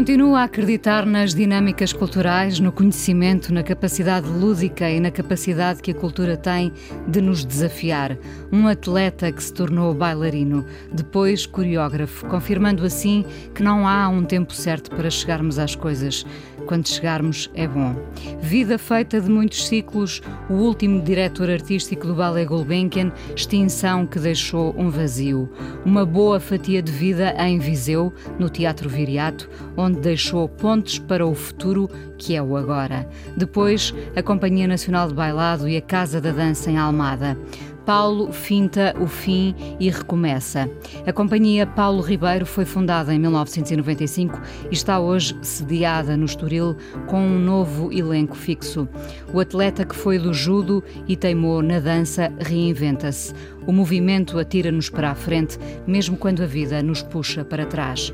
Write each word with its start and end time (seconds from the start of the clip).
Continua 0.00 0.40
a 0.40 0.44
acreditar 0.44 1.04
nas 1.04 1.34
dinâmicas 1.34 1.92
culturais, 1.92 2.58
no 2.58 2.72
conhecimento, 2.72 3.52
na 3.52 3.62
capacidade 3.62 4.26
lúdica 4.26 4.88
e 4.88 4.98
na 4.98 5.10
capacidade 5.10 5.82
que 5.82 5.90
a 5.90 5.94
cultura 5.94 6.38
tem 6.38 6.72
de 7.06 7.20
nos 7.20 7.44
desafiar. 7.44 8.16
Um 8.50 8.66
atleta 8.66 9.30
que 9.30 9.42
se 9.42 9.52
tornou 9.52 9.92
bailarino, 9.92 10.64
depois 10.90 11.44
coreógrafo, 11.44 12.24
confirmando 12.28 12.82
assim 12.82 13.26
que 13.54 13.62
não 13.62 13.86
há 13.86 14.08
um 14.08 14.24
tempo 14.24 14.54
certo 14.54 14.90
para 14.90 15.10
chegarmos 15.10 15.58
às 15.58 15.74
coisas. 15.76 16.24
Quando 16.66 16.88
chegarmos 16.88 17.50
é 17.54 17.66
bom. 17.66 17.96
Vida 18.40 18.78
feita 18.78 19.20
de 19.20 19.28
muitos 19.28 19.66
ciclos, 19.66 20.22
o 20.48 20.54
último 20.54 21.02
diretor 21.02 21.50
artístico 21.50 22.06
do 22.06 22.14
Ballet 22.14 22.46
Gulbenkian, 22.46 23.12
extinção 23.34 24.06
que 24.06 24.18
deixou 24.18 24.74
um 24.78 24.88
vazio. 24.88 25.50
Uma 25.84 26.06
boa 26.06 26.38
fatia 26.38 26.80
de 26.80 26.92
vida 26.92 27.34
em 27.38 27.58
Viseu, 27.58 28.12
no 28.38 28.48
Teatro 28.48 28.88
Viriato, 28.88 29.48
onde 29.76 29.89
deixou 29.92 30.48
pontes 30.48 30.98
para 30.98 31.26
o 31.26 31.34
futuro 31.34 31.88
que 32.18 32.36
é 32.36 32.42
o 32.42 32.56
agora. 32.56 33.08
Depois, 33.36 33.94
a 34.14 34.22
Companhia 34.22 34.66
Nacional 34.66 35.08
de 35.08 35.14
Bailado 35.14 35.68
e 35.68 35.76
a 35.76 35.80
Casa 35.80 36.20
da 36.20 36.30
Dança 36.30 36.70
em 36.70 36.78
Almada. 36.78 37.36
Paulo 37.84 38.30
finta 38.30 38.94
o 39.00 39.06
fim 39.06 39.54
e 39.80 39.90
recomeça. 39.90 40.70
A 41.06 41.12
companhia 41.12 41.66
Paulo 41.66 42.00
Ribeiro 42.02 42.46
foi 42.46 42.64
fundada 42.64 43.12
em 43.12 43.18
1995 43.18 44.40
e 44.70 44.74
está 44.74 45.00
hoje 45.00 45.36
sediada 45.42 46.16
no 46.16 46.24
Estoril 46.24 46.76
com 47.06 47.20
um 47.20 47.38
novo 47.38 47.92
elenco 47.92 48.36
fixo. 48.36 48.88
O 49.32 49.40
atleta 49.40 49.84
que 49.84 49.96
foi 49.96 50.18
do 50.18 50.32
judo 50.32 50.84
e 51.08 51.16
teimou 51.16 51.62
na 51.62 51.80
dança 51.80 52.32
reinventa-se. 52.38 53.34
O 53.70 53.72
movimento 53.72 54.36
atira-nos 54.36 54.90
para 54.90 55.12
a 55.12 55.14
frente, 55.14 55.56
mesmo 55.86 56.16
quando 56.16 56.42
a 56.42 56.46
vida 56.46 56.82
nos 56.82 57.02
puxa 57.02 57.44
para 57.44 57.64
trás. 57.64 58.12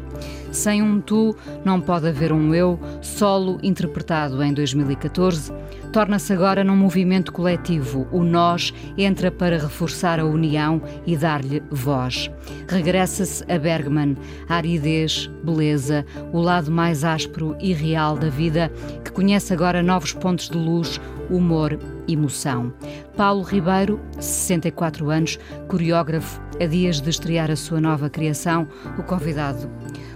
Sem 0.53 0.83
um 0.83 1.01
tu, 1.01 1.35
não 1.65 1.81
pode 1.81 2.07
haver 2.07 2.31
um 2.31 2.55
eu, 2.55 2.79
solo 3.01 3.59
interpretado 3.63 4.43
em 4.43 4.53
2014 4.53 5.51
torna-se 5.97 6.31
agora 6.31 6.63
num 6.63 6.77
movimento 6.77 7.33
coletivo. 7.33 8.07
O 8.13 8.23
nós 8.23 8.75
entra 8.99 9.31
para 9.31 9.57
reforçar 9.57 10.21
a 10.21 10.27
união 10.27 10.83
e 11.07 11.17
dar-lhe 11.17 11.63
voz. 11.71 12.31
Regressa-se 12.69 13.43
a 13.51 13.59
Bergman, 13.59 14.15
a 14.47 14.57
aridez, 14.57 15.31
beleza, 15.43 16.05
o 16.35 16.39
lado 16.39 16.71
mais 16.71 17.03
áspero 17.03 17.57
e 17.59 17.73
real 17.73 18.15
da 18.15 18.29
vida, 18.29 18.71
que 19.03 19.11
conhece 19.11 19.55
agora 19.55 19.83
novos 19.83 20.13
pontos 20.13 20.51
de 20.51 20.59
luz, 20.59 21.01
humor, 21.31 21.79
emoção. 22.09 22.73
Paulo 23.17 23.43
Ribeiro, 23.43 24.01
64 24.21 25.11
anos, 25.11 25.39
coreógrafo, 25.69 26.41
a 26.61 26.67
dias 26.67 27.01
de 27.01 27.11
estrear 27.11 27.51
a 27.51 27.57
sua 27.57 27.81
nova 27.81 28.09
criação, 28.09 28.69
o 28.99 29.03
convidado 29.03 29.71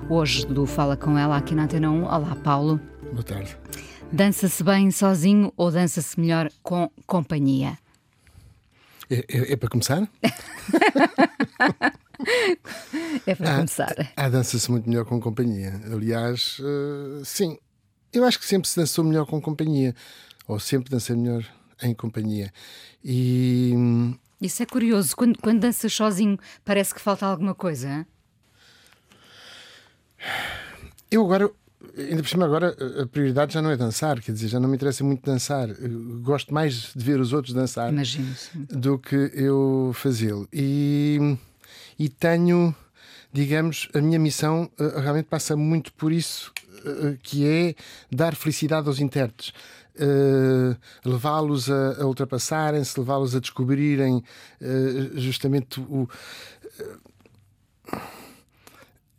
hoje 0.08 0.44
do 0.46 0.66
Fala 0.66 0.96
Com 0.96 1.16
Ela 1.16 1.36
aqui 1.36 1.54
na 1.54 1.64
Antena 1.64 1.90
1. 1.90 2.04
Olá, 2.04 2.36
Paulo. 2.42 2.80
Boa 3.12 3.22
tarde. 3.22 3.56
Dança-se 4.10 4.64
bem 4.64 4.90
sozinho 4.90 5.52
ou 5.56 5.70
dança-se 5.70 6.18
melhor 6.18 6.50
com 6.62 6.90
companhia? 7.06 7.78
É, 9.08 9.24
é, 9.28 9.52
é 9.52 9.56
para 9.56 9.68
começar? 9.68 10.08
é 13.26 13.34
para 13.34 13.56
começar. 13.56 14.12
Há, 14.16 14.28
dança-se 14.28 14.68
muito 14.70 14.88
melhor 14.88 15.04
com 15.04 15.20
companhia. 15.20 15.80
Aliás, 15.92 16.58
uh, 16.58 17.24
sim, 17.24 17.56
eu 18.12 18.24
acho 18.24 18.38
que 18.38 18.44
sempre 18.44 18.68
se 18.68 18.76
dançou 18.76 19.04
melhor 19.04 19.26
com 19.26 19.40
companhia, 19.40 19.94
ou 20.50 20.58
sempre 20.58 20.90
dancei 20.90 21.14
melhor 21.14 21.44
em 21.82 21.94
companhia. 21.94 22.52
E. 23.04 23.72
Isso 24.40 24.62
é 24.62 24.66
curioso. 24.66 25.14
Quando, 25.14 25.38
quando 25.38 25.60
danças 25.60 25.92
sozinho, 25.92 26.38
parece 26.64 26.94
que 26.94 27.00
falta 27.00 27.26
alguma 27.26 27.54
coisa. 27.54 27.88
Hein? 27.88 28.06
Eu 31.10 31.24
agora 31.24 31.50
Ainda 31.96 32.22
por 32.22 32.28
cima, 32.28 32.44
agora 32.44 32.76
a 33.02 33.06
prioridade 33.06 33.54
já 33.54 33.62
não 33.62 33.70
é 33.70 33.76
dançar, 33.76 34.20
quer 34.20 34.32
dizer, 34.32 34.48
já 34.48 34.60
não 34.60 34.68
me 34.68 34.76
interessa 34.76 35.02
muito 35.02 35.24
dançar. 35.24 35.70
Eu 35.70 36.20
gosto 36.20 36.52
mais 36.52 36.92
de 36.94 37.04
ver 37.04 37.18
os 37.18 37.32
outros 37.32 37.54
dançar 37.54 37.90
do 38.68 38.98
que 38.98 39.16
eu 39.34 39.90
fazê-lo. 39.94 40.46
E, 40.52 41.36
e 41.98 42.08
tenho, 42.08 42.74
digamos, 43.32 43.88
a 43.94 44.00
minha 44.00 44.18
missão 44.18 44.70
uh, 44.78 45.00
realmente 45.00 45.26
passa 45.26 45.56
muito 45.56 45.92
por 45.94 46.12
isso, 46.12 46.52
uh, 46.84 47.18
que 47.22 47.46
é 47.46 47.74
dar 48.10 48.34
felicidade 48.36 48.86
aos 48.86 49.00
intérpretes. 49.00 49.52
Uh, 50.00 50.76
levá-los 51.04 51.70
a, 51.70 52.00
a 52.00 52.06
ultrapassarem-se, 52.06 52.98
levá-los 52.98 53.36
a 53.36 53.40
descobrirem 53.40 54.22
justamente 55.14 55.78
o 55.80 56.08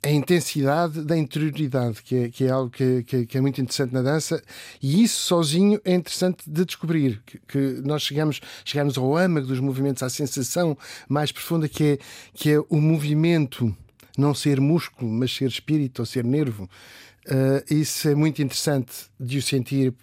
a 0.04 0.10
intensidade 0.10 1.04
da 1.04 1.16
interioridade, 1.16 2.02
que 2.02 2.16
é, 2.16 2.30
que 2.30 2.46
é 2.46 2.50
algo 2.50 2.72
que, 2.72 3.04
que, 3.04 3.26
que, 3.28 3.38
é 3.38 3.42
muito 3.42 3.62
interessante 3.62 3.94
na 3.94 4.02
dança, 4.02 4.42
e 4.82 5.04
isso 5.04 5.20
sozinho 5.20 5.80
é 5.86 5.94
interessante 5.94 6.50
de 6.50 6.66
descobrir, 6.66 7.22
que, 7.24 7.40
que, 7.48 7.58
nós 7.86 8.02
chegamos, 8.02 8.42
chegamos 8.66 8.98
ao 8.98 9.16
âmago 9.16 9.46
dos 9.46 9.60
movimentos, 9.60 10.02
à 10.02 10.10
sensação 10.10 10.76
mais 11.08 11.32
profunda 11.32 11.70
que 11.70 11.84
é, 11.84 11.98
que 12.34 12.52
é 12.52 12.60
o 12.68 12.82
movimento 12.82 13.76
não 14.18 14.34
ser 14.34 14.60
músculo, 14.60 15.10
mas 15.12 15.34
ser 15.36 15.48
espírito 15.48 16.00
ou 16.00 16.06
ser 16.06 16.24
nervo. 16.24 16.68
Uh, 17.28 17.74
isso 17.74 18.10
é 18.10 18.16
muito 18.16 18.42
interessante 18.42 18.92
de 19.20 19.38
o 19.38 19.42
sentir 19.42 19.94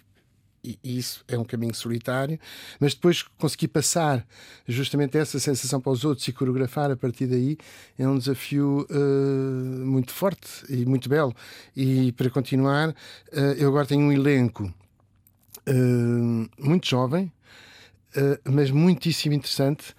e 0.63 0.77
isso 0.83 1.23
é 1.27 1.37
um 1.37 1.43
caminho 1.43 1.73
solitário, 1.73 2.39
mas 2.79 2.93
depois 2.93 3.23
conseguir 3.23 3.69
passar 3.69 4.25
justamente 4.67 5.17
essa 5.17 5.39
sensação 5.39 5.79
para 5.79 5.91
os 5.91 6.03
outros 6.03 6.27
e 6.27 6.33
coreografar 6.33 6.91
a 6.91 6.95
partir 6.95 7.27
daí 7.27 7.57
é 7.97 8.07
um 8.07 8.17
desafio 8.17 8.85
uh, 8.89 9.85
muito 9.85 10.11
forte 10.11 10.65
e 10.69 10.85
muito 10.85 11.09
belo. 11.09 11.35
E 11.75 12.11
para 12.13 12.29
continuar, 12.29 12.89
uh, 12.89 12.95
eu 13.57 13.69
agora 13.69 13.85
tenho 13.85 14.01
um 14.01 14.11
elenco 14.11 14.63
uh, 15.67 16.49
muito 16.57 16.87
jovem, 16.87 17.31
mas 18.43 18.71
muitíssimo 18.71 19.35
interessante 19.35 19.93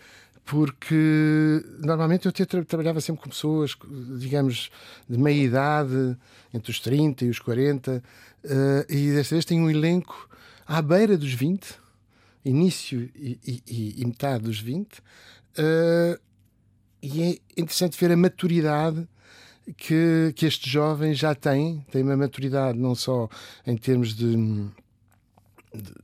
porque 0.50 1.64
normalmente 1.78 2.26
eu 2.26 2.32
tra 2.32 2.64
trabalhava 2.64 3.00
sempre 3.00 3.22
com 3.22 3.30
pessoas, 3.30 3.76
digamos, 4.18 4.68
de 5.08 5.16
meia 5.16 5.44
idade, 5.44 6.16
entre 6.52 6.72
os 6.72 6.80
30 6.80 7.24
e 7.24 7.30
os 7.30 7.38
40, 7.38 8.02
uh, 8.44 8.92
e 8.92 9.12
desta 9.12 9.36
vez 9.36 9.44
tenho 9.44 9.62
um 9.62 9.70
elenco 9.70 10.28
à 10.70 10.80
beira 10.80 11.18
dos 11.18 11.32
20, 11.32 11.66
início 12.44 13.10
e, 13.16 13.40
e, 13.66 13.94
e 14.00 14.06
metade 14.06 14.44
dos 14.44 14.60
20, 14.60 14.98
uh, 14.98 15.02
eh, 15.58 16.20
e 17.02 17.22
é 17.22 17.60
interessante 17.60 17.98
ver 17.98 18.12
a 18.12 18.16
maturidade 18.16 19.08
que, 19.76 20.32
que 20.36 20.46
estes 20.46 20.70
jovens 20.70 21.18
já 21.18 21.34
têm, 21.34 21.84
têm 21.90 22.04
uma 22.04 22.16
maturidade 22.16 22.78
não 22.78 22.94
só 22.94 23.28
em 23.66 23.76
termos 23.76 24.14
de, 24.14 24.36
de 25.74 25.94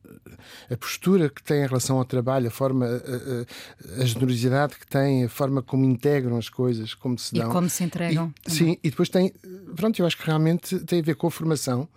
a 0.69 0.77
postura 0.77 1.31
que 1.31 1.44
têm 1.44 1.62
em 1.62 1.66
relação 1.69 1.98
ao 1.98 2.04
trabalho, 2.04 2.48
a 2.48 2.50
forma, 2.50 2.87
a, 2.87 4.00
a, 4.00 4.03
a, 4.03 4.04
generosidade 4.04 4.75
que 4.75 4.87
têm, 4.87 5.27
a 5.27 5.28
forma 5.28 5.62
como 5.62 5.84
integram 5.84 6.38
as 6.38 6.48
coisas, 6.48 6.93
como 6.93 7.16
se 7.16 7.34
dão. 7.34 7.50
E 7.50 7.53
como 7.53 7.71
se 7.71 7.84
entregam. 7.84 8.34
E, 8.44 8.50
sim, 8.50 8.78
e 8.83 8.91
depois 8.91 9.09
tem, 9.09 9.33
pronto, 9.77 10.01
eu 10.01 10.07
acho 10.07 10.16
que 10.16 10.27
realmente 10.27 10.80
tem 10.80 10.98
a 10.98 11.03
ver 11.04 11.15
com 11.15 11.28
a 11.28 11.30
formação 11.30 11.89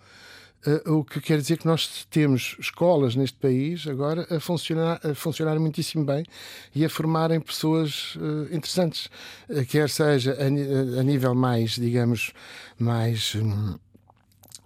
Uh, 0.66 0.98
o 0.98 1.04
que 1.04 1.22
quer 1.22 1.38
dizer 1.38 1.56
que 1.56 1.66
nós 1.66 2.06
temos 2.10 2.54
escolas 2.60 3.16
neste 3.16 3.38
país 3.38 3.86
agora 3.86 4.26
a 4.28 4.38
funcionar, 4.38 5.00
a 5.02 5.14
funcionar 5.14 5.58
muitíssimo 5.58 6.04
bem 6.04 6.22
e 6.74 6.84
a 6.84 6.90
formarem 6.90 7.40
pessoas 7.40 8.14
uh, 8.16 8.54
interessantes, 8.54 9.08
uh, 9.48 9.64
quer 9.64 9.88
seja 9.88 10.36
a, 10.38 11.00
a, 11.00 11.02
nível 11.02 11.34
mais, 11.34 11.72
digamos, 11.72 12.32
mais. 12.78 13.34
Um, 13.34 13.78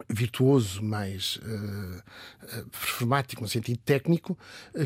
virtuoso, 0.07 0.83
mais 0.83 1.41
performático, 2.71 3.41
no 3.41 3.49
sentido 3.49 3.79
técnico, 3.87 4.39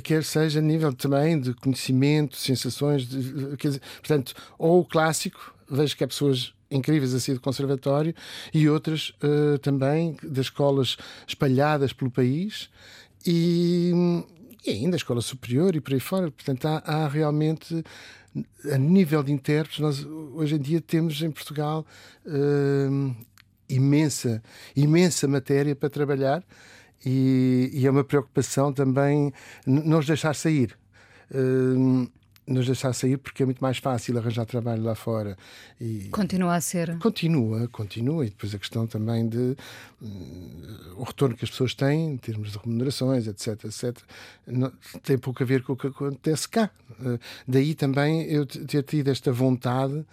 quer 0.04 0.22
seja 0.22 0.60
a 0.60 0.62
nível 0.62 0.92
também 0.92 1.40
de 1.40 1.52
conhecimento, 1.54 2.36
sensações, 2.36 3.04
de, 3.04 3.56
quer 3.56 3.68
dizer, 3.68 3.82
portanto, 4.00 4.32
ou 4.56 4.80
o 4.80 4.84
clássico, 4.84 5.52
vejo 5.70 5.96
que 5.96 6.04
há 6.04 6.08
pessoas 6.08 6.52
incríveis 6.70 7.14
assim 7.14 7.34
do 7.34 7.40
conservatório 7.40 8.14
e 8.52 8.68
outras 8.68 9.10
uh, 9.22 9.58
também 9.58 10.16
das 10.22 10.46
escolas 10.46 10.96
espalhadas 11.26 11.92
pelo 11.92 12.10
país 12.10 12.68
e, 13.26 13.92
e, 14.66 14.70
ainda 14.70 14.96
a 14.96 14.98
escola 14.98 15.20
superior 15.20 15.74
e 15.74 15.80
por 15.80 15.94
aí 15.94 16.00
fora. 16.00 16.30
Portanto, 16.30 16.66
há, 16.66 16.78
há 16.78 17.08
realmente 17.08 17.82
a 18.70 18.78
nível 18.78 19.22
de 19.22 19.32
intérpretes, 19.32 19.80
nós 19.80 20.04
hoje 20.04 20.56
em 20.56 20.58
dia 20.58 20.80
temos 20.80 21.20
em 21.22 21.30
Portugal 21.30 21.84
uh, 22.26 23.16
imensa, 23.68 24.42
imensa 24.76 25.26
matéria 25.26 25.74
para 25.74 25.90
trabalhar 25.90 26.44
e, 27.04 27.70
e 27.72 27.86
é 27.86 27.90
uma 27.90 28.04
preocupação 28.04 28.72
também 28.72 29.32
não 29.66 29.98
os 29.98 30.06
deixar 30.06 30.34
sair. 30.34 30.76
Uh, 31.30 32.08
nos 32.48 32.66
deixar 32.66 32.92
sair 32.92 33.18
porque 33.18 33.42
é 33.42 33.46
muito 33.46 33.60
mais 33.60 33.78
fácil 33.78 34.16
arranjar 34.18 34.46
trabalho 34.46 34.82
lá 34.82 34.94
fora. 34.94 35.36
E 35.80 36.08
continua 36.10 36.54
a 36.54 36.60
ser? 36.60 36.98
Continua, 36.98 37.68
continua. 37.68 38.24
E 38.24 38.30
depois 38.30 38.54
a 38.54 38.58
questão 38.58 38.86
também 38.86 39.28
de 39.28 39.56
um, 40.02 40.96
o 40.96 41.04
retorno 41.04 41.36
que 41.36 41.44
as 41.44 41.50
pessoas 41.50 41.74
têm 41.74 42.12
em 42.12 42.16
termos 42.16 42.52
de 42.52 42.58
remunerações, 42.58 43.26
etc, 43.26 43.64
etc, 43.64 43.98
não, 44.46 44.72
tem 45.02 45.18
pouco 45.18 45.42
a 45.42 45.46
ver 45.46 45.62
com 45.62 45.74
o 45.74 45.76
que 45.76 45.88
acontece 45.88 46.48
cá. 46.48 46.70
Uh, 46.98 47.18
daí 47.46 47.74
também 47.74 48.22
eu 48.22 48.46
ter 48.46 48.82
tido 48.82 49.08
esta 49.08 49.30
vontade 49.30 50.04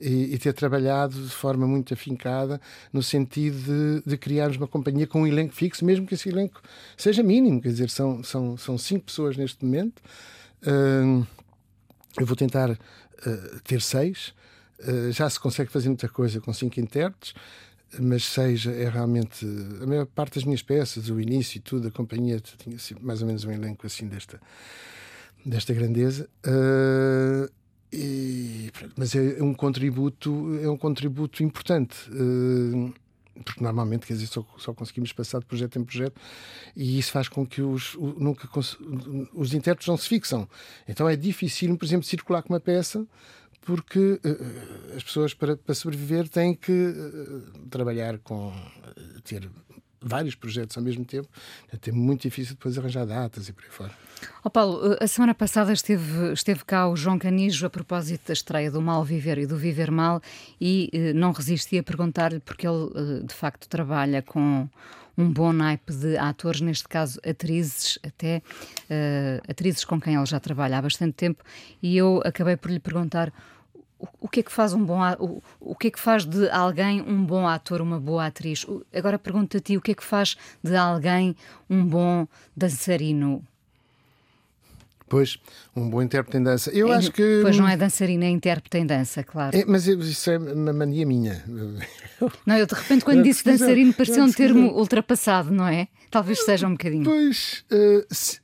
e, 0.00 0.34
e, 0.34 0.38
ter 0.38 0.54
trabalhado 0.54 1.14
de 1.14 1.28
forma 1.28 1.66
muito 1.66 1.92
afincada 1.92 2.58
no 2.90 3.02
sentido 3.02 3.58
de, 4.00 4.10
de, 4.10 4.16
criarmos 4.16 4.56
uma 4.56 4.66
companhia 4.66 5.06
com 5.06 5.22
um 5.22 5.26
elenco 5.26 5.54
fixo, 5.54 5.84
mesmo 5.84 6.06
que 6.06 6.14
esse 6.14 6.28
elenco 6.30 6.62
seja 6.96 7.22
mínimo, 7.22 7.60
quer 7.60 7.68
dizer, 7.68 7.90
são, 7.90 8.22
são, 8.24 8.56
são 8.56 8.78
cinco 8.78 9.06
pessoas 9.06 9.36
neste 9.36 9.62
momento. 9.62 10.00
Uh, 10.62 11.26
eu 12.18 12.26
vou 12.26 12.36
tentar 12.36 12.70
uh, 12.70 13.60
ter 13.64 13.80
seis. 13.80 14.32
Uh, 14.80 15.12
já 15.12 15.28
se 15.28 15.38
consegue 15.38 15.70
fazer 15.70 15.88
muita 15.88 16.08
coisa 16.08 16.40
com 16.40 16.52
cinco 16.52 16.80
intérpretes, 16.80 17.34
mas 17.98 18.24
seis 18.24 18.66
é 18.66 18.88
realmente 18.88 19.44
a 19.82 19.86
maior 19.86 20.06
parte 20.06 20.36
das 20.36 20.44
minhas 20.44 20.62
peças, 20.62 21.10
o 21.10 21.20
início 21.20 21.58
e 21.58 21.60
tudo, 21.60 21.88
a 21.88 21.90
companhia 21.90 22.40
tinha 22.40 22.76
assim, 22.76 22.94
mais 23.00 23.20
ou 23.20 23.26
menos 23.26 23.44
um 23.44 23.50
elenco 23.50 23.86
assim 23.86 24.06
desta, 24.06 24.40
desta 25.44 25.74
grandeza. 25.74 26.28
Uh, 26.46 27.50
e, 27.92 28.70
mas 28.96 29.16
é 29.16 29.42
um 29.42 29.52
contributo 29.52 30.60
é 30.62 30.70
um 30.70 30.76
contributo 30.76 31.42
importante 31.42 32.08
porque 33.44 33.62
normalmente 33.62 34.06
quer 34.06 34.14
dizer, 34.14 34.26
só, 34.26 34.44
só, 34.58 34.72
conseguimos 34.72 35.12
passar 35.12 35.40
de 35.40 35.46
projeto 35.46 35.78
em 35.78 35.84
projeto 35.84 36.20
e 36.76 36.98
isso 36.98 37.12
faz 37.12 37.28
com 37.28 37.46
que 37.46 37.62
os, 37.62 37.94
o, 37.94 38.14
nunca, 38.18 38.48
os 39.34 39.54
intérpretes 39.54 39.88
não 39.88 39.96
se 39.96 40.08
fixam. 40.08 40.48
Então 40.88 41.08
é 41.08 41.16
difícil, 41.16 41.76
por 41.76 41.84
exemplo, 41.84 42.06
circular 42.06 42.42
com 42.42 42.52
uma 42.52 42.60
peça 42.60 43.06
porque 43.62 43.98
uh, 43.98 44.96
as 44.96 45.02
pessoas 45.02 45.34
para, 45.34 45.56
para 45.56 45.74
sobreviver 45.74 46.28
têm 46.28 46.54
que 46.54 46.72
uh, 46.72 47.68
trabalhar 47.68 48.18
com 48.18 48.52
ter 49.22 49.48
vários 50.02 50.34
projetos 50.34 50.76
ao 50.76 50.82
mesmo 50.82 51.04
tempo, 51.04 51.28
é 51.70 51.92
muito 51.92 52.22
difícil 52.22 52.54
depois 52.54 52.76
arranjar 52.78 53.06
datas 53.06 53.48
e 53.48 53.52
por 53.52 53.64
aí 53.64 53.70
fora. 53.70 53.92
Oh 54.44 54.50
Paulo, 54.50 54.96
a 55.00 55.06
semana 55.06 55.34
passada 55.34 55.72
esteve, 55.72 56.32
esteve 56.32 56.64
cá 56.64 56.88
o 56.88 56.96
João 56.96 57.18
Canijo 57.18 57.66
a 57.66 57.70
propósito 57.70 58.28
da 58.28 58.32
estreia 58.32 58.70
do 58.70 58.80
Mal 58.80 59.04
Viver 59.04 59.38
e 59.38 59.46
do 59.46 59.56
Viver 59.56 59.90
Mal 59.90 60.20
e 60.60 60.90
eh, 60.92 61.12
não 61.12 61.32
resisti 61.32 61.78
a 61.78 61.82
perguntar-lhe 61.82 62.40
porque 62.40 62.66
ele 62.66 62.90
eh, 62.94 63.26
de 63.26 63.34
facto 63.34 63.68
trabalha 63.68 64.22
com 64.22 64.68
um 65.16 65.30
bom 65.30 65.52
naipe 65.52 65.92
de 65.92 66.16
atores, 66.16 66.60
neste 66.60 66.88
caso 66.88 67.20
atrizes, 67.26 67.98
até 68.02 68.42
eh, 68.88 69.40
atrizes 69.48 69.84
com 69.84 70.00
quem 70.00 70.14
ele 70.14 70.26
já 70.26 70.40
trabalha 70.40 70.78
há 70.78 70.82
bastante 70.82 71.12
tempo, 71.12 71.42
e 71.82 71.96
eu 71.96 72.22
acabei 72.24 72.56
por 72.56 72.70
lhe 72.70 72.80
perguntar 72.80 73.32
o 74.20 74.28
que 74.28 74.40
é 74.40 74.42
que 74.42 74.52
faz 74.52 74.72
um 74.72 74.84
bom 74.84 75.00
o, 75.18 75.42
o 75.60 75.74
que 75.74 75.88
é 75.88 75.90
que 75.90 76.00
faz 76.00 76.24
de 76.24 76.48
alguém 76.50 77.02
um 77.02 77.24
bom 77.24 77.46
ator, 77.46 77.80
uma 77.80 77.98
boa 77.98 78.26
atriz? 78.26 78.66
Agora 78.94 79.18
pergunto 79.18 79.56
a 79.56 79.60
ti, 79.60 79.76
o 79.76 79.80
que 79.80 79.92
é 79.92 79.94
que 79.94 80.04
faz 80.04 80.36
de 80.62 80.76
alguém 80.76 81.36
um 81.68 81.84
bom 81.84 82.26
dançarino? 82.56 83.44
Pois, 85.10 85.38
um 85.74 85.90
bom 85.90 86.00
intérprete 86.00 86.38
em 86.38 86.42
dança. 86.44 86.70
Eu 86.70 86.92
é, 86.92 86.96
acho 86.96 87.10
que. 87.10 87.40
Pois 87.42 87.58
não 87.58 87.68
é 87.68 87.76
dançarina, 87.76 88.24
é 88.26 88.28
intérprete 88.28 88.78
em 88.78 88.86
dança, 88.86 89.24
claro. 89.24 89.56
É, 89.56 89.64
mas 89.66 89.88
isso 89.88 90.30
é 90.30 90.38
uma 90.38 90.72
mania 90.72 91.04
minha. 91.04 91.44
Não, 92.46 92.56
eu 92.56 92.64
de 92.64 92.74
repente, 92.74 93.04
quando 93.04 93.22
disse 93.24 93.44
dançarino, 93.44 93.92
pareceu 93.92 94.22
um 94.22 94.32
termo 94.32 94.72
ultrapassado, 94.72 95.50
não 95.50 95.66
é? 95.66 95.88
Talvez 96.10 96.44
seja 96.44 96.66
um 96.66 96.72
bocadinho. 96.72 97.04
Pois, 97.04 97.64
uh, 97.72 98.06
se, 98.14 98.40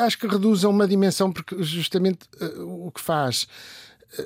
acho 0.00 0.18
que 0.18 0.26
reduz 0.26 0.64
a 0.64 0.68
uma 0.68 0.88
dimensão, 0.88 1.30
porque 1.30 1.62
justamente 1.62 2.26
uh, 2.40 2.86
o 2.86 2.90
que 2.90 3.00
faz 3.00 3.46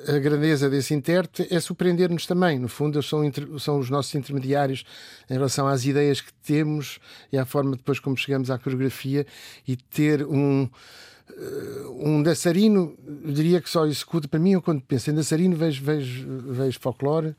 a 0.07 0.19
grandeza 0.19 0.69
desse 0.69 0.93
intérprete 0.93 1.53
é 1.53 1.59
surpreender-nos 1.59 2.25
também. 2.25 2.59
No 2.59 2.67
fundo, 2.67 2.97
eles 2.97 3.07
são, 3.07 3.21
são 3.59 3.79
os 3.79 3.89
nossos 3.89 4.13
intermediários 4.15 4.83
em 5.29 5.33
relação 5.33 5.67
às 5.67 5.85
ideias 5.85 6.19
que 6.19 6.33
temos 6.33 6.99
e 7.31 7.37
à 7.37 7.45
forma 7.45 7.75
depois 7.75 7.99
como 7.99 8.17
chegamos 8.17 8.51
à 8.51 8.57
coreografia 8.57 9.25
e 9.67 9.75
ter 9.75 10.25
um 10.25 10.69
eh, 11.29 11.87
um 11.99 12.23
dançarino, 12.23 12.97
diria 13.25 13.61
que 13.61 13.69
só 13.69 13.85
executa 13.85 14.27
para 14.27 14.39
mim, 14.39 14.53
eu 14.53 14.61
quando 14.61 14.81
penso 14.81 15.09
em 15.09 15.13
dançarino 15.13 15.55
vejo, 15.55 15.83
vejo, 15.83 16.27
vejo 16.51 16.79
folclore 16.79 17.35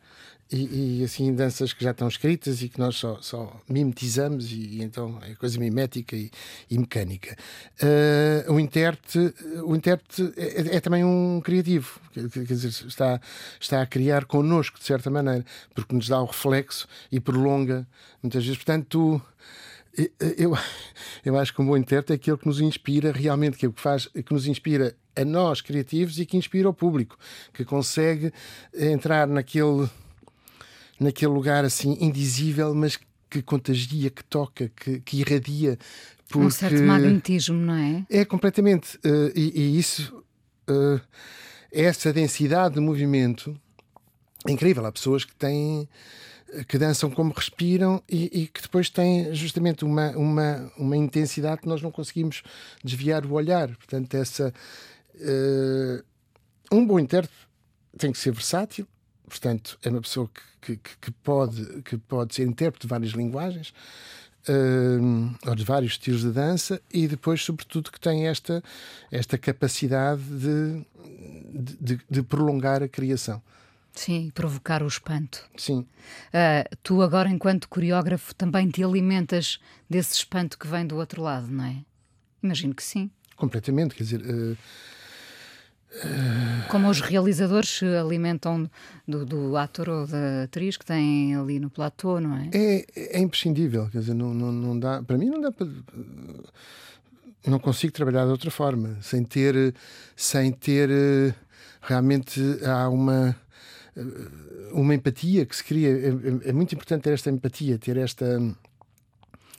e, 0.51 1.01
e, 1.01 1.05
assim 1.05 1.35
danças 1.35 1.73
que 1.73 1.85
já 1.85 1.91
estão 1.91 2.09
escritas 2.09 2.63
e 2.63 2.69
que 2.69 2.79
nós 2.79 2.97
só, 2.97 3.19
só 3.21 3.61
mimetizamos 3.69 4.51
e, 4.51 4.79
e 4.79 4.83
então 4.83 5.19
é 5.23 5.35
coisa 5.35 5.59
mimética 5.59 6.17
e, 6.17 6.31
e 6.71 6.79
mecânica. 6.79 7.37
Uh, 7.83 8.53
o 8.53 8.59
intérprete, 8.59 9.35
o 9.63 9.77
intérprete 9.77 10.33
é, 10.37 10.77
é, 10.77 10.81
também 10.81 11.05
um 11.05 11.41
criativo, 11.45 12.01
quer, 12.13 12.29
quer, 12.31 12.45
dizer, 12.45 12.69
está, 12.69 13.21
está 13.61 13.83
a 13.83 13.87
criar 13.87 14.25
connosco 14.25 14.79
de 14.79 14.87
certa 14.87 15.11
maneira, 15.11 15.45
porque 15.75 15.95
nos 15.95 16.09
dá 16.09 16.21
o 16.21 16.27
reflexo 16.27 16.89
e 17.13 17.21
prolonga 17.21 17.87
muitas 18.23 18.43
vezes. 18.43 18.57
Portanto, 18.57 19.21
eu, 20.39 20.57
eu 21.25 21.39
acho 21.39 21.55
que 21.55 21.61
um 21.61 21.67
bom 21.67 21.77
intérprete 21.77 22.13
é 22.13 22.17
aquele 22.17 22.39
que 22.39 22.47
nos 22.47 22.61
inspira 22.61 23.13
realmente, 23.13 23.59
que 23.59 23.67
é 23.67 23.69
o 23.69 23.73
que 23.73 23.81
faz, 23.81 24.07
que 24.07 24.33
nos 24.33 24.47
inspira 24.47 24.97
a 25.15 25.25
nós 25.25 25.61
criativos 25.61 26.19
e 26.19 26.25
que 26.25 26.37
inspira 26.37 26.69
o 26.69 26.73
público, 26.75 27.19
que 27.53 27.65
consegue 27.65 28.33
entrar 28.75 29.27
naquele 29.27 29.89
naquele 30.99 31.33
lugar 31.33 31.65
assim 31.65 31.97
indizível, 32.01 32.75
mas 32.75 32.99
que 33.31 33.43
contagia, 33.43 34.11
que 34.11 34.25
toca, 34.25 34.71
que, 34.75 35.01
que 35.01 35.21
irradia. 35.21 35.79
Porque... 36.29 36.47
Um 36.47 36.51
certo 36.51 36.83
magnetismo, 36.83 37.59
não 37.59 37.75
é? 37.75 38.07
É, 38.11 38.25
completamente. 38.25 38.97
Uh, 38.99 39.33
e, 39.35 39.53
e, 39.55 39.79
isso, 39.79 40.25
uh, 40.69 41.01
essa 41.71 42.13
densidade 42.13 42.75
de 42.75 42.81
movimento 42.81 43.59
é 44.47 44.53
incrível. 44.53 44.85
Há 44.87 44.93
pessoas 44.93 45.25
que 45.25 45.35
têm 45.35 45.89
que 46.67 46.79
dançam 46.79 47.11
como 47.11 47.33
respiram 47.33 48.03
e, 48.09 48.43
e, 48.43 48.47
que 48.47 48.63
depois 48.63 48.89
têm 48.89 49.35
justamente 49.35 49.85
uma, 49.85 50.11
uma, 50.13 50.73
uma 50.79 50.97
intensidade 50.97 51.61
que 51.61 51.69
nós 51.69 51.83
não 51.83 51.91
conseguimos 51.91 52.43
desviar 52.83 53.27
o 53.27 53.33
olhar. 53.33 53.69
Portanto, 53.77 54.15
essa 54.15 54.53
uh, 55.15 56.05
um 56.73 56.87
bom 56.87 56.99
intérprete 56.99 57.47
tem 57.99 58.13
que 58.13 58.19
ser 58.19 58.33
versátil, 58.33 58.87
portanto, 59.29 59.79
é 59.83 59.89
uma 59.89 60.01
pessoa 60.01 60.29
que, 60.61 60.77
que, 60.77 60.97
que, 61.01 61.11
pode, 61.11 61.83
que 61.83 61.97
pode 61.97 62.35
ser 62.35 62.47
intérprete 62.47 62.87
de 62.87 62.91
várias 62.91 63.13
linguagens 63.13 63.73
uh, 64.49 65.49
ou 65.49 65.55
de 65.55 65.65
vários 65.65 65.93
estilos 65.93 66.23
de 66.23 66.31
dança 66.31 66.81
e 66.93 67.07
depois, 67.07 67.43
sobretudo, 67.43 67.93
que 67.93 68.01
tem 68.01 68.27
esta, 68.27 68.63
esta 69.11 69.39
capacidade 69.39 70.23
de, 70.23 70.87
de, 71.81 72.01
de 72.09 72.23
prolongar 72.23 72.83
a 72.83 72.89
criação. 72.89 73.43
Sim, 73.95 74.31
provocar 74.33 74.83
o 74.83 74.87
espanto. 74.87 75.45
Sim. 75.57 75.81
Uh, 76.29 76.77
tu, 76.83 77.03
agora, 77.03 77.29
enquanto 77.29 77.69
coreógrafo, 77.69 78.35
também 78.35 78.69
te 78.69 78.83
alimentas 78.83 79.59
desse 79.91 80.15
espanto 80.15 80.59
que 80.59 80.69
vem 80.69 80.87
do 80.87 80.97
outro 80.97 81.23
lado, 81.23 81.49
não 81.49 81.65
é? 81.65 81.85
Imagino 82.43 82.75
que 82.75 82.83
sim. 82.83 83.11
Completamente, 83.37 83.95
quer 83.95 84.05
dizer. 84.05 84.21
Uh 84.21 84.57
como 86.71 86.89
os 86.89 87.01
realizadores 87.01 87.79
se 87.79 87.87
alimentam 87.87 88.71
do, 89.07 89.25
do, 89.25 89.57
ator 89.57 89.89
ou 89.89 90.07
da 90.07 90.45
atriz 90.45 90.77
que 90.77 90.85
têm 90.85 91.35
ali 91.35 91.59
no 91.59 91.71
platô, 91.71 92.21
não 92.21 92.37
é? 92.37 92.51
É, 92.53 93.19
é 93.19 93.21
imprescindível, 93.21 93.89
quer 93.91 94.01
dizer, 94.01 94.15
não, 94.15 94.35
não, 94.35 94.53
não 94.53 94.79
dá, 94.79 95.03
para 95.03 95.17
mim 95.17 95.31
não 95.31 95.41
dá 95.41 95.51
para. 95.51 95.67
Não 97.47 97.59
consigo 97.59 97.93
trabalhar 97.93 98.25
de 98.25 98.31
outra 98.31 98.51
forma, 98.51 98.99
sem 99.01 99.25
ter, 99.25 99.75
sem 100.15 100.53
ter 100.53 100.91
realmente 101.81 102.41
há 102.65 102.89
uma 102.89 103.35
uma 104.73 104.95
empatia 104.95 105.45
que 105.47 105.57
se 105.57 105.65
cria. 105.65 105.89
É, 105.89 106.09
é, 106.09 106.51
é 106.51 106.53
muito 106.53 106.75
importante 106.75 107.03
ter 107.03 107.13
esta 107.13 107.31
empatia, 107.31 107.79
ter 107.79 107.97
esta 107.97 108.39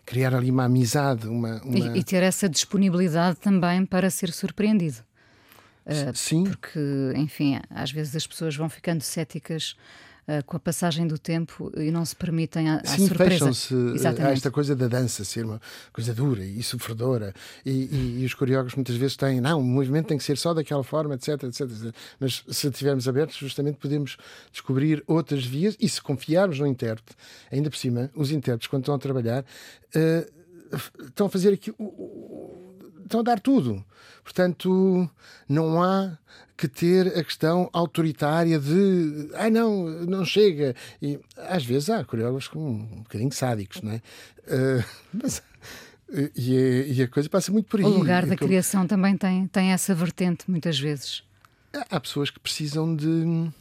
criar 0.06 0.34
ali 0.34 0.50
uma 0.50 0.66
amizade, 0.66 1.28
uma, 1.28 1.62
uma... 1.62 1.96
E, 1.96 2.00
e, 2.00 2.04
ter 2.04 2.24
essa 2.24 2.50
disponibilidade 2.50 3.38
também 3.38 3.86
para 3.86 4.10
ser 4.10 4.32
surpreendido. 4.32 4.98
Uh, 5.86 6.16
Sim. 6.16 6.44
Porque, 6.44 6.80
enfim, 7.16 7.60
às 7.70 7.92
vezes 7.92 8.16
as 8.16 8.28
pessoas 8.28 8.56
vão 8.56 8.70
ficando 8.70 9.02
céticas 9.02 9.76
uh, 10.28 10.44
com 10.46 10.56
a 10.56 10.60
passagem 10.60 11.08
do 11.08 11.18
tempo 11.18 11.72
e 11.76 11.90
não 11.90 12.06
se 12.06 12.16
permitem 12.16 12.70
a, 12.70 12.84
Sim, 12.86 13.08
surpresa. 13.08 13.52
se 13.54 13.74
a 13.76 14.32
esta 14.32 14.52
coisa 14.52 14.76
da 14.76 14.88
dança 14.88 15.24
ser 15.24 15.46
uma 15.46 15.60
coisa 15.92 16.14
dura 16.14 16.44
e 16.44 16.62
sofredora. 16.62 17.34
E, 17.66 17.72
e, 17.72 18.20
e, 18.22 18.26
os 18.26 18.34
coreógrafos 18.34 18.76
muitas 18.76 18.96
vezes 18.96 19.18
têm, 19.18 19.42
não, 19.42 19.60
o 19.60 19.64
movimento 19.64 20.08
tem 20.08 20.18
que 20.18 20.24
ser 20.24 20.38
só 20.38 20.54
daquela 20.54 20.84
forma, 20.84 21.16
etc, 21.16 21.44
etc, 21.44 21.62
etc. 21.62 21.96
Mas 22.20 22.44
se 22.50 22.68
estivermos 22.68 23.08
abertos, 23.08 23.38
justamente 23.38 23.78
podemos 23.78 24.18
descobrir 24.52 25.04
outras 25.08 25.44
vias 25.44 25.76
e 25.80 25.90
se 25.90 26.02
confiarmos 26.02 26.60
no 26.60 26.68
intérprete, 26.68 27.16
ainda 27.52 27.70
por 27.70 27.78
cima, 27.78 28.12
os 28.16 28.32
intérpretes, 28.32 28.68
quando 28.68 28.84
estão 28.84 28.96
a 28.96 29.00
trabalhar, 29.00 29.44
uh, 29.44 30.40
estão 31.06 31.28
a 31.28 31.30
fazer 31.30 31.54
aqui 31.54 31.74
estão 33.10 33.20
a 33.20 33.24
dar 33.24 33.40
tudo. 33.40 33.84
Portanto, 34.24 35.10
não 35.48 35.82
há 35.82 36.18
que 36.56 36.68
ter 36.68 37.08
a 37.18 37.24
questão 37.24 37.70
autoritária 37.74 38.60
de 38.60 39.30
ah, 39.34 39.50
não, 39.50 39.86
não 40.06 40.26
chega. 40.26 40.76
E 41.02 41.20
às 41.38 41.66
vezes 41.66 41.90
há 41.90 42.04
coreógrafos 42.04 42.50
um 42.56 43.02
bocadinho 43.04 43.32
sádicos, 43.32 43.82
não 43.82 43.94
é? 43.94 44.02
Uh, 44.48 44.84
mas, 45.14 45.42
e, 46.36 46.58
a, 46.58 46.88
e, 46.88 47.02
a, 47.04 47.08
coisa 47.08 47.30
passa 47.30 47.52
muito 47.52 47.68
por 47.68 47.80
aí. 47.80 47.86
O 47.86 47.90
lugar 47.90 48.26
da 48.26 48.36
criação 48.36 48.86
também 48.88 49.16
tem, 49.16 49.48
tem 49.48 49.72
essa 49.72 49.94
vertente, 49.96 50.50
muitas 50.50 50.80
vezes. 50.80 51.24
Há 51.90 52.00
pessoas 52.00 52.30
que 52.30 52.40
precisam 52.40 52.96
de 52.96 53.52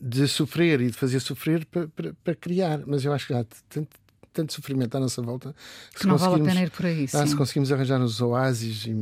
de 0.00 0.28
sofrer 0.28 0.80
e 0.80 0.90
de 0.90 0.92
fazer 0.92 1.20
sofrer 1.20 1.64
para, 1.64 1.88
para, 1.88 2.14
para 2.22 2.34
criar, 2.34 2.82
mas 2.86 3.04
eu 3.04 3.12
acho 3.12 3.26
que 3.26 3.34
há 3.34 3.44
tanto, 3.68 3.88
tanto 4.36 4.52
sofrimento 4.52 4.94
à 4.96 5.00
nossa 5.00 5.22
volta 5.22 5.54
que 5.92 6.00
se 6.00 6.06
não 6.06 6.18
vale 6.18 6.42
a 6.42 6.44
pena 6.44 6.62
ir 6.62 6.70
por 6.70 6.84
aí. 6.84 7.06
Ah, 7.14 7.26
se 7.26 7.34
conseguimos 7.34 7.72
arranjar 7.72 8.00
uns 8.00 8.20
oásis 8.20 8.84
e, 8.86 8.94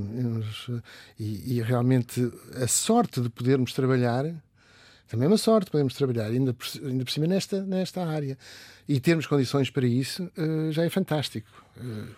e, 1.19 1.59
e, 1.59 1.63
realmente 1.63 2.33
a 2.63 2.69
sorte 2.69 3.21
de 3.21 3.29
podermos 3.29 3.73
trabalhar 3.73 4.25
também 5.09 5.27
é 5.27 5.29
uma 5.29 5.37
sorte 5.37 5.71
podermos 5.71 5.95
trabalhar 5.95 6.27
ainda 6.27 6.55
por, 6.55 6.67
ainda 6.83 7.05
por 7.05 7.11
cima 7.11 7.27
nesta, 7.27 7.63
nesta 7.63 8.05
área 8.05 8.39
e 8.89 9.01
termos 9.01 9.27
condições 9.27 9.71
para 9.71 9.87
isso 9.87 10.31
uh, 10.39 10.71
já 10.71 10.85
é 10.85 10.91
fantástico. 10.91 11.49
Uh, 11.77 12.09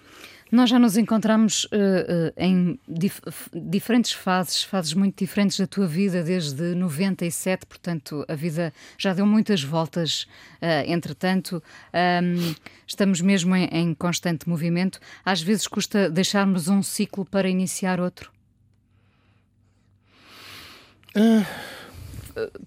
nós 0.50 0.71
já 0.71 0.79
nos 0.79 0.97
encontramos 0.97 1.65
uh, 1.65 1.69
uh, 1.69 2.33
em 2.37 2.79
dif 2.88 3.21
diferentes 3.53 4.12
fases, 4.12 4.62
fases 4.62 4.95
muito 4.95 5.19
diferentes 5.19 5.59
da 5.59 5.67
tua 5.67 5.87
vida, 5.87 6.23
desde 6.23 6.75
97, 6.75 7.67
portanto, 7.67 8.25
a 8.29 8.35
vida 8.35 8.73
já 8.97 9.12
deu 9.12 9.26
muitas 9.26 9.62
voltas, 9.62 10.23
uh, 10.62 10.88
entretanto, 10.88 11.62
um, 11.93 12.55
estamos 12.87 13.21
mesmo 13.21 13.57
em, 13.57 13.65
em, 13.73 13.95
constante 13.95 14.49
movimento. 14.49 15.00
Às 15.25 15.43
vezes 15.43 15.67
custa 15.67 16.09
deixarmos 16.09 16.69
um 16.69 16.83
ciclo 16.83 17.25
para 17.25 17.49
iniciar 17.49 18.00
outro. 18.00 18.31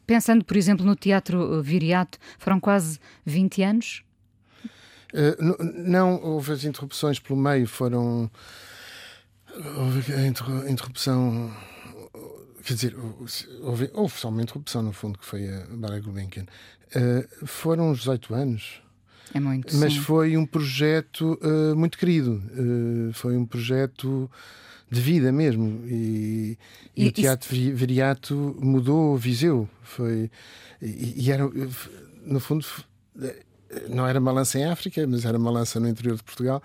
Pensando, 0.06 0.44
por 0.44 0.58
exemplo, 0.58 0.84
no 0.84 0.96
Teatro 0.96 1.62
Viriato, 1.62 2.18
foram 2.40 2.60
quase 2.60 3.00
20 3.26 3.62
anos? 3.62 4.04
Eh, 5.14 5.38
não, 5.76 6.22
houve 6.22 6.52
as 6.52 6.64
interrupções 6.64 7.20
pelo 7.20 7.40
meio, 7.40 7.68
foram. 7.68 8.30
Houve 9.78 10.14
a 10.14 10.28
interrupção. 10.70 11.54
Quer 12.64 12.74
dizer, 12.74 12.96
houve, 13.62 13.90
houve 13.94 14.20
só 14.20 14.30
uma 14.30 14.42
interrupção, 14.42 14.84
no 14.84 14.94
fundo, 14.94 15.18
que 15.18 15.26
foi 15.26 15.48
a 15.48 15.66
Bárbara 15.70 16.02
Gulbenkian. 16.02 16.46
Uh, 16.96 17.48
foram 17.48 17.92
uns 17.92 18.00
18 18.00 18.36
anos. 18.36 18.82
É 19.34 19.40
muito. 19.40 19.76
Mas 19.78 19.94
sim. 19.94 20.00
foi 20.00 20.38
um 20.38 20.46
projeto 20.46 21.40
uh, 21.42 21.76
muito 21.76 21.98
querido. 21.98 22.42
Uh, 22.52 23.14
foi 23.14 23.38
um 23.38 23.46
projeto 23.46 24.30
de 24.90 25.02
vida 25.02 25.32
mesmo. 25.32 25.84
E, 25.88 26.58
e, 26.96 27.06
e 27.06 27.08
o 27.08 27.12
Teatro 27.12 27.56
isso... 27.56 27.76
Viriato 27.76 28.58
mudou 28.60 29.18
Viseu. 29.18 29.68
Foi, 29.82 30.30
e, 30.82 31.26
e, 31.26 31.32
era, 31.32 31.50
no 32.24 32.40
fundo, 32.40 32.66
não 33.90 34.08
era 34.08 34.20
uma 34.20 34.32
lança 34.32 34.58
em 34.60 34.66
África, 34.66 35.06
mas 35.08 35.26
era 35.26 35.38
uma 35.38 35.52
lança 35.52 35.80
no 35.80 35.88
interior 35.88 36.16
de 36.16 36.24
Portugal, 36.24 36.62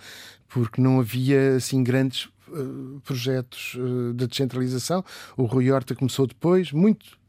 porque 0.48 0.80
não 0.80 1.00
havia 1.00 1.56
assim 1.56 1.82
grandes 1.82 2.26
uh, 2.48 3.00
projetos 3.04 3.74
uh, 3.74 4.14
de 4.14 4.26
descentralização. 4.26 5.04
O 5.36 5.44
Rui 5.44 5.70
Horta 5.70 5.94
começou 5.94 6.26
depois, 6.26 6.72
muito 6.72 7.22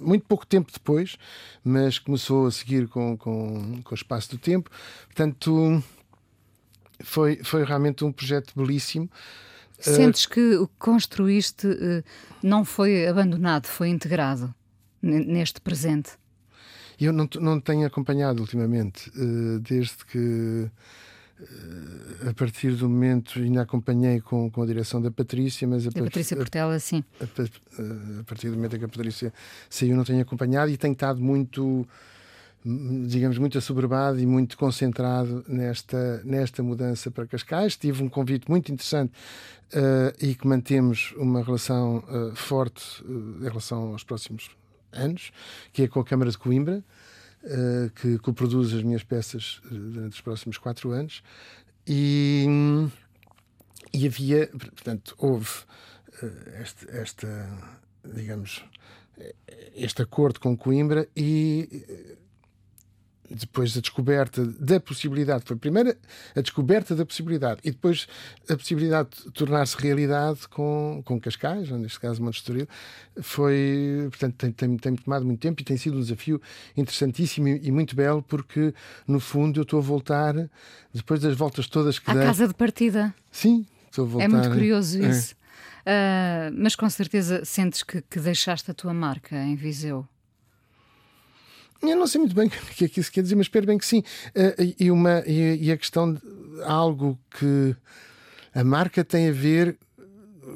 muito 0.00 0.24
pouco 0.26 0.44
tempo 0.44 0.72
depois, 0.72 1.16
mas 1.62 1.96
começou 1.96 2.48
a 2.48 2.50
seguir 2.50 2.88
com, 2.88 3.16
com, 3.16 3.80
com 3.84 3.90
o 3.92 3.94
espaço 3.94 4.30
do 4.30 4.38
tempo. 4.38 4.68
Portanto, 5.04 5.80
foi, 6.98 7.36
foi 7.44 7.62
realmente 7.62 8.04
um 8.04 8.10
projeto 8.10 8.52
belíssimo. 8.56 9.08
Sentes 9.78 10.26
que 10.26 10.56
o 10.56 10.66
que 10.66 10.74
construíste 10.80 11.68
não 12.42 12.64
foi 12.64 13.06
abandonado, 13.06 13.68
foi 13.68 13.88
integrado 13.88 14.52
neste 15.00 15.60
presente? 15.60 16.10
Eu 17.00 17.12
não, 17.12 17.28
não 17.40 17.60
tenho 17.60 17.86
acompanhado 17.86 18.40
ultimamente, 18.40 19.10
uh, 19.10 19.58
desde 19.60 20.04
que 20.04 20.18
uh, 21.40 22.28
a 22.28 22.34
partir 22.34 22.72
do 22.72 22.88
momento 22.88 23.38
ainda 23.38 23.62
acompanhei 23.62 24.20
com, 24.20 24.50
com 24.50 24.62
a 24.62 24.66
direção 24.66 25.00
da 25.00 25.10
Patrícia, 25.10 25.66
mas 25.66 25.86
a, 25.86 25.90
da 25.90 26.02
Patrícia 26.02 26.36
Portela, 26.36 26.78
sim. 26.78 27.02
A, 27.20 27.24
a, 27.24 28.20
a, 28.20 28.24
partir 28.24 28.50
do 28.50 28.56
momento 28.56 28.76
em 28.76 28.78
que 28.78 28.84
a 28.84 28.88
Patrícia 28.88 29.32
saiu, 29.68 29.96
não 29.96 30.04
tenho 30.04 30.20
acompanhado 30.20 30.70
e 30.70 30.76
tenho 30.76 30.92
estado 30.92 31.20
muito 31.20 31.86
digamos, 32.64 33.38
muito 33.38 33.58
assoberbado 33.58 34.20
e 34.20 34.26
muito 34.26 34.56
concentrado 34.56 35.44
nesta, 35.48 36.22
nesta 36.24 36.62
mudança 36.62 37.10
para 37.10 37.26
Cascais. 37.26 37.76
Tive 37.76 38.02
um 38.02 38.08
convite 38.08 38.48
muito 38.48 38.70
interessante 38.70 39.12
uh, 39.74 40.14
e 40.20 40.34
que 40.34 40.46
mantemos 40.46 41.12
uma 41.16 41.42
relação 41.42 41.98
uh, 41.98 42.34
forte 42.36 43.02
uh, 43.02 43.38
em 43.40 43.48
relação 43.48 43.92
aos 43.92 44.04
próximos 44.04 44.50
anos, 44.92 45.32
que 45.72 45.82
é 45.82 45.88
com 45.88 46.00
a 46.00 46.04
Câmara 46.04 46.30
de 46.30 46.38
Coimbra, 46.38 46.84
uh, 47.44 47.90
que 47.90 48.18
coproduz 48.18 48.72
as 48.72 48.82
minhas 48.82 49.02
peças 49.02 49.60
uh, 49.66 49.74
durante 49.74 50.12
os 50.14 50.20
próximos 50.20 50.58
quatro 50.58 50.90
anos. 50.90 51.22
E, 51.86 52.46
e 53.92 54.06
havia, 54.06 54.46
portanto, 54.48 55.14
houve 55.18 55.50
uh, 56.22 56.60
este, 56.60 56.88
esta, 56.90 57.80
digamos, 58.04 58.64
este 59.74 60.02
acordo 60.02 60.40
com 60.40 60.56
Coimbra 60.56 61.08
e 61.16 62.18
depois 63.30 63.76
a 63.76 63.80
descoberta 63.80 64.44
da 64.44 64.78
possibilidade, 64.80 65.44
foi 65.46 65.56
primeiro 65.56 65.94
a 66.36 66.40
descoberta 66.40 66.94
da 66.94 67.04
possibilidade 67.04 67.60
e 67.64 67.70
depois 67.70 68.06
a 68.48 68.56
possibilidade 68.56 69.10
de 69.24 69.30
tornar-se 69.30 69.76
realidade 69.78 70.46
com, 70.48 71.02
com 71.04 71.20
Cascais, 71.20 71.70
ou 71.70 71.78
neste 71.78 71.98
caso 71.98 72.22
Estoril, 72.30 72.66
foi, 73.20 74.08
portanto, 74.10 74.34
tem, 74.36 74.52
tem, 74.52 74.76
tem 74.76 74.96
tomado 74.96 75.24
muito 75.24 75.40
tempo 75.40 75.60
e 75.60 75.64
tem 75.64 75.76
sido 75.76 75.96
um 75.96 76.00
desafio 76.00 76.40
interessantíssimo 76.76 77.48
e, 77.48 77.66
e, 77.66 77.70
muito 77.70 77.94
belo, 77.94 78.22
porque 78.22 78.74
no 79.06 79.20
fundo 79.20 79.60
eu 79.60 79.62
estou 79.62 79.78
a 79.78 79.82
voltar, 79.82 80.34
depois 80.92 81.20
das 81.20 81.36
voltas 81.36 81.66
todas 81.66 81.98
que 81.98 82.10
À 82.10 82.14
dei, 82.14 82.24
casa 82.24 82.48
de 82.48 82.54
partida. 82.54 83.14
Sim, 83.30 83.66
estou 83.86 84.04
a 84.04 84.08
voltar. 84.08 84.24
É 84.24 84.28
muito 84.28 84.50
curioso 84.50 85.02
é. 85.02 85.08
isso. 85.08 85.34
É. 85.38 85.42
Uh, 85.82 86.54
mas 86.56 86.76
com 86.76 86.88
certeza 86.88 87.44
sentes 87.44 87.82
que, 87.82 88.02
que 88.02 88.20
deixaste 88.20 88.70
a 88.70 88.74
tua 88.74 88.94
marca 88.94 89.36
em 89.36 89.56
Viseu. 89.56 90.06
Eu 91.82 91.96
não 91.96 92.06
sei 92.06 92.20
muito 92.20 92.34
bem 92.34 92.46
o 92.70 92.74
que 92.74 92.84
é 92.84 92.88
que 92.88 93.00
isso 93.00 93.10
quer 93.10 93.22
dizer, 93.22 93.34
mas 93.34 93.46
espero 93.46 93.66
bem 93.66 93.76
que 93.76 93.86
sim. 93.86 94.00
Uh, 94.28 94.74
e, 94.78 94.90
uma, 94.90 95.22
e, 95.26 95.70
a 95.70 95.76
questão 95.76 96.14
de 96.14 96.20
algo 96.64 97.18
que 97.30 97.74
a 98.54 98.62
marca 98.62 99.04
tem 99.04 99.28
a 99.28 99.32
ver 99.32 99.76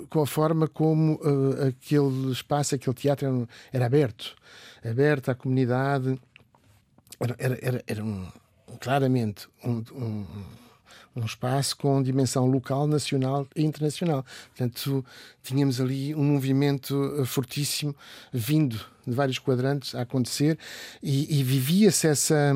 com 0.09 0.23
a 0.23 0.27
forma 0.27 0.69
como 0.69 1.15
uh, 1.15 1.69
aquele 1.69 2.31
espaço, 2.31 2.75
aquele 2.75 2.95
teatro 2.95 3.27
era, 3.27 3.49
era, 3.73 3.87
aberto 3.87 4.37
aberto 4.85 5.31
à 5.31 5.35
comunidade. 5.35 6.19
Era, 7.19 7.37
era, 7.39 7.59
era, 7.61 7.85
era 7.87 8.05
um, 8.05 8.29
claramente 8.81 9.49
um, 9.65 9.83
um 9.95 10.27
um 11.15 11.25
espaço 11.25 11.77
com 11.77 12.03
dimensão 12.03 12.47
local, 12.47 12.87
nacional 12.87 13.47
e 13.55 13.65
internacional. 13.65 14.25
Portanto, 14.49 15.05
tínhamos 15.43 15.81
ali 15.81 16.15
um 16.15 16.25
movimento 16.25 17.21
eh, 17.21 17.25
fortíssimo 17.25 17.95
vindo 18.33 18.79
de 19.07 19.15
vários 19.15 19.39
quadrantes 19.39 19.95
a 19.95 20.03
acontecer 20.03 20.59
e, 21.03 21.41
e 21.41 21.43
vivia-se 21.43 22.07
essa 22.07 22.53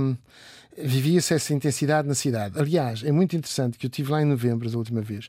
vivia-se 0.77 1.35
essa 1.35 1.53
intensidade 1.53 2.09
na 2.09 2.15
cidade. 2.15 2.59
Aliás, 2.59 3.03
é 3.05 3.13
muito 3.13 3.37
interessante 3.37 3.77
que 3.77 3.87
eu 3.87 3.91
estive 3.91 4.13
lá 4.13 4.23
em 4.23 4.25
novembro, 4.25 4.71
da 4.71 4.79
última 4.79 5.01
vez, 5.01 5.29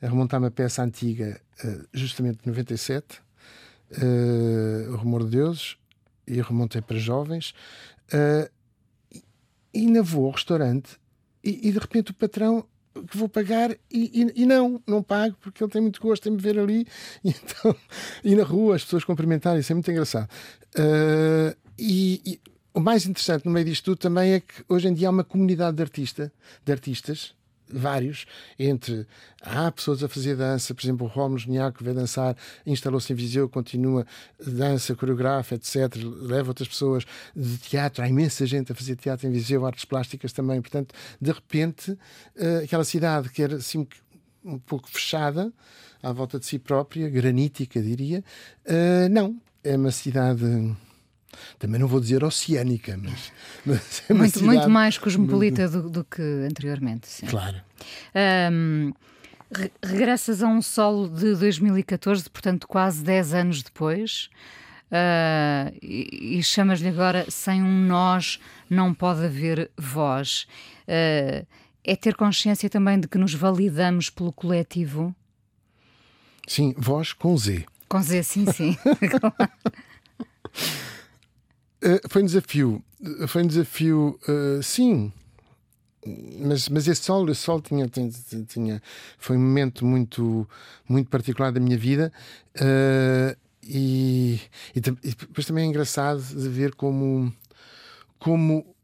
a 0.00 0.06
remontar 0.06 0.40
uma 0.40 0.50
peça 0.50 0.82
antiga, 0.82 1.40
eh, 1.64 1.80
justamente 1.92 2.40
de 2.42 2.48
97, 2.48 3.20
uh, 3.92 4.92
O 4.92 4.96
Rumor 4.96 5.24
de 5.24 5.30
Deuses, 5.30 5.76
e 6.26 6.40
remontei 6.40 6.82
para 6.82 6.98
jovens, 6.98 7.54
e 9.74 9.78
ainda 9.78 10.02
vou 10.02 10.26
ao 10.26 10.32
restaurante 10.32 10.98
e, 11.42 11.68
e 11.68 11.72
de 11.72 11.78
repente 11.78 12.10
o 12.10 12.14
patrão 12.14 12.64
que 13.08 13.16
vou 13.16 13.28
pagar 13.28 13.70
e, 13.90 14.22
e, 14.34 14.42
e, 14.42 14.46
não, 14.46 14.82
não 14.86 15.02
pago 15.02 15.34
porque 15.40 15.62
ele 15.62 15.70
tem 15.70 15.80
muito 15.80 16.00
gosto 16.00 16.28
em 16.28 16.32
me 16.32 16.38
ver 16.38 16.58
ali 16.58 16.86
e, 17.24 17.30
então, 17.30 17.74
e 18.22 18.34
na 18.34 18.44
rua 18.44 18.76
as 18.76 18.84
pessoas 18.84 19.04
cumprimentarem, 19.04 19.60
isso 19.60 19.72
é 19.72 19.74
muito 19.74 19.90
engraçado. 19.90 20.28
Uh, 20.76 21.56
e, 21.78 22.40
o 22.74 22.80
mais 22.80 23.06
interessante 23.06 23.44
no 23.44 23.50
meio 23.50 23.66
disto 23.66 23.84
tudo 23.84 23.98
também 23.98 24.32
é 24.32 24.40
que 24.40 24.64
hoje 24.68 24.88
em 24.88 24.94
dia 24.94 25.08
há 25.08 25.10
uma 25.10 25.24
comunidade 25.24 25.76
de, 25.76 25.82
artista, 25.82 26.32
de 26.64 26.72
artistas 26.72 27.34
vários, 27.72 28.26
entre 28.58 29.06
há 29.40 29.70
pessoas 29.70 30.02
a 30.02 30.08
fazer 30.08 30.36
dança, 30.36 30.74
por 30.74 30.82
exemplo, 30.82 31.06
o 31.06 31.10
Romos 31.10 31.46
Niaco 31.46 31.82
vai 31.82 31.94
dançar, 31.94 32.36
instalou-se 32.66 33.12
em 33.12 33.16
Viseu, 33.16 33.48
continua 33.48 34.06
dança, 34.44 34.94
coreografa, 34.94 35.54
etc. 35.54 35.94
Leva 35.96 36.50
outras 36.50 36.68
pessoas 36.68 37.04
de 37.34 37.58
teatro, 37.58 38.02
há 38.02 38.08
imensa 38.08 38.46
gente 38.46 38.72
a 38.72 38.74
fazer 38.74 38.96
teatro 38.96 39.26
em 39.26 39.30
Viseu, 39.30 39.64
artes 39.66 39.84
plásticas 39.84 40.32
também. 40.32 40.60
Portanto, 40.60 40.94
de 41.20 41.32
repente, 41.32 41.96
eh, 42.36 42.62
aquela 42.64 42.84
cidade 42.84 43.28
que 43.30 43.42
era 43.42 43.56
assim 43.56 43.86
um 44.44 44.58
pouco 44.58 44.90
fechada 44.90 45.52
à 46.02 46.12
volta 46.12 46.38
de 46.38 46.46
si 46.46 46.58
própria, 46.58 47.08
granítica, 47.08 47.80
diria, 47.80 48.24
eh, 48.64 49.08
não, 49.08 49.40
é 49.62 49.76
uma 49.76 49.92
cidade 49.92 50.44
também 51.58 51.80
não 51.80 51.88
vou 51.88 52.00
dizer 52.00 52.24
oceânica, 52.24 52.98
mas, 53.02 53.32
mas 53.64 54.02
é 54.08 54.14
muito, 54.14 54.44
muito 54.44 54.70
mais 54.70 54.98
cosmopolita 54.98 55.68
do, 55.68 55.88
do, 55.88 56.04
que 56.04 56.22
anteriormente. 56.22 57.08
Sim. 57.08 57.26
Claro. 57.26 57.60
Um, 58.52 58.92
Re 59.54 59.70
regressas 59.84 60.42
a 60.42 60.48
um 60.48 60.62
solo 60.62 61.06
de 61.08 61.34
2014, 61.34 62.28
portanto, 62.30 62.66
quase 62.66 63.04
10 63.04 63.34
anos 63.34 63.62
depois. 63.62 64.30
Uh, 64.90 65.76
e, 65.82 66.38
e 66.38 66.42
chamas-lhe 66.42 66.88
agora 66.88 67.30
sem 67.30 67.62
um 67.62 67.86
nós 67.86 68.38
não 68.68 68.94
pode 68.94 69.24
haver 69.24 69.70
voz. 69.76 70.46
Uh, 70.82 71.46
é 71.84 71.96
ter 71.96 72.14
consciência 72.14 72.70
também 72.70 72.98
de 72.98 73.08
que 73.08 73.18
nos 73.18 73.34
validamos 73.34 74.08
pelo 74.08 74.32
coletivo? 74.32 75.14
Sim, 76.46 76.74
voz 76.76 77.12
com 77.12 77.36
Z. 77.36 77.64
Com 77.88 78.02
Z, 78.02 78.22
sim, 78.22 78.46
sim. 78.52 78.76
uh, 81.82 82.08
foi 82.08 82.22
um 82.22 82.26
desafio. 82.26 82.82
Foi 83.26 83.42
um 83.42 83.46
desafio, 83.46 84.18
sim. 84.62 85.12
Mas, 86.40 86.68
mas 86.68 86.88
esse 86.88 87.02
sol, 87.02 87.28
esse 87.30 87.42
sol 87.42 87.60
tinha, 87.60 87.86
tinha, 87.88 88.10
tinha, 88.48 88.82
foi 89.18 89.36
um 89.36 89.40
momento 89.40 89.86
muito, 89.86 90.48
muito 90.88 91.08
particular 91.08 91.52
da 91.52 91.60
minha 91.60 91.78
vida. 91.78 92.12
Uh, 92.56 93.36
e, 93.62 94.40
e, 94.74 94.78
e, 94.78 94.80
depois 94.80 95.46
também 95.46 95.64
é 95.64 95.68
engraçado 95.68 96.20
de 96.20 96.48
ver 96.48 96.74
como, 96.74 97.32
como 98.18 98.74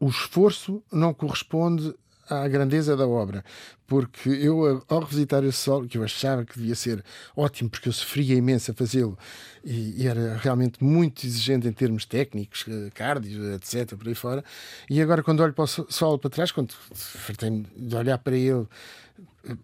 o 0.00 0.08
esforço 0.08 0.82
não 0.92 1.14
corresponde 1.14 1.94
à 2.28 2.46
grandeza 2.48 2.96
da 2.96 3.06
obra, 3.06 3.44
porque 3.86 4.28
eu, 4.28 4.84
ao 4.88 5.00
revisitar 5.00 5.44
esse 5.44 5.58
solo, 5.58 5.86
que 5.86 5.98
eu 5.98 6.04
achava 6.04 6.44
que 6.44 6.58
devia 6.58 6.74
ser 6.74 7.04
ótimo, 7.36 7.68
porque 7.68 7.88
eu 7.88 7.92
sofria 7.92 8.34
imenso 8.34 8.70
a 8.70 8.74
fazê-lo 8.74 9.18
e, 9.64 10.02
e, 10.02 10.06
era 10.06 10.36
realmente 10.36 10.82
muito 10.82 11.26
exigente 11.26 11.66
em 11.66 11.72
termos 11.72 12.04
técnicos, 12.04 12.64
eh, 12.68 12.90
cardio, 12.94 13.54
etc., 13.54 13.94
por 13.96 14.08
aí 14.08 14.14
fora. 14.14 14.44
E 14.88 15.00
agora, 15.00 15.22
quando 15.22 15.40
olho 15.40 15.52
para 15.52 15.64
o 15.64 15.66
solo 15.66 16.18
para 16.18 16.30
trás, 16.30 16.52
quando 16.52 16.72
fartei 16.94 17.64
de 17.76 17.96
olhar 17.96 18.18
para 18.18 18.36
ele, 18.36 18.66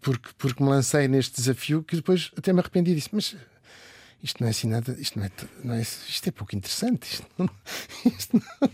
porque, 0.00 0.28
porque 0.36 0.62
me 0.62 0.68
lancei 0.68 1.08
neste 1.08 1.36
desafio, 1.36 1.82
que 1.82 1.96
depois 1.96 2.30
até 2.36 2.52
me 2.52 2.60
arrependi 2.60 2.94
disso, 2.94 3.10
mas 3.12 3.36
isto 4.22 4.40
não 4.40 4.48
é 4.48 4.50
assim 4.50 4.68
nada, 4.68 4.96
isto 4.98 5.18
não 5.18 5.26
é, 5.26 5.30
não 5.62 5.74
é 5.74 5.80
isto 5.80 6.28
é 6.28 6.32
pouco 6.32 6.54
interessante. 6.56 7.14
Isto 7.14 7.26
não, 7.38 7.50
isto 8.18 8.42
não... 8.60 8.70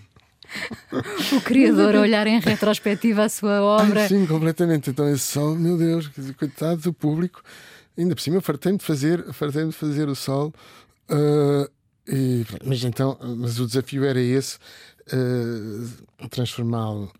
O 1.32 1.40
criador 1.40 1.96
a 1.96 2.00
olhar 2.00 2.26
em 2.26 2.38
retrospectiva 2.40 3.24
a 3.24 3.28
sua 3.28 3.62
obra. 3.62 4.02
Ai, 4.02 4.08
sim, 4.08 4.26
completamente. 4.26 4.90
Então 4.90 5.08
esse 5.08 5.24
sol, 5.24 5.54
meu 5.54 5.76
Deus, 5.76 6.10
coitado 6.38 6.80
do 6.80 6.92
público. 6.92 7.42
Ainda 7.96 8.14
por 8.14 8.20
cima, 8.20 8.40
fartei-me 8.40 8.78
de 8.78 8.84
fazer, 8.84 9.32
fartei 9.32 9.66
de 9.66 9.72
fazer 9.72 10.08
o 10.08 10.14
sol. 10.14 10.52
Uh, 11.10 11.70
e, 12.08 12.44
mas 12.64 12.82
então, 12.84 13.18
mas 13.38 13.58
o 13.58 13.66
desafio 13.66 14.04
era 14.04 14.20
esse, 14.20 14.58
uh, 15.12 16.28
transformá-lo 16.28 17.10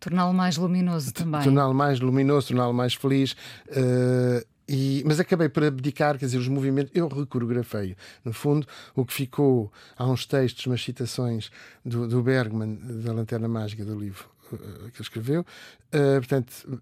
Torná-lo 0.00 0.32
mais 0.32 0.56
luminoso 0.56 1.12
também. 1.12 1.42
Torná-lo 1.42 1.74
mais 1.74 2.00
luminoso, 2.00 2.48
torná-lo 2.48 2.72
mais 2.72 2.94
feliz. 2.94 3.32
Uh, 3.68 4.42
e, 4.72 5.02
mas 5.04 5.18
acabei 5.18 5.48
por 5.48 5.64
abdicar, 5.64 6.16
quer 6.16 6.26
dizer, 6.26 6.38
os 6.38 6.46
movimentos, 6.46 6.92
eu 6.94 7.08
recoreografei. 7.08 7.96
No 8.24 8.32
fundo, 8.32 8.64
o 8.94 9.04
que 9.04 9.12
ficou, 9.12 9.72
há 9.96 10.06
uns 10.06 10.24
textos, 10.24 10.64
umas 10.64 10.80
citações 10.80 11.50
do, 11.84 12.06
do 12.06 12.22
Bergman, 12.22 12.78
da 13.02 13.12
Lanterna 13.12 13.48
Mágica, 13.48 13.84
do 13.84 13.98
livro 13.98 14.30
uh, 14.52 14.56
que 14.58 14.98
ele 14.98 15.00
escreveu. 15.00 15.40
Uh, 15.40 16.18
portanto, 16.18 16.80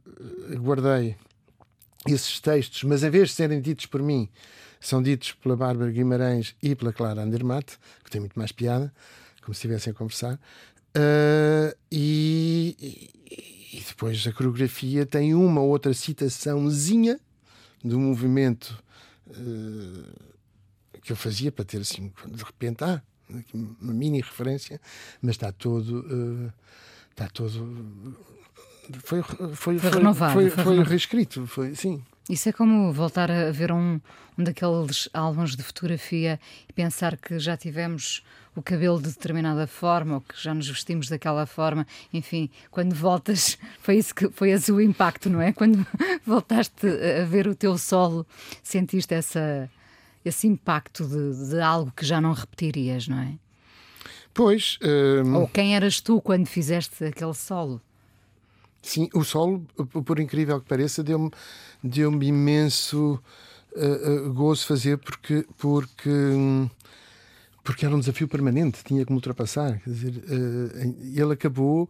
guardei 0.58 1.16
esses 2.06 2.38
textos, 2.40 2.84
mas 2.84 3.02
em 3.02 3.08
vez 3.08 3.30
de 3.30 3.36
serem 3.36 3.58
ditos 3.58 3.86
por 3.86 4.02
mim, 4.02 4.28
são 4.78 5.02
ditos 5.02 5.32
pela 5.32 5.56
Bárbara 5.56 5.90
Guimarães 5.90 6.54
e 6.62 6.74
pela 6.74 6.92
Clara 6.92 7.22
Andermatt, 7.22 7.78
que 8.04 8.10
tem 8.10 8.20
muito 8.20 8.38
mais 8.38 8.52
piada, 8.52 8.92
como 9.40 9.54
se 9.54 9.60
estivessem 9.60 9.92
a 9.92 9.94
conversar. 9.94 10.34
Uh, 10.94 11.74
e, 11.90 13.10
e, 13.72 13.80
depois 13.80 14.26
a 14.26 14.32
coreografia 14.34 15.06
tem 15.06 15.34
uma 15.34 15.62
outra 15.62 15.94
citaçãozinha 15.94 17.18
do 17.88 17.98
movimento 17.98 18.82
uh, 19.28 21.00
que 21.02 21.12
eu 21.12 21.16
fazia 21.16 21.50
para 21.50 21.64
ter 21.64 21.80
assim, 21.80 22.12
de 22.26 22.44
repente, 22.44 22.84
ah, 22.84 23.02
uma 23.54 23.92
mini 23.92 24.20
referência, 24.20 24.80
mas 25.20 25.34
está 25.34 25.52
todo. 25.52 26.00
Uh, 26.00 26.52
está 27.10 27.28
todo. 27.28 28.16
Foi, 29.04 29.22
foi, 29.22 29.54
foi, 29.54 29.78
foi 29.78 29.90
renovado. 29.90 30.32
Foi, 30.34 30.50
foi, 30.50 30.64
foi 30.64 30.82
reescrito, 30.82 31.46
foi, 31.46 31.74
sim. 31.74 32.02
Isso 32.28 32.48
é 32.48 32.52
como 32.52 32.92
voltar 32.92 33.30
a 33.30 33.50
ver 33.50 33.72
um, 33.72 33.98
um 34.36 34.44
daqueles 34.44 35.08
álbuns 35.14 35.56
de 35.56 35.62
fotografia 35.62 36.38
e 36.68 36.72
pensar 36.74 37.16
que 37.16 37.38
já 37.38 37.56
tivemos 37.56 38.22
o 38.54 38.62
cabelo 38.62 39.00
de 39.00 39.08
determinada 39.08 39.66
forma 39.66 40.16
ou 40.16 40.20
que 40.20 40.34
já 40.36 40.52
nos 40.52 40.68
vestimos 40.68 41.08
daquela 41.08 41.46
forma. 41.46 41.86
Enfim, 42.12 42.50
quando 42.70 42.94
voltas, 42.94 43.56
foi 43.80 43.96
isso 43.96 44.14
que 44.14 44.28
foi 44.30 44.50
esse 44.50 44.70
o 44.70 44.80
impacto, 44.80 45.30
não 45.30 45.40
é? 45.40 45.52
Quando 45.52 45.86
voltaste 46.26 46.86
a 46.86 47.24
ver 47.24 47.46
o 47.48 47.54
teu 47.54 47.78
solo, 47.78 48.26
sentiste 48.62 49.14
essa, 49.14 49.70
esse 50.22 50.46
impacto 50.46 51.06
de, 51.06 51.50
de 51.50 51.60
algo 51.60 51.90
que 51.96 52.04
já 52.04 52.20
não 52.20 52.32
repetirias, 52.32 53.08
não 53.08 53.20
é? 53.20 53.34
Pois. 54.34 54.78
Um... 54.82 55.34
Ou 55.36 55.48
quem 55.48 55.74
eras 55.74 56.00
tu 56.00 56.20
quando 56.20 56.46
fizeste 56.46 57.04
aquele 57.04 57.34
solo? 57.34 57.80
Sim, 58.80 59.08
o 59.12 59.24
solo, 59.24 59.66
por 60.04 60.18
incrível 60.20 60.60
que 60.60 60.68
pareça, 60.68 61.02
deu-me 61.02 61.30
deu 61.82 62.10
imenso 62.22 63.20
uh, 63.76 64.28
uh, 64.28 64.32
gozo 64.32 64.66
fazer 64.66 64.98
porque, 64.98 65.46
porque, 65.56 66.10
porque 67.62 67.84
era 67.84 67.94
um 67.94 68.00
desafio 68.00 68.28
permanente, 68.28 68.84
tinha 68.84 69.04
que 69.04 69.12
me 69.12 69.16
ultrapassar. 69.16 69.78
Quer 69.80 69.90
dizer, 69.90 70.14
uh, 70.16 70.96
ele 71.14 71.32
acabou, 71.32 71.88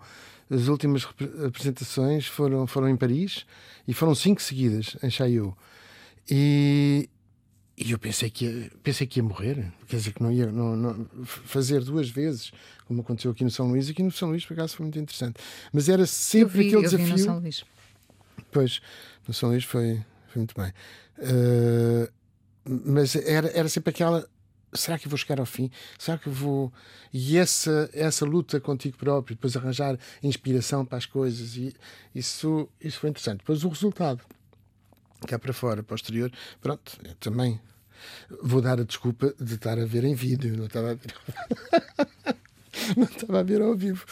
as 0.50 0.68
últimas 0.68 1.06
apresentações 1.46 2.26
foram, 2.26 2.66
foram 2.66 2.88
em 2.88 2.96
Paris 2.96 3.44
e 3.86 3.92
foram 3.92 4.14
cinco 4.14 4.40
seguidas 4.42 4.96
em 5.02 5.10
Chaillot. 5.10 5.54
E, 6.30 7.08
e 7.80 7.92
eu 7.92 7.98
pensei 7.98 8.28
que 8.28 8.44
ia, 8.44 8.70
pensei 8.82 9.06
que 9.06 9.20
ia 9.20 9.22
morrer, 9.22 9.72
quer 9.86 9.96
dizer, 9.96 10.12
que 10.12 10.20
não 10.20 10.32
ia 10.32 10.50
não, 10.50 10.74
não, 10.74 11.06
fazer 11.24 11.80
duas 11.84 12.10
vezes, 12.10 12.50
como 12.86 13.02
aconteceu 13.02 13.30
aqui 13.30 13.44
no 13.44 13.50
São 13.50 13.68
Luís. 13.68 13.88
Aqui 13.88 14.02
no 14.02 14.10
São 14.10 14.30
Luís, 14.30 14.44
por 14.44 14.54
acaso, 14.54 14.76
foi 14.76 14.84
muito 14.84 14.98
interessante. 14.98 15.36
Mas 15.72 15.88
era 15.88 16.04
sempre 16.04 16.64
vi, 16.64 16.66
aquele 16.66 16.82
desafio. 16.82 17.08
No 17.08 17.18
São 17.18 17.38
Luís. 17.38 17.64
Pois, 18.50 18.80
no 19.28 19.32
São 19.32 19.50
Luís 19.50 19.62
foi, 19.62 20.04
foi 20.26 20.40
muito 20.40 20.54
bem. 20.60 20.72
Uh, 21.18 22.12
mas 22.64 23.14
era, 23.14 23.48
era 23.56 23.68
sempre 23.68 23.90
aquela. 23.90 24.28
Será 24.72 24.98
que 24.98 25.06
eu 25.06 25.10
vou 25.10 25.16
chegar 25.16 25.38
ao 25.38 25.46
fim? 25.46 25.70
Será 25.96 26.18
que 26.18 26.26
eu 26.26 26.32
vou. 26.32 26.72
E 27.12 27.38
essa, 27.38 27.88
essa 27.92 28.24
luta 28.24 28.58
contigo 28.58 28.98
próprio, 28.98 29.36
depois 29.36 29.56
arranjar 29.56 29.96
inspiração 30.20 30.84
para 30.84 30.98
as 30.98 31.06
coisas, 31.06 31.56
e 31.56 31.72
isso, 32.12 32.68
isso 32.80 32.98
foi 32.98 33.10
interessante. 33.10 33.38
Depois 33.38 33.62
o 33.62 33.68
resultado 33.68 34.20
cá 35.26 35.38
para 35.38 35.52
fora, 35.52 35.82
posterior, 35.82 36.30
pronto, 36.60 36.98
eu 37.04 37.14
também 37.16 37.60
vou 38.42 38.60
dar 38.60 38.80
a 38.80 38.84
desculpa 38.84 39.34
de 39.40 39.54
estar 39.54 39.78
a 39.78 39.84
ver 39.84 40.04
em 40.04 40.14
vídeo, 40.14 40.56
não 40.56 40.66
estava 40.66 40.92
a 40.92 40.94
ver. 40.94 41.14
não 42.96 43.04
estava 43.04 43.40
a 43.40 43.42
ver 43.42 43.60
ao 43.60 43.76
vivo. 43.76 44.04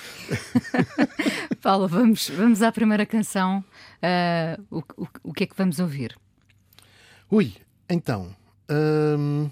Paulo, 1.62 1.88
vamos, 1.88 2.28
vamos 2.30 2.62
à 2.62 2.72
primeira 2.72 3.06
canção. 3.06 3.64
Uh, 4.02 4.62
o, 4.70 5.02
o, 5.02 5.08
o 5.24 5.32
que 5.32 5.44
é 5.44 5.46
que 5.46 5.56
vamos 5.56 5.78
ouvir? 5.78 6.16
Ui, 7.30 7.54
então. 7.88 8.34
Hum, 8.68 9.50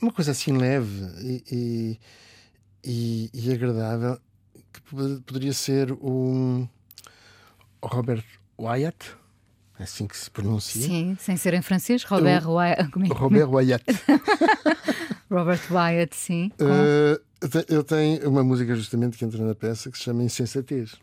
uma 0.00 0.12
coisa 0.12 0.30
assim 0.30 0.56
leve 0.56 1.06
e, 1.50 1.98
e, 2.84 3.30
e, 3.34 3.52
agradável 3.52 4.20
que 4.72 4.80
poderia 5.22 5.52
ser 5.52 5.92
um 5.92 6.68
Robert 7.82 8.24
Wyatt 8.58 9.16
assim 9.84 10.06
que 10.06 10.16
se 10.16 10.30
pronuncia. 10.30 10.82
Sim, 10.82 11.16
sem 11.20 11.36
ser 11.36 11.54
em 11.54 11.62
francês, 11.62 12.02
Robert 12.04 12.42
eu, 12.44 12.52
Wyatt. 12.52 12.80
É 12.80 13.14
Robert 13.14 13.50
Wyatt. 13.50 13.84
Robert 15.30 15.60
Wyatt, 15.70 16.16
sim. 16.16 16.50
Uh, 16.60 17.20
eu 17.68 17.84
tenho 17.84 18.28
uma 18.28 18.42
música 18.42 18.74
justamente 18.74 19.16
que 19.16 19.24
entra 19.24 19.44
na 19.44 19.54
peça 19.54 19.90
que 19.90 19.98
se 19.98 20.04
chama 20.04 20.22
Insensatez. 20.22 20.96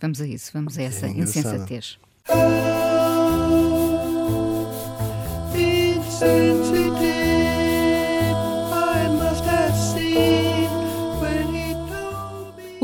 Vamos 0.00 0.20
a 0.20 0.26
isso, 0.26 0.50
vamos 0.52 0.78
a 0.78 0.82
é 0.82 0.84
essa 0.86 1.06
é 1.06 1.10
insensatez. 1.10 1.98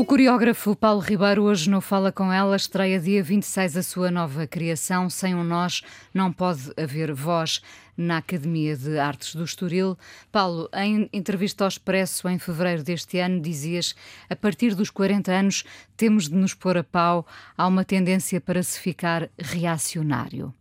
O 0.01 0.05
coreógrafo 0.05 0.75
Paulo 0.75 0.99
Ribeiro 0.99 1.43
hoje 1.43 1.69
no 1.69 1.79
Fala 1.79 2.11
Com 2.11 2.33
Ela 2.33 2.55
estreia 2.55 2.99
dia 2.99 3.21
26 3.21 3.77
a 3.77 3.83
sua 3.83 4.09
nova 4.09 4.47
criação 4.47 5.07
Sem 5.11 5.35
um 5.35 5.43
Nós 5.43 5.83
Não 6.11 6.33
Pode 6.33 6.73
Haver 6.75 7.13
Voz 7.13 7.61
na 7.95 8.17
Academia 8.17 8.75
de 8.75 8.97
Artes 8.97 9.35
do 9.35 9.43
Estoril. 9.43 9.95
Paulo, 10.31 10.67
em 10.73 11.07
entrevista 11.13 11.63
ao 11.63 11.67
Expresso 11.67 12.27
em 12.27 12.39
fevereiro 12.39 12.81
deste 12.81 13.19
ano, 13.19 13.39
dizias 13.39 13.93
a 14.27 14.35
partir 14.35 14.73
dos 14.73 14.89
40 14.89 15.31
anos 15.31 15.63
temos 15.95 16.27
de 16.27 16.33
nos 16.33 16.55
pôr 16.55 16.79
a 16.79 16.83
pau, 16.83 17.23
há 17.55 17.67
uma 17.67 17.85
tendência 17.85 18.41
para 18.41 18.63
se 18.63 18.79
ficar 18.79 19.29
reacionário. 19.37 20.51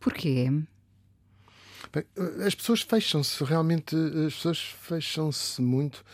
Porquê? 0.00 0.50
Bem, 1.92 2.04
as 2.44 2.56
pessoas 2.56 2.80
fecham-se, 2.80 3.44
realmente, 3.44 3.94
as 4.26 4.34
pessoas 4.34 4.58
fecham-se 4.58 5.62
muito. 5.62 6.04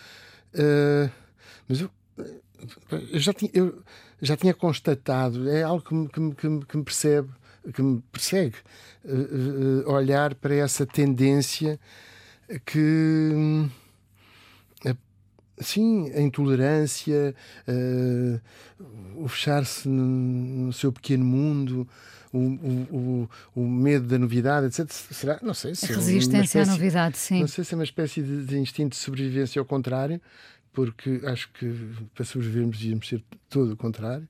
Uh 0.52 1.27
mas 1.68 1.80
eu, 1.80 1.90
eu 3.12 3.20
já 3.20 3.32
tinha, 3.32 3.50
eu 3.54 3.82
já 4.20 4.36
tinha 4.36 4.54
constatado, 4.54 5.48
é 5.48 5.62
algo 5.62 5.84
que 5.84 5.94
me, 5.94 6.08
que 6.08 6.20
me, 6.20 6.34
que 6.34 6.48
me, 6.48 6.64
que 6.64 6.76
me 6.76 6.84
percebe, 6.84 7.28
que 7.72 7.82
me 7.82 8.02
persegue, 8.10 8.56
uh, 9.04 9.88
uh, 9.88 9.92
olhar 9.92 10.34
para 10.34 10.54
essa 10.54 10.86
tendência 10.86 11.78
que. 12.64 13.68
Sim, 15.60 16.10
a 16.14 16.20
intolerância, 16.20 17.34
uh, 17.66 18.40
o 19.16 19.26
fechar-se 19.26 19.88
no, 19.88 20.04
no, 20.66 20.72
seu 20.72 20.92
pequeno 20.92 21.24
mundo, 21.24 21.88
o, 22.32 22.38
o, 22.38 23.28
o, 23.56 23.60
o, 23.62 23.68
medo 23.68 24.06
da 24.06 24.18
novidade, 24.18 24.66
etc. 24.66 24.88
Será? 24.90 25.40
Não 25.42 25.54
sei 25.54 25.74
se. 25.74 25.86
A 25.86 25.96
resistência 25.96 26.42
espécie, 26.44 26.70
à 26.70 26.72
novidade, 26.72 27.18
sim. 27.18 27.40
Não 27.40 27.48
sei 27.48 27.64
se 27.64 27.74
é 27.74 27.76
uma 27.76 27.84
espécie 27.84 28.22
de, 28.22 28.44
de 28.44 28.58
instinto 28.58 28.90
de 28.90 28.98
sobrevivência 28.98 29.58
ao 29.58 29.66
contrário, 29.66 30.20
porque 30.72 31.20
acho 31.24 31.50
que 31.52 31.66
para 32.14 32.24
sobrevivermos 32.24 32.82
íamos 32.82 33.08
ser 33.08 33.22
todo 33.48 33.72
o 33.72 33.76
contrário. 33.76 34.28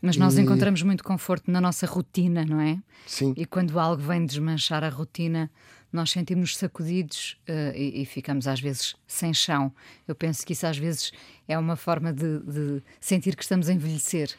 Mas 0.00 0.16
nós 0.16 0.36
e... 0.36 0.42
encontramos 0.42 0.82
muito 0.82 1.02
conforto 1.02 1.50
na 1.50 1.60
nossa 1.60 1.86
rotina, 1.86 2.44
não 2.44 2.60
é? 2.60 2.78
Sim. 3.06 3.32
E 3.36 3.46
quando 3.46 3.78
algo 3.78 4.02
vem 4.02 4.26
desmanchar 4.26 4.84
a 4.84 4.90
rotina, 4.90 5.50
nós 5.90 6.10
sentimos-nos 6.10 6.58
sacudidos 6.58 7.38
uh, 7.48 7.74
e, 7.74 8.02
e, 8.02 8.04
ficamos 8.04 8.46
às 8.46 8.60
vezes 8.60 8.96
sem 9.06 9.32
chão. 9.32 9.72
Eu 10.06 10.14
penso 10.14 10.44
que 10.44 10.52
isso 10.52 10.66
às 10.66 10.76
vezes 10.76 11.12
é 11.48 11.56
uma 11.56 11.76
forma 11.76 12.12
de, 12.12 12.40
de 12.40 12.82
sentir 13.00 13.36
que 13.36 13.42
estamos 13.42 13.68
a 13.68 13.72
envelhecer. 13.72 14.34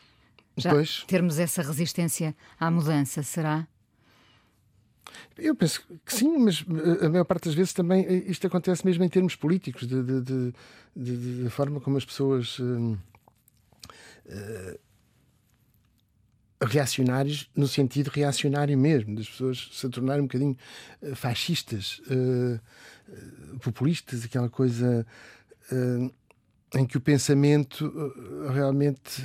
Já 0.58 0.70
pois. 0.70 1.04
termos 1.08 1.40
essa 1.40 1.62
resistência 1.62 2.36
à 2.60 2.70
mudança, 2.70 3.24
será? 3.24 3.68
Eu 5.38 5.56
penso 5.56 5.84
que 6.06 6.14
sim, 6.14 6.38
mas 6.38 6.64
eh, 7.02 7.06
a 7.06 7.10
maior 7.10 7.26
parte 7.26 7.46
das 7.46 7.56
vezes 7.56 7.74
também 7.74 8.06
eh, 8.06 8.24
isto 8.28 8.48
acontece 8.48 8.86
mesmo 8.86 9.04
em 9.04 9.10
termos 9.10 9.36
políticos, 9.36 9.88
de, 9.88 10.02
de, 10.02 10.22
de, 10.22 10.54
de, 10.96 11.44
de 11.44 11.50
forma 11.50 11.80
como 11.80 11.98
as 11.98 12.06
pessoas. 12.06 12.60
Uh, 12.60 12.98
uh, 14.28 14.80
no 17.56 17.68
sentido 17.68 18.08
reacionário 18.08 18.78
mesmo, 18.78 19.16
das 19.16 19.30
pessoas 19.30 19.70
se 19.72 19.90
tornarem 19.90 20.24
um 20.24 20.28
bocadinho 20.28 20.58
uh, 21.02 21.16
fascistas, 21.16 22.02
uh, 22.10 22.60
uh, 23.10 23.60
populistas, 23.60 24.24
aquela 24.24 24.50
coisa 24.50 25.06
em 26.76 26.86
que 26.86 26.96
o 26.96 27.02
pensamento 27.02 27.92
realmente 28.54 29.24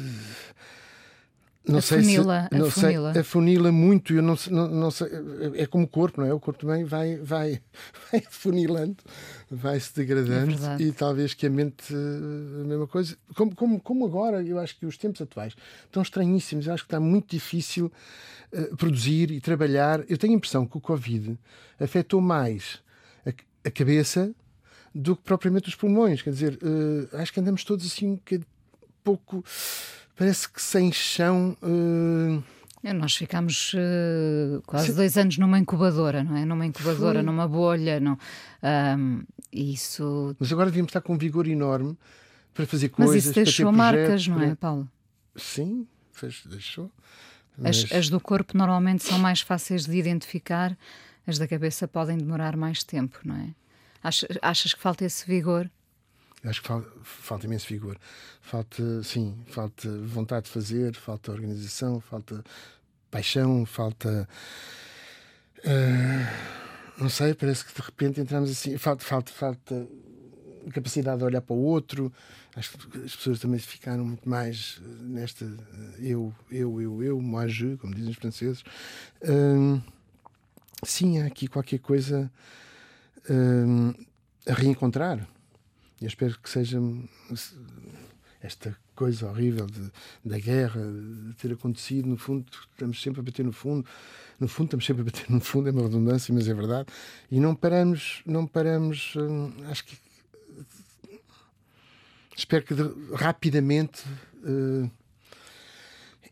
não 1.70 1.78
afunila, 1.78 2.40
sei 2.40 2.48
se, 2.48 2.58
não 2.58 2.68
afunila. 2.68 3.12
Sei, 3.12 3.20
afunila 3.20 3.72
muito, 3.72 4.12
eu 4.12 4.22
não, 4.22 4.36
não, 4.50 4.68
não 4.68 4.90
sei, 4.90 5.08
é 5.54 5.66
como 5.66 5.84
o 5.84 5.88
corpo, 5.88 6.20
não 6.20 6.26
é? 6.26 6.32
O 6.32 6.40
corpo 6.40 6.60
também 6.60 6.84
vai, 6.84 7.16
vai, 7.16 7.60
vai 8.10 8.22
afunilando, 8.26 8.96
vai 9.50 9.78
se 9.78 9.94
degradando 9.94 10.54
é 10.66 10.82
e 10.82 10.92
talvez 10.92 11.34
que 11.34 11.46
a 11.46 11.50
mente 11.50 11.94
a 11.94 12.64
mesma 12.64 12.86
coisa. 12.86 13.16
Como, 13.34 13.54
como, 13.54 13.80
como 13.80 14.06
agora, 14.06 14.42
eu 14.42 14.58
acho 14.58 14.78
que 14.78 14.86
os 14.86 14.96
tempos 14.96 15.20
atuais 15.20 15.54
estão 15.84 16.02
estranhíssimos, 16.02 16.66
eu 16.66 16.74
acho 16.74 16.84
que 16.84 16.88
está 16.88 17.00
muito 17.00 17.30
difícil 17.30 17.92
uh, 18.52 18.76
produzir 18.76 19.30
e 19.30 19.40
trabalhar. 19.40 20.04
Eu 20.08 20.18
tenho 20.18 20.34
a 20.34 20.36
impressão 20.36 20.66
que 20.66 20.76
o 20.76 20.80
Covid 20.80 21.38
afetou 21.78 22.20
mais 22.20 22.80
a, 23.26 23.30
a 23.68 23.70
cabeça 23.70 24.34
do 24.94 25.16
que 25.16 25.22
propriamente 25.22 25.68
os 25.68 25.74
pulmões. 25.74 26.22
Quer 26.22 26.30
dizer, 26.30 26.58
uh, 26.62 27.16
acho 27.16 27.32
que 27.32 27.40
andamos 27.40 27.64
todos 27.64 27.86
assim 27.86 28.08
um 28.08 28.18
pouco 29.02 29.44
parece 30.20 30.46
que 30.50 30.60
sem 30.60 30.92
chão. 30.92 31.56
Uh... 31.62 32.42
Nós 32.94 33.16
ficámos 33.16 33.72
uh, 33.72 34.60
quase 34.66 34.88
Sim. 34.88 34.94
dois 34.94 35.16
anos 35.16 35.38
numa 35.38 35.58
incubadora, 35.58 36.22
não 36.22 36.36
é? 36.36 36.44
Numa 36.44 36.66
incubadora, 36.66 37.20
Foi. 37.20 37.22
numa 37.22 37.48
bolha. 37.48 37.98
Não, 37.98 38.18
um, 38.98 39.22
isso... 39.50 40.36
Mas 40.38 40.52
agora 40.52 40.66
devíamos 40.66 40.90
estar 40.90 41.00
com 41.00 41.14
um 41.14 41.18
vigor 41.18 41.46
enorme 41.46 41.96
para 42.52 42.66
fazer 42.66 42.90
coisas. 42.90 43.14
Mas 43.14 43.24
isso 43.24 43.34
deixou 43.34 43.72
marcas, 43.72 44.28
não 44.28 44.42
é, 44.42 44.54
Paulo? 44.54 44.86
Sim, 45.36 45.86
fez, 46.12 46.42
deixou. 46.44 46.90
Mas... 47.56 47.84
As, 47.84 47.92
as, 47.92 48.08
do 48.10 48.20
corpo 48.20 48.56
normalmente 48.56 49.02
são 49.02 49.18
mais 49.18 49.40
fáceis 49.40 49.86
de 49.86 49.96
identificar, 49.96 50.76
as 51.26 51.38
da 51.38 51.48
cabeça 51.48 51.88
podem 51.88 52.18
demorar 52.18 52.56
mais 52.56 52.84
tempo, 52.84 53.18
não 53.24 53.36
é? 53.36 53.54
Achas, 54.02 54.38
achas 54.42 54.74
que 54.74 54.80
falta 54.80 55.02
esse 55.02 55.26
vigor? 55.26 55.70
Acho 56.44 56.62
que 56.62 56.68
falta, 56.68 56.90
falta 57.02 57.46
imenso 57.46 57.66
vigor. 57.68 57.98
Falta, 58.40 59.02
sim, 59.02 59.36
falta 59.48 59.88
vontade 60.06 60.46
de 60.46 60.52
fazer, 60.52 60.94
falta 60.94 61.32
organização, 61.32 62.00
falta 62.00 62.42
paixão, 63.10 63.66
falta. 63.66 64.28
Uh, 65.58 67.02
não 67.02 67.10
sei, 67.10 67.34
parece 67.34 67.64
que 67.64 67.74
de 67.74 67.82
repente 67.82 68.20
entramos 68.20 68.50
assim. 68.50 68.78
Falta, 68.78 69.04
falta, 69.04 69.30
falta 69.32 69.86
capacidade 70.72 71.18
de 71.18 71.24
olhar 71.24 71.42
para 71.42 71.54
o 71.54 71.62
outro. 71.62 72.12
Acho 72.56 72.76
que 72.78 72.98
as 72.98 73.14
pessoas 73.16 73.38
também 73.38 73.60
ficaram 73.60 74.04
muito 74.04 74.28
mais 74.28 74.80
nesta 75.00 75.44
eu, 75.98 76.34
eu, 76.50 76.80
eu, 76.80 77.02
eu, 77.02 77.20
moi 77.20 77.48
je, 77.48 77.76
como 77.76 77.94
dizem 77.94 78.10
os 78.10 78.16
franceses. 78.16 78.62
Uh, 79.22 79.80
sim, 80.82 81.20
há 81.20 81.26
aqui 81.26 81.46
qualquer 81.46 81.78
coisa 81.80 82.30
a 84.46 84.54
reencontrar. 84.54 85.28
Eu 86.00 86.08
espero 86.08 86.38
que 86.38 86.48
seja 86.48 86.80
esta 88.42 88.74
coisa 88.94 89.28
horrível 89.28 89.66
de, 89.66 89.90
da 90.24 90.38
guerra 90.38 90.80
de 90.80 91.34
ter 91.34 91.52
acontecido. 91.52 92.06
No 92.08 92.16
fundo, 92.16 92.46
estamos 92.72 93.00
sempre 93.00 93.20
a 93.20 93.22
bater 93.22 93.44
no 93.44 93.52
fundo. 93.52 93.86
No 94.38 94.48
fundo, 94.48 94.68
estamos 94.68 94.86
sempre 94.86 95.02
a 95.02 95.04
bater 95.04 95.30
no 95.30 95.40
fundo, 95.40 95.68
é 95.68 95.72
uma 95.72 95.82
redundância, 95.82 96.32
mas 96.34 96.48
é 96.48 96.54
verdade. 96.54 96.88
E 97.30 97.38
não 97.38 97.54
paramos, 97.54 98.22
não 98.24 98.46
paramos. 98.46 99.14
Hum, 99.16 99.52
acho 99.68 99.84
que. 99.84 99.98
Espero 102.34 102.64
que 102.64 102.74
de, 102.74 103.14
rapidamente. 103.14 104.02
Uh, 104.42 104.90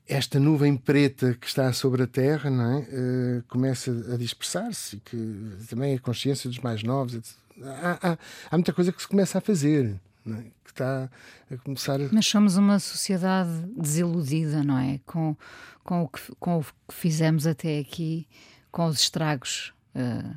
esta 0.09 0.41
nuvem 0.41 0.75
preta 0.75 1.35
que 1.35 1.47
está 1.47 1.71
sobre 1.75 2.03
a 2.03 2.07
Terra 2.07 2.49
não 2.49 2.79
é? 2.79 2.79
Uh, 2.79 3.45
começa 3.47 3.91
a 3.91 4.17
dispersar-se 4.17 4.97
que 5.05 5.53
também 5.69 5.95
a 5.95 5.99
consciência 5.99 6.49
dos 6.49 6.59
mais 6.61 6.83
novos 6.83 7.37
há, 7.63 8.11
há, 8.13 8.19
há 8.51 8.57
muita 8.57 8.73
coisa 8.73 8.93
que 8.93 9.01
se 9.01 9.09
começa 9.09 9.39
a 9.39 9.41
fazer. 9.41 10.01
É? 10.27 10.59
que 10.69 10.71
está 10.73 11.11
a 11.51 11.57
começar. 11.59 11.99
Mas 12.13 12.27
somos 12.27 12.57
uma 12.57 12.79
sociedade 12.79 13.51
desiludida, 13.77 14.63
não 14.63 14.79
é? 14.79 15.01
Com, 15.07 15.35
com, 15.83 16.03
o, 16.03 16.09
que, 16.09 16.21
com 16.39 16.59
o 16.59 16.63
que 16.63 16.95
fizemos 16.95 17.47
até 17.47 17.79
aqui, 17.79 18.29
com 18.71 18.85
os 18.87 19.01
estragos 19.01 19.73
uh, 19.95 20.37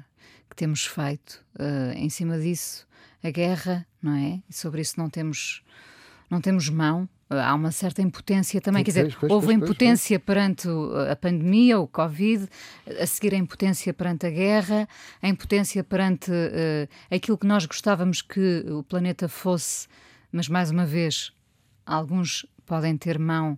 que 0.49 0.55
temos 0.55 0.85
feito. 0.85 1.43
Uh, 1.59 1.91
em 1.95 2.09
cima 2.09 2.39
disso, 2.39 2.87
a 3.21 3.29
guerra, 3.29 3.85
não 4.01 4.15
é? 4.15 4.41
E 4.49 4.53
sobre 4.53 4.81
isso 4.81 4.93
não 4.97 5.09
temos, 5.09 5.61
não 6.29 6.39
temos 6.39 6.69
mão 6.69 7.07
há 7.39 7.53
uma 7.53 7.71
certa 7.71 8.01
impotência 8.01 8.59
também. 8.59 8.83
Quer 8.83 8.91
dizer, 8.91 9.17
pois, 9.19 9.31
houve 9.31 9.47
pois, 9.47 9.57
impotência 9.57 10.19
pois, 10.19 10.25
perante 10.25 10.67
a 11.09 11.15
pandemia, 11.15 11.79
o 11.79 11.87
Covid, 11.87 12.47
a 12.99 13.05
seguir 13.05 13.33
a 13.33 13.37
impotência 13.37 13.93
perante 13.93 14.25
a 14.25 14.29
guerra, 14.29 14.87
a 15.21 15.27
impotência 15.27 15.83
perante 15.83 16.31
uh, 16.31 17.15
aquilo 17.15 17.37
que 17.37 17.47
nós 17.47 17.65
gostávamos 17.65 18.21
que 18.21 18.65
o 18.69 18.83
planeta 18.83 19.29
fosse, 19.29 19.87
mas 20.31 20.47
mais 20.47 20.71
uma 20.71 20.85
vez, 20.85 21.31
alguns 21.85 22.45
podem 22.65 22.97
ter 22.97 23.17
mão. 23.17 23.57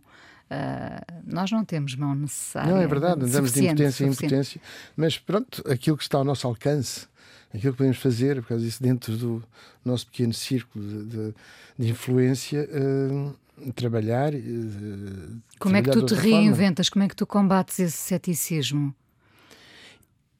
Uh, 0.51 1.23
nós 1.25 1.49
não 1.49 1.65
temos 1.65 1.95
mão 1.95 2.13
necessária. 2.13 2.71
Não, 2.71 2.79
é 2.79 2.85
verdade, 2.85 3.25
andamos 3.25 3.51
de 3.53 3.65
impotência 3.65 4.05
em 4.05 4.09
impotência, 4.09 4.61
mas 4.95 5.17
pronto, 5.17 5.63
aquilo 5.67 5.97
que 5.97 6.03
está 6.03 6.17
ao 6.19 6.23
nosso 6.23 6.45
alcance, 6.45 7.07
aquilo 7.49 7.73
que 7.73 7.77
podemos 7.77 7.97
fazer, 7.97 8.41
por 8.41 8.49
causa 8.49 8.63
disso, 8.63 8.81
dentro 8.83 9.17
do 9.17 9.43
nosso 9.83 10.05
pequeno 10.07 10.33
círculo 10.33 10.85
de, 10.85 11.05
de, 11.05 11.33
de 11.79 11.89
influência, 11.89 12.69
uh, 12.71 13.42
trabalhar. 13.71 14.33
Uh, 14.33 15.41
Como 15.59 15.75
é 15.75 15.81
que 15.81 15.91
tu 15.91 16.05
te 16.05 16.13
reinventas? 16.13 16.87
Forma. 16.87 16.93
Como 16.93 17.05
é 17.05 17.07
que 17.07 17.15
tu 17.15 17.25
combates 17.25 17.79
esse 17.79 17.97
ceticismo? 17.97 18.93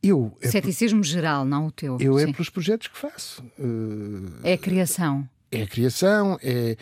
Eu, 0.02 0.38
é 0.42 0.50
Ceticismo 0.50 1.00
por... 1.00 1.06
geral, 1.06 1.46
não 1.46 1.68
o 1.68 1.72
teu. 1.72 1.98
Eu 2.00 2.20
é 2.20 2.26
Sim. 2.26 2.30
é 2.32 2.34
pelos 2.34 2.50
projetos 2.50 2.88
que 2.88 2.98
faço. 2.98 3.42
Uh, 3.58 4.34
é 4.44 4.54
a 4.54 4.58
criação. 4.58 5.28
É 5.50 5.62
a 5.62 5.68
criação, 5.68 6.38
é 6.44 6.76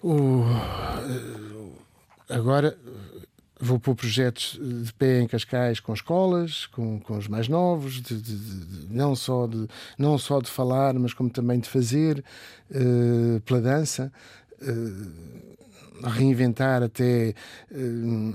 o. 0.00 0.44
Agora 2.28 2.78
vou 3.60 3.78
pôr 3.78 3.94
projetos 3.94 4.58
de 4.60 4.92
pé 4.94 5.20
em 5.20 5.26
Cascais 5.26 5.80
com 5.80 5.92
escolas, 5.92 6.66
com, 6.66 6.98
com 7.00 7.18
os 7.18 7.28
mais 7.28 7.46
novos, 7.46 8.00
de, 8.00 8.16
de, 8.16 8.36
de, 8.36 8.94
não, 8.94 9.14
só 9.14 9.46
de, 9.46 9.68
não 9.98 10.16
só 10.16 10.40
de 10.40 10.48
falar, 10.48 10.94
mas 10.94 11.12
como 11.12 11.28
também 11.28 11.60
de 11.60 11.68
fazer, 11.68 12.24
uh, 12.70 13.40
pela 13.40 13.60
dança. 13.60 14.10
Eh, 14.62 15.50
reinventar 16.02 16.82
até 16.82 17.34
uh, 17.70 18.34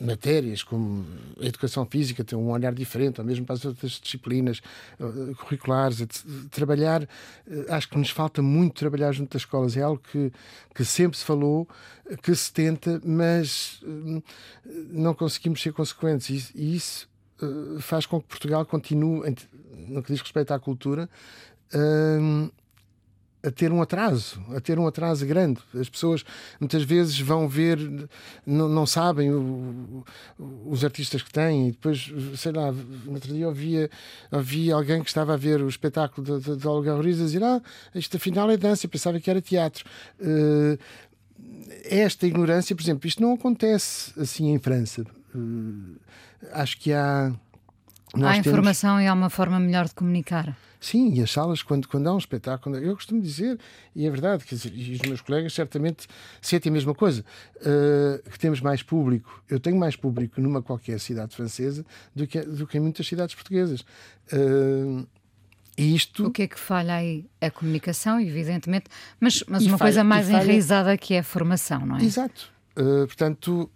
matérias 0.00 0.62
como 0.62 1.04
a 1.38 1.44
educação 1.44 1.84
física 1.84 2.24
tem 2.24 2.38
um 2.38 2.50
olhar 2.50 2.72
diferente, 2.72 3.20
ou 3.20 3.26
mesmo 3.26 3.44
para 3.44 3.54
as 3.54 3.64
outras 3.66 3.92
disciplinas 3.92 4.62
uh, 4.98 5.34
curriculares, 5.36 6.24
trabalhar, 6.50 7.06
acho 7.68 7.88
que 7.88 7.98
nos 7.98 8.08
falta 8.08 8.40
muito 8.40 8.74
trabalhar 8.74 9.12
junto 9.12 9.32
das 9.32 9.42
escolas, 9.42 9.76
é 9.76 9.82
algo 9.82 10.00
que, 10.10 10.32
que 10.74 10.84
sempre 10.86 11.18
se 11.18 11.24
falou, 11.24 11.68
que 12.22 12.34
se 12.34 12.50
tenta, 12.50 13.00
mas 13.04 13.82
não 14.90 15.14
conseguimos 15.14 15.60
ser 15.60 15.72
consequentes. 15.72 16.50
E, 16.54 16.76
isso 16.76 17.08
faz 17.80 18.06
com 18.06 18.22
que 18.22 18.28
Portugal 18.28 18.64
continue, 18.64 19.34
no 19.86 20.02
que 20.02 20.12
diz 20.12 20.22
respeito 20.22 20.52
à 20.54 20.58
cultura, 20.58 21.10
a 23.44 23.50
ter 23.50 23.70
um 23.70 23.82
atraso, 23.82 24.42
a 24.54 24.60
ter 24.60 24.78
um 24.78 24.86
atraso 24.86 25.26
grande. 25.26 25.60
As 25.78 25.88
pessoas 25.88 26.24
muitas 26.58 26.82
vezes 26.82 27.18
vão 27.20 27.46
ver, 27.46 27.78
não, 28.46 28.68
não 28.68 28.86
sabem 28.86 29.30
o, 29.30 30.04
o, 30.38 30.70
os 30.70 30.84
artistas 30.84 31.22
que 31.22 31.30
têm, 31.30 31.68
e 31.68 31.72
depois, 31.72 32.10
sei 32.36 32.52
lá, 32.52 32.72
no 32.72 33.12
outro 33.12 33.32
dia 33.32 33.46
ouvia 33.46 34.74
alguém 34.74 35.02
que 35.02 35.08
estava 35.08 35.34
a 35.34 35.36
ver 35.36 35.60
o 35.60 35.68
espetáculo 35.68 36.40
de, 36.40 36.44
de, 36.44 36.56
de 36.56 36.66
Olga 36.66 36.94
Ruiz 36.94 37.20
a 37.20 37.24
dizer: 37.24 37.42
Ah, 37.42 37.60
isto 37.94 38.16
afinal 38.16 38.50
é 38.50 38.56
dança, 38.56 38.86
eu 38.86 38.90
pensava 38.90 39.20
que 39.20 39.30
era 39.30 39.40
teatro. 39.40 39.84
Uh, 40.18 40.78
esta 41.84 42.26
ignorância, 42.26 42.74
por 42.74 42.82
exemplo, 42.82 43.06
isto 43.06 43.22
não 43.22 43.34
acontece 43.34 44.18
assim 44.18 44.50
em 44.50 44.58
França. 44.58 45.04
Uh, 45.34 45.98
acho 46.52 46.78
que 46.78 46.92
há. 46.92 47.32
Há 48.22 48.36
informação 48.36 48.90
temos... 48.90 49.04
e 49.04 49.06
há 49.06 49.12
uma 49.12 49.30
forma 49.30 49.58
melhor 49.58 49.86
de 49.86 49.94
comunicar. 49.94 50.56
Sim, 50.84 51.14
e 51.14 51.22
as 51.22 51.30
salas, 51.30 51.62
quando, 51.62 51.88
quando 51.88 52.06
há 52.08 52.14
um 52.14 52.18
espetáculo, 52.18 52.76
eu 52.76 52.94
costumo 52.94 53.18
dizer, 53.22 53.58
e 53.96 54.06
é 54.06 54.10
verdade, 54.10 54.44
quer 54.44 54.54
dizer, 54.54 54.70
e 54.74 54.92
os 54.92 55.00
meus 55.00 55.22
colegas 55.22 55.54
certamente 55.54 56.06
sentem 56.42 56.68
a 56.68 56.72
mesma 56.74 56.94
coisa, 56.94 57.24
uh, 57.56 58.30
que 58.30 58.38
temos 58.38 58.60
mais 58.60 58.82
público. 58.82 59.42
Eu 59.48 59.58
tenho 59.58 59.78
mais 59.78 59.96
público 59.96 60.42
numa 60.42 60.60
qualquer 60.60 61.00
cidade 61.00 61.34
francesa 61.34 61.86
do 62.14 62.26
que, 62.26 62.38
do 62.42 62.66
que 62.66 62.76
em 62.76 62.80
muitas 62.82 63.06
cidades 63.06 63.34
portuguesas. 63.34 63.80
Uh, 64.30 65.06
isto... 65.78 66.26
O 66.26 66.30
que 66.30 66.42
é 66.42 66.46
que 66.46 66.60
falha 66.60 66.96
aí? 66.96 67.24
A 67.40 67.50
comunicação, 67.50 68.20
evidentemente, 68.20 68.84
mas, 69.18 69.42
mas 69.48 69.62
uma 69.62 69.78
falha, 69.78 69.90
coisa 69.90 70.04
mais 70.04 70.28
falha... 70.28 70.44
enraizada 70.44 70.98
que 70.98 71.14
é 71.14 71.20
a 71.20 71.24
formação, 71.24 71.86
não 71.86 71.96
é? 71.96 72.04
Exato. 72.04 72.52
Uh, 72.76 73.06
portanto, 73.06 73.70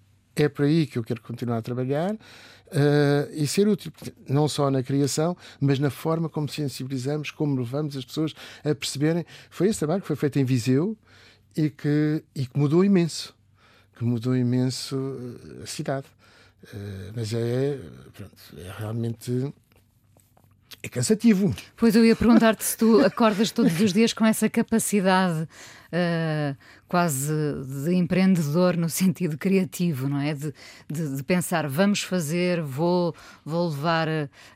é 0.45 0.49
por 0.49 0.65
aí 0.65 0.87
que 0.87 0.99
eu 0.99 1.05
quero 1.05 1.21
continuar 1.21 1.59
a 1.59 1.63
trabalhar 1.63 2.13
uh, 2.13 3.33
e 3.33 3.47
ser 3.47 3.69
útil, 3.69 3.93
não 4.29 4.49
só 4.49 4.71
na 4.71 4.83
criação, 4.83 5.37
mas 5.61 5.79
na 5.79 5.91
forma 5.91 6.29
como 6.29 6.49
sensibilizamos, 6.49 7.31
como 7.31 7.57
levamos 7.57 7.97
as 7.97 8.05
pessoas 8.05 8.35
a 8.65 8.75
perceberem. 8.75 9.25
Foi 9.51 9.69
esse 9.69 9.79
trabalho 9.79 10.01
que 10.01 10.07
foi 10.07 10.17
feito 10.17 10.39
em 10.39 10.45
Viseu 10.45 10.97
e 11.57 11.71
que, 11.71 12.23
e 12.35 12.47
que 12.47 12.59
mudou 12.59 12.85
imenso, 12.85 13.35
que 13.97 14.05
mudou 14.05 14.37
imenso 14.37 14.97
eh, 14.97 15.63
a 15.65 15.67
cidade. 15.67 16.07
Uh, 16.65 17.13
mas 17.15 17.33
é, 17.33 17.79
pronto, 18.13 18.35
é 18.59 18.73
realmente 18.79 19.53
é 20.83 20.89
cansativo. 20.89 21.55
Pois 21.77 21.95
eu 21.97 22.05
ia 22.05 22.15
perguntar-te 22.15 22.65
se 22.65 22.77
tu 22.77 23.01
acordas 23.05 23.51
todos 23.51 23.81
os 23.81 23.93
dias 23.93 24.13
com 24.13 24.25
essa 24.25 24.49
capacidade 24.49 25.43
uh, 25.43 26.57
quase 26.89 27.33
de 27.85 27.95
empreendedor 27.95 28.77
no 28.77 28.89
sentido 28.91 29.37
criativo, 29.37 30.09
não 30.09 30.21
é? 30.21 30.35
De, 30.35 30.55
de, 30.91 31.17
de, 31.17 31.23
pensar, 31.23 31.69
vamos 31.69 32.03
fazer, 32.03 32.63
vou, 32.63 33.15
vou 33.45 33.69
levar 33.69 34.09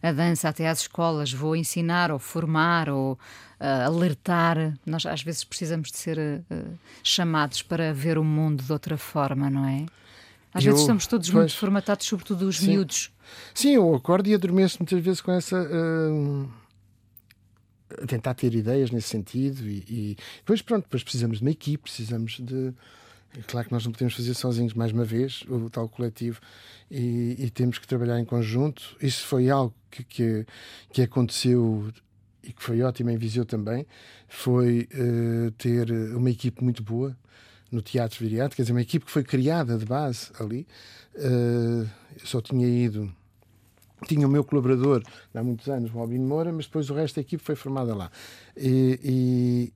a 0.02 0.12
dança 0.12 0.48
até 0.48 0.68
às 0.68 0.80
escolas, 0.80 1.32
vou 1.32 1.54
ensinar 1.54 2.10
ou 2.10 2.18
formar 2.18 2.88
ou 2.88 3.12
uh, 3.12 3.86
alertar. 3.86 4.74
Nós 4.84 5.04
às 5.06 5.22
vezes 5.22 5.44
precisamos 5.44 5.90
de 5.90 5.98
ser 5.98 6.18
uh, 6.18 6.78
chamados 7.02 7.62
para 7.62 7.92
ver 7.92 8.18
o 8.18 8.24
mundo 8.24 8.62
de 8.62 8.72
outra 8.72 8.96
forma, 8.96 9.50
não 9.50 9.66
é? 9.66 9.86
Às 10.54 10.64
eu, 10.64 10.72
vezes 10.72 10.80
estamos 10.82 11.06
todos 11.06 11.30
pois, 11.30 11.38
muito 11.38 11.56
formatados, 11.56 12.06
sobretudo 12.06 12.46
os 12.46 12.58
sim. 12.58 12.68
miúdos. 12.68 13.10
Sim, 13.54 13.76
eu 13.76 13.94
acordo 13.94 14.28
e 14.28 14.34
adormeço 14.34 14.78
muitas 14.80 15.02
vezes 15.02 15.20
com 15.20 15.32
essa. 15.32 15.56
Uh, 15.56 16.48
tentar 18.06 18.34
ter 18.34 18.54
ideias 18.54 18.90
nesse 18.90 19.08
sentido 19.08 19.68
e, 19.68 19.84
e, 19.88 20.16
depois 20.38 20.62
pronto, 20.62 20.84
depois 20.84 21.02
precisamos 21.02 21.38
de 21.38 21.44
uma 21.44 21.50
equipe, 21.50 21.82
precisamos 21.84 22.38
de. 22.40 22.72
Claro 23.46 23.66
que 23.66 23.72
nós 23.72 23.84
não 23.84 23.92
podemos 23.92 24.14
fazer 24.14 24.34
sozinhos, 24.34 24.74
mais 24.74 24.92
uma 24.92 25.04
vez, 25.04 25.42
o 25.48 25.70
tal 25.70 25.88
coletivo, 25.88 26.38
e, 26.90 27.34
e 27.38 27.50
temos 27.50 27.78
que 27.78 27.86
trabalhar 27.86 28.20
em 28.20 28.26
conjunto. 28.26 28.94
Isso 29.00 29.24
foi 29.26 29.48
algo 29.48 29.74
que, 29.90 30.04
que, 30.04 30.46
que 30.92 31.00
aconteceu 31.00 31.90
e 32.42 32.52
que 32.52 32.62
foi 32.62 32.82
ótimo 32.82 33.10
em 33.10 33.16
Viseu 33.16 33.44
também, 33.44 33.86
foi 34.28 34.88
uh, 34.94 35.50
ter 35.52 35.90
uma 36.14 36.30
equipe 36.30 36.62
muito 36.62 36.82
boa 36.82 37.16
no 37.70 37.80
Teatro 37.80 38.18
Viriato, 38.18 38.54
quer 38.54 38.62
dizer, 38.62 38.72
uma 38.72 38.82
equipe 38.82 39.06
que 39.06 39.10
foi 39.10 39.22
criada 39.22 39.78
de 39.78 39.84
base 39.84 40.30
ali. 40.38 40.66
Uh, 41.14 41.88
eu 42.20 42.26
só 42.26 42.40
tinha 42.40 42.66
ido. 42.66 43.12
Tinha 44.06 44.26
o 44.26 44.30
meu 44.30 44.44
colaborador 44.44 45.02
há 45.34 45.42
muitos 45.42 45.68
anos, 45.68 45.94
o 45.94 45.98
Albino 45.98 46.26
Moura, 46.26 46.52
mas 46.52 46.66
depois 46.66 46.90
o 46.90 46.94
resto 46.94 47.16
da 47.16 47.20
equipe 47.22 47.42
foi 47.42 47.54
formada 47.54 47.94
lá. 47.94 48.10
E, 48.56 49.00
e, 49.02 49.72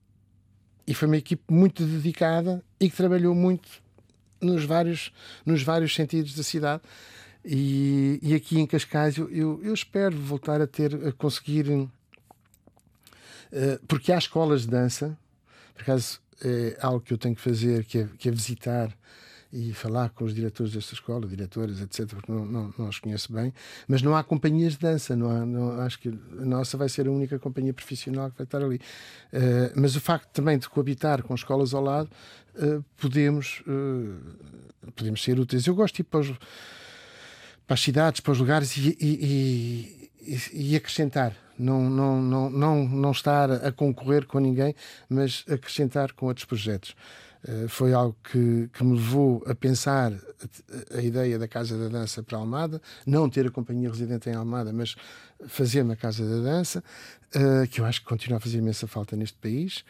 e 0.87 0.93
foi 0.93 1.07
uma 1.07 1.17
equipe 1.17 1.43
muito 1.49 1.83
dedicada 1.85 2.63
e 2.79 2.89
que 2.89 2.95
trabalhou 2.95 3.33
muito 3.33 3.67
nos 4.41 4.63
vários, 4.65 5.11
nos 5.45 5.63
vários 5.63 5.93
sentidos 5.93 6.35
da 6.35 6.43
cidade. 6.43 6.81
E, 7.43 8.19
e 8.21 8.35
aqui 8.35 8.59
em 8.59 8.65
Cascais 8.65 9.17
eu, 9.17 9.29
eu, 9.29 9.61
eu, 9.63 9.73
espero 9.73 10.17
voltar 10.17 10.61
a 10.61 10.67
ter, 10.67 10.93
a 11.07 11.11
conseguir. 11.13 11.69
Uh, 11.69 11.89
porque 13.87 14.11
há 14.11 14.17
escolas 14.17 14.63
de 14.63 14.67
dança, 14.67 15.17
por 15.73 15.83
acaso 15.83 16.19
é 16.43 16.77
algo 16.81 16.99
que 16.99 17.13
eu 17.13 17.17
tenho 17.17 17.35
que 17.35 17.41
fazer, 17.41 17.85
que 17.85 17.99
é, 17.99 18.09
que 18.17 18.27
é 18.29 18.31
visitar 18.31 18.93
e 19.51 19.73
falar 19.73 20.09
com 20.09 20.25
os 20.25 20.33
diretores 20.33 20.73
desta 20.73 20.93
escola, 20.93 21.27
diretoras, 21.27 21.79
etc., 21.81 22.07
porque 22.07 22.31
não, 22.31 22.45
não, 22.45 22.73
não 22.77 22.89
os 22.89 22.99
conheço 22.99 23.31
bem, 23.31 23.53
mas 23.87 24.01
não 24.01 24.15
há 24.15 24.23
companhias 24.23 24.73
de 24.73 24.79
dança, 24.79 25.15
não, 25.15 25.29
há, 25.29 25.45
não 25.45 25.81
acho 25.81 25.99
que 25.99 26.09
a 26.09 26.45
nossa 26.45 26.77
vai 26.77 26.89
ser 26.89 27.07
a 27.07 27.11
única 27.11 27.39
companhia 27.39 27.73
profissional 27.73 28.29
que 28.29 28.37
vai 28.37 28.45
estar 28.45 28.61
ali. 28.61 28.77
Uh, 29.33 29.71
mas 29.75 29.95
o 29.95 30.01
facto 30.01 30.29
também 30.31 30.57
de 30.57 30.67
coabitar 30.67 31.23
com 31.23 31.33
escolas 31.33 31.73
ao 31.73 31.81
lado, 31.81 32.09
uh, 32.55 32.83
podemos, 32.97 33.63
uh, 33.67 34.91
podemos 34.95 35.23
ser 35.23 35.39
úteis. 35.39 35.65
Eu 35.65 35.75
gosto 35.75 35.95
de 35.95 36.01
ir 36.01 36.05
para, 36.05 36.19
os, 36.19 36.29
para 37.65 37.73
as 37.73 37.81
cidades, 37.81 38.21
para 38.21 38.31
os 38.31 38.39
lugares 38.39 38.75
e, 38.75 38.97
e, 38.99 40.09
e, 40.21 40.71
e 40.71 40.75
acrescentar 40.75 41.33
não, 41.57 41.89
não, 41.89 42.21
não, 42.21 42.49
não, 42.49 42.87
não 42.87 43.11
estar 43.11 43.51
a 43.51 43.71
concorrer 43.71 44.25
com 44.25 44.39
ninguém, 44.39 44.75
mas 45.09 45.43
acrescentar 45.49 46.13
com 46.13 46.27
outros 46.27 46.45
projetos. 46.45 46.95
Uh, 47.47 47.67
foi 47.67 47.93
algo 47.93 48.15
que, 48.23 48.69
que 48.73 48.83
me 48.83 48.95
levou 48.95 49.43
a 49.45 49.53
pensar 49.53 50.11
a, 50.93 51.01
ideia 51.01 51.37
da 51.37 51.47
Casa 51.47 51.77
da 51.77 51.87
Dança 51.87 52.23
para 52.23 52.37
Almada, 52.37 52.81
não 53.05 53.29
ter 53.29 53.47
a 53.47 53.51
companhia 53.51 53.89
residente 53.89 54.29
em 54.29 54.33
Almada, 54.33 54.73
mas 54.73 54.95
fazer 55.47 55.81
uma 55.81 55.95
Casa 55.95 56.25
da 56.27 56.41
Dança, 56.41 56.83
uh, 57.35 57.67
que 57.67 57.81
eu 57.81 57.85
acho 57.85 58.01
que 58.01 58.07
continua 58.07 58.37
a 58.37 58.41
fazer 58.41 58.57
imensa 58.57 58.87
falta 58.87 59.15
neste 59.15 59.37
país 59.37 59.83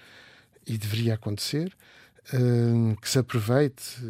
e 0.66 0.78
deveria 0.78 1.14
acontecer. 1.14 1.76
Uh, 2.34 3.00
que 3.00 3.10
se 3.10 3.18
aproveite 3.18 4.02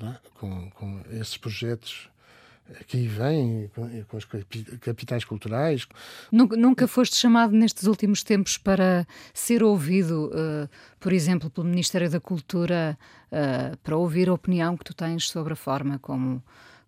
lá, 0.00 0.20
com, 0.34 0.68
com 0.70 1.00
esses 1.12 1.36
projetos 1.36 2.10
aí 2.92 3.06
vem 3.06 3.70
com 4.08 4.16
as 4.16 4.24
capitais 4.80 5.24
culturais. 5.24 5.86
Nunca, 6.30 6.56
nunca 6.56 6.88
foste 6.88 7.16
chamado 7.16 7.52
nestes 7.52 7.86
últimos 7.86 8.22
tempos 8.22 8.58
para 8.58 9.06
ser 9.32 9.62
ouvido, 9.62 10.30
uh, 10.34 10.68
por 11.00 11.12
exemplo, 11.12 11.50
pelo 11.50 11.66
Ministério 11.66 12.10
da 12.10 12.20
Cultura, 12.20 12.98
uh, 13.30 13.76
para 13.78 13.96
ouvir 13.96 14.28
a 14.28 14.34
opinião 14.34 14.76
que 14.76 14.84
tu 14.84 14.94
tens 14.94 15.28
sobre 15.28 15.52
a 15.52 15.56
forma 15.56 15.98
como 15.98 16.42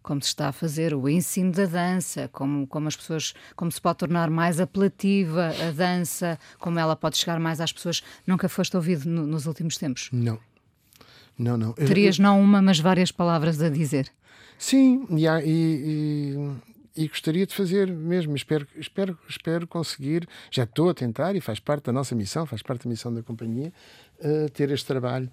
como 0.05 0.20
se 0.20 0.29
está 0.29 0.49
a 0.49 0.53
fazer 0.53 0.92
o 0.92 1.09
ensino 1.09 1.51
da 1.51 1.64
dança, 1.64 2.29
como, 2.31 2.66
como 2.66 2.87
as 2.87 2.94
pessoas, 2.94 3.33
como 3.57 3.73
se 3.73 3.81
pode 3.81 3.97
tornar 3.97 4.29
mais 4.29 4.61
apelativa 4.61 5.47
a 5.66 5.70
dança, 5.70 6.38
como 6.59 6.79
ela 6.79 6.94
pode 6.94 7.16
chegar 7.16 7.40
mais 7.40 7.59
às 7.59 7.73
pessoas. 7.73 8.03
Nunca 8.27 8.47
foste 8.47 8.77
ouvido 8.77 9.09
no, 9.09 9.27
nos 9.27 9.47
últimos 9.47 9.79
tempos? 9.79 10.11
Não. 10.12 10.38
Não, 11.38 11.57
não. 11.57 11.73
Terias 11.73 12.18
não 12.18 12.38
uma, 12.40 12.61
mas 12.61 12.79
várias 12.79 13.11
palavras 13.11 13.61
a 13.62 13.70
dizer. 13.70 14.12
Sim, 14.58 15.06
e, 15.10 15.26
e, 15.26 16.56
e, 16.96 17.08
gostaria 17.08 17.46
de 17.46 17.54
fazer 17.54 17.90
mesmo. 17.90 18.34
Espero, 18.36 18.66
espero, 18.76 19.18
espero 19.28 19.66
conseguir. 19.66 20.28
Já 20.50 20.64
estou 20.64 20.90
a 20.90 20.94
tentar 20.94 21.34
e 21.34 21.40
faz 21.40 21.58
parte 21.58 21.84
da 21.84 21.92
nossa 21.92 22.14
missão, 22.14 22.46
faz 22.46 22.62
parte 22.62 22.84
da 22.84 22.90
missão 22.90 23.12
da 23.12 23.22
companhia, 23.22 23.72
uh, 24.20 24.50
ter 24.50 24.70
este 24.70 24.86
trabalho. 24.86 25.30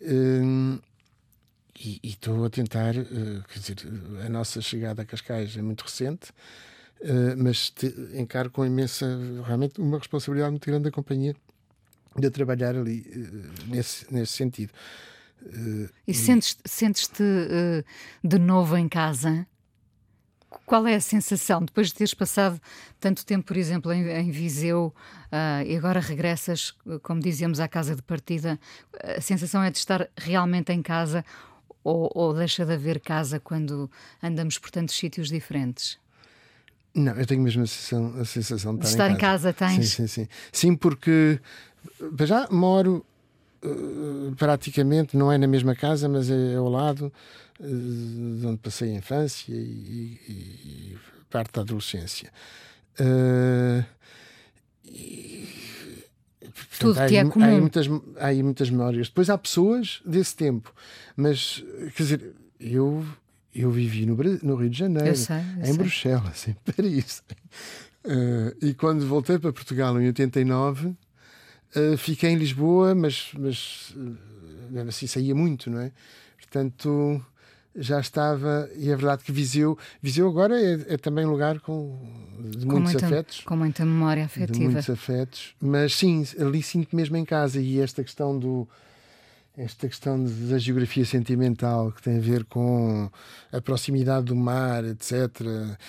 Uh, 0.00 0.80
e, 1.78 2.00
estou 2.04 2.44
a 2.44 2.50
tentar, 2.50 2.94
uh, 2.96 3.44
quer 3.48 3.58
dizer, 3.58 3.76
a 4.24 4.28
nossa 4.28 4.60
chegada 4.60 5.02
a 5.02 5.04
Cascais 5.04 5.56
é 5.56 5.62
muito 5.62 5.82
recente, 5.82 6.32
mas 7.38 7.70
te, 7.70 7.86
encaro 8.12 8.50
com 8.50 8.64
imensa, 8.64 9.06
realmente, 9.46 9.80
uma 9.80 9.96
responsabilidade 9.96 10.50
muito 10.50 10.66
grande 10.66 10.84
da 10.84 10.90
companhia 10.90 11.34
de 12.14 12.30
trabalhar 12.30 12.76
ali 12.76 13.06
nesse, 13.68 14.12
nesse 14.12 14.34
sentido. 14.34 14.70
E 16.06 16.14
sentes-te 16.14 16.60
sentes 16.68 17.04
uh, 17.06 17.84
de 18.22 18.38
novo 18.38 18.76
em 18.76 18.88
casa? 18.88 19.46
Qual 20.66 20.86
é 20.86 20.96
a 20.96 21.00
sensação 21.00 21.64
depois 21.64 21.88
de 21.88 21.94
teres 21.94 22.14
passado 22.14 22.60
tanto 22.98 23.24
tempo, 23.24 23.46
por 23.46 23.56
exemplo, 23.56 23.92
em, 23.92 24.08
em 24.08 24.30
Viseu 24.30 24.94
uh, 25.26 25.64
e 25.66 25.76
agora 25.76 26.00
regressas, 26.00 26.74
como 27.02 27.20
dizíamos, 27.20 27.60
à 27.60 27.68
casa 27.68 27.94
de 27.94 28.02
partida? 28.02 28.58
A 29.16 29.20
sensação 29.20 29.62
é 29.62 29.70
de 29.70 29.78
estar 29.78 30.08
realmente 30.16 30.72
em 30.72 30.82
casa 30.82 31.24
ou, 31.82 32.10
ou 32.14 32.34
deixa 32.34 32.64
de 32.64 32.72
haver 32.72 33.00
casa 33.00 33.40
quando 33.40 33.90
andamos 34.22 34.58
por 34.58 34.70
tantos 34.70 34.96
sítios 34.96 35.28
diferentes? 35.28 35.98
Não, 36.94 37.12
eu 37.14 37.26
tenho 37.26 37.40
mesmo 37.40 37.62
a 37.62 37.66
sensação, 37.66 38.20
a 38.20 38.24
sensação 38.24 38.74
de, 38.74 38.80
de 38.80 38.86
estar, 38.88 39.10
em 39.10 39.16
casa. 39.16 39.52
casa. 39.52 39.76
Tens? 39.76 39.90
Sim, 39.90 40.06
sim, 40.06 40.06
sim. 40.06 40.28
Sim, 40.52 40.76
porque 40.76 41.40
já 42.24 42.48
moro 42.50 43.04
eh, 43.04 43.09
praticamente 44.36 45.16
não 45.16 45.30
é 45.30 45.38
na 45.38 45.46
mesma 45.46 45.74
casa, 45.74 46.08
mas 46.08 46.30
é 46.30 46.56
ao 46.56 46.68
lado 46.68 47.12
uh, 47.58 48.38
de 48.38 48.46
onde 48.46 48.58
passei 48.58 48.92
a 48.92 48.94
infância 48.94 49.52
e, 49.52 50.18
e, 50.28 50.98
parte 51.30 51.52
da 51.52 51.60
adolescência. 51.62 52.32
Uh, 52.98 53.84
e, 54.84 55.48
Tudo 56.78 56.98
há, 57.00 57.06
que 57.06 57.16
é 57.16 57.24
comum. 57.24 57.44
Há 57.44 57.48
aí, 57.48 57.60
muitas, 57.60 57.86
há 58.18 58.26
aí 58.26 58.42
muitas 58.42 58.70
memórias. 58.70 59.08
Depois 59.08 59.30
há 59.30 59.38
pessoas 59.38 60.00
desse 60.04 60.34
tempo, 60.34 60.74
mas 61.16 61.64
quer 61.94 62.02
dizer, 62.02 62.34
eu, 62.58 63.04
eu 63.54 63.70
vivi 63.70 64.06
no, 64.06 64.16
no 64.42 64.56
Rio 64.56 64.70
de 64.70 64.78
Janeiro, 64.78 65.08
Eu 65.08 65.16
sei, 65.16 65.36
eu 65.36 65.62
em 65.62 65.64
sei. 65.66 65.76
Bruxelas, 65.76 66.48
em 66.48 66.54
Paris. 66.64 67.22
Eh, 68.04 68.56
e 68.62 68.74
quando 68.74 69.06
voltei 69.06 69.38
para 69.38 69.52
Portugal 69.52 70.00
em 70.00 70.06
89, 70.06 70.94
eh, 71.74 71.96
fiquei 71.96 72.30
em 72.30 72.36
Lisboa, 72.36 72.94
mas, 72.94 73.30
mas 73.38 73.94
eh, 73.96 74.70
mesmo 74.70 74.88
assim 74.88 75.06
saía 75.06 75.34
muito, 75.34 75.70
não 75.70 75.80
é? 75.80 75.92
Portanto, 76.38 77.24
já 77.76 78.00
estava. 78.00 78.68
E 78.76 78.90
é 78.90 78.96
verdade 78.96 79.22
que 79.22 79.30
Viseu, 79.32 79.78
Viseu 80.02 80.28
agora 80.28 80.60
é, 80.60 80.94
é 80.94 80.96
também 80.96 81.24
um 81.24 81.30
lugar 81.30 81.60
com, 81.60 81.98
de 82.40 82.66
Com 82.66 82.72
muitos 82.72 82.92
muita, 82.92 83.06
afetos. 83.06 83.40
com 83.40 83.56
muita 83.56 83.84
memória 83.84 84.22
De 84.22 84.26
afetiva. 84.26 84.64
muitos 84.70 84.90
afetos, 84.90 85.54
mas 85.60 85.94
sim, 85.94 86.24
ali 86.38 86.62
sinto 86.62 86.94
mesmo 86.96 87.16
em 87.16 87.24
casa 87.24 87.60
e 87.60 87.80
esta 87.80 88.02
questão 88.02 88.38
do 88.38 88.68
esta 89.56 89.88
questão 89.88 90.24
da 90.48 90.58
geografia 90.58 91.04
sentimental 91.04 91.92
que 91.92 92.00
tem 92.00 92.16
a 92.16 92.20
ver 92.20 92.44
com 92.44 93.10
a 93.52 93.60
proximidade 93.60 94.26
do 94.26 94.34
mar, 94.36 94.82
etc. 94.84 95.12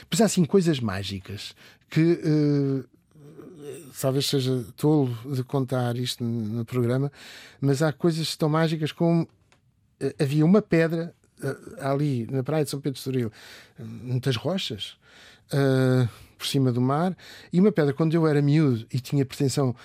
Pois 0.09 0.19
há 0.19 0.25
assim 0.25 0.43
coisas 0.43 0.79
mágicas 0.79 1.55
que 1.89 2.19
eh, 2.23 2.83
talvez 3.99 4.25
seja 4.27 4.65
tolo 4.75 5.15
de 5.33 5.43
contar 5.43 5.95
isto 5.97 6.23
no 6.23 6.65
programa, 6.65 7.11
mas 7.59 7.81
há 7.81 7.91
coisas 7.93 8.35
tão 8.35 8.49
mágicas 8.49 8.91
como 8.91 9.27
eh, 9.99 10.15
havia 10.19 10.45
uma 10.45 10.61
pedra 10.61 11.13
eh, 11.43 11.55
ali 11.79 12.27
na 12.31 12.43
praia 12.43 12.63
de 12.63 12.69
São 12.69 12.79
Pedro 12.79 12.93
de 12.93 12.99
Estoril, 12.99 13.31
muitas 13.79 14.35
rochas 14.35 14.97
eh, 15.51 16.07
por 16.37 16.47
cima 16.47 16.71
do 16.71 16.81
mar, 16.81 17.15
e 17.53 17.59
uma 17.59 17.71
pedra 17.71 17.93
quando 17.93 18.13
eu 18.15 18.25
era 18.27 18.41
miúdo 18.41 18.85
e 18.91 18.99
tinha 18.99 19.25
pretensão 19.25 19.75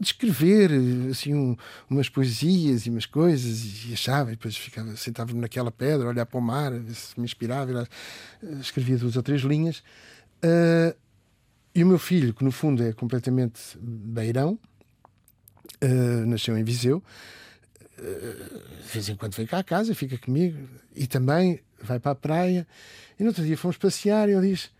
de 0.00 0.06
escrever 0.08 0.70
assim 1.10 1.34
um- 1.34 1.56
umas 1.88 2.08
poesias 2.08 2.84
e 2.86 2.90
umas 2.90 3.06
coisas 3.06 3.84
e 3.86 3.92
achava 3.92 4.30
e 4.32 4.36
depois 4.36 4.56
ficava 4.56 4.96
sentava-me 4.96 5.40
naquela 5.40 5.70
pedra 5.70 6.08
olhar 6.08 6.26
para 6.26 6.38
o 6.38 6.42
mar 6.42 6.72
ver 6.72 6.94
se 6.94 7.18
me 7.18 7.24
inspirava 7.24 7.86
escrevia 8.60 8.96
duas 8.98 9.16
ou 9.16 9.22
três 9.22 9.42
linhas 9.42 9.82
Eh, 10.46 10.94
e 11.74 11.82
o 11.82 11.86
meu 11.86 11.98
filho 11.98 12.32
que 12.34 12.44
no 12.44 12.52
fundo 12.52 12.82
é 12.82 12.92
completamente 12.92 13.60
beirão 13.80 14.58
eh, 15.80 15.86
nasceu 16.26 16.56
em 16.56 16.64
Viseu 16.64 17.02
eh, 17.98 18.36
de 18.82 18.88
vez 18.92 19.08
em 19.08 19.16
quando 19.16 19.34
vem 19.34 19.46
cá 19.46 19.58
a 19.58 19.64
casa 19.64 19.94
fica 19.94 20.16
comigo 20.18 20.58
e 20.94 21.06
também 21.06 21.60
vai 21.82 21.98
para 21.98 22.12
a 22.12 22.14
praia 22.14 22.66
e 23.18 23.22
no 23.22 23.28
outro 23.30 23.44
dia 23.44 23.56
fomos 23.56 23.76
passear 23.76 24.28
e 24.28 24.32
ele 24.32 24.50
diz 24.50 24.70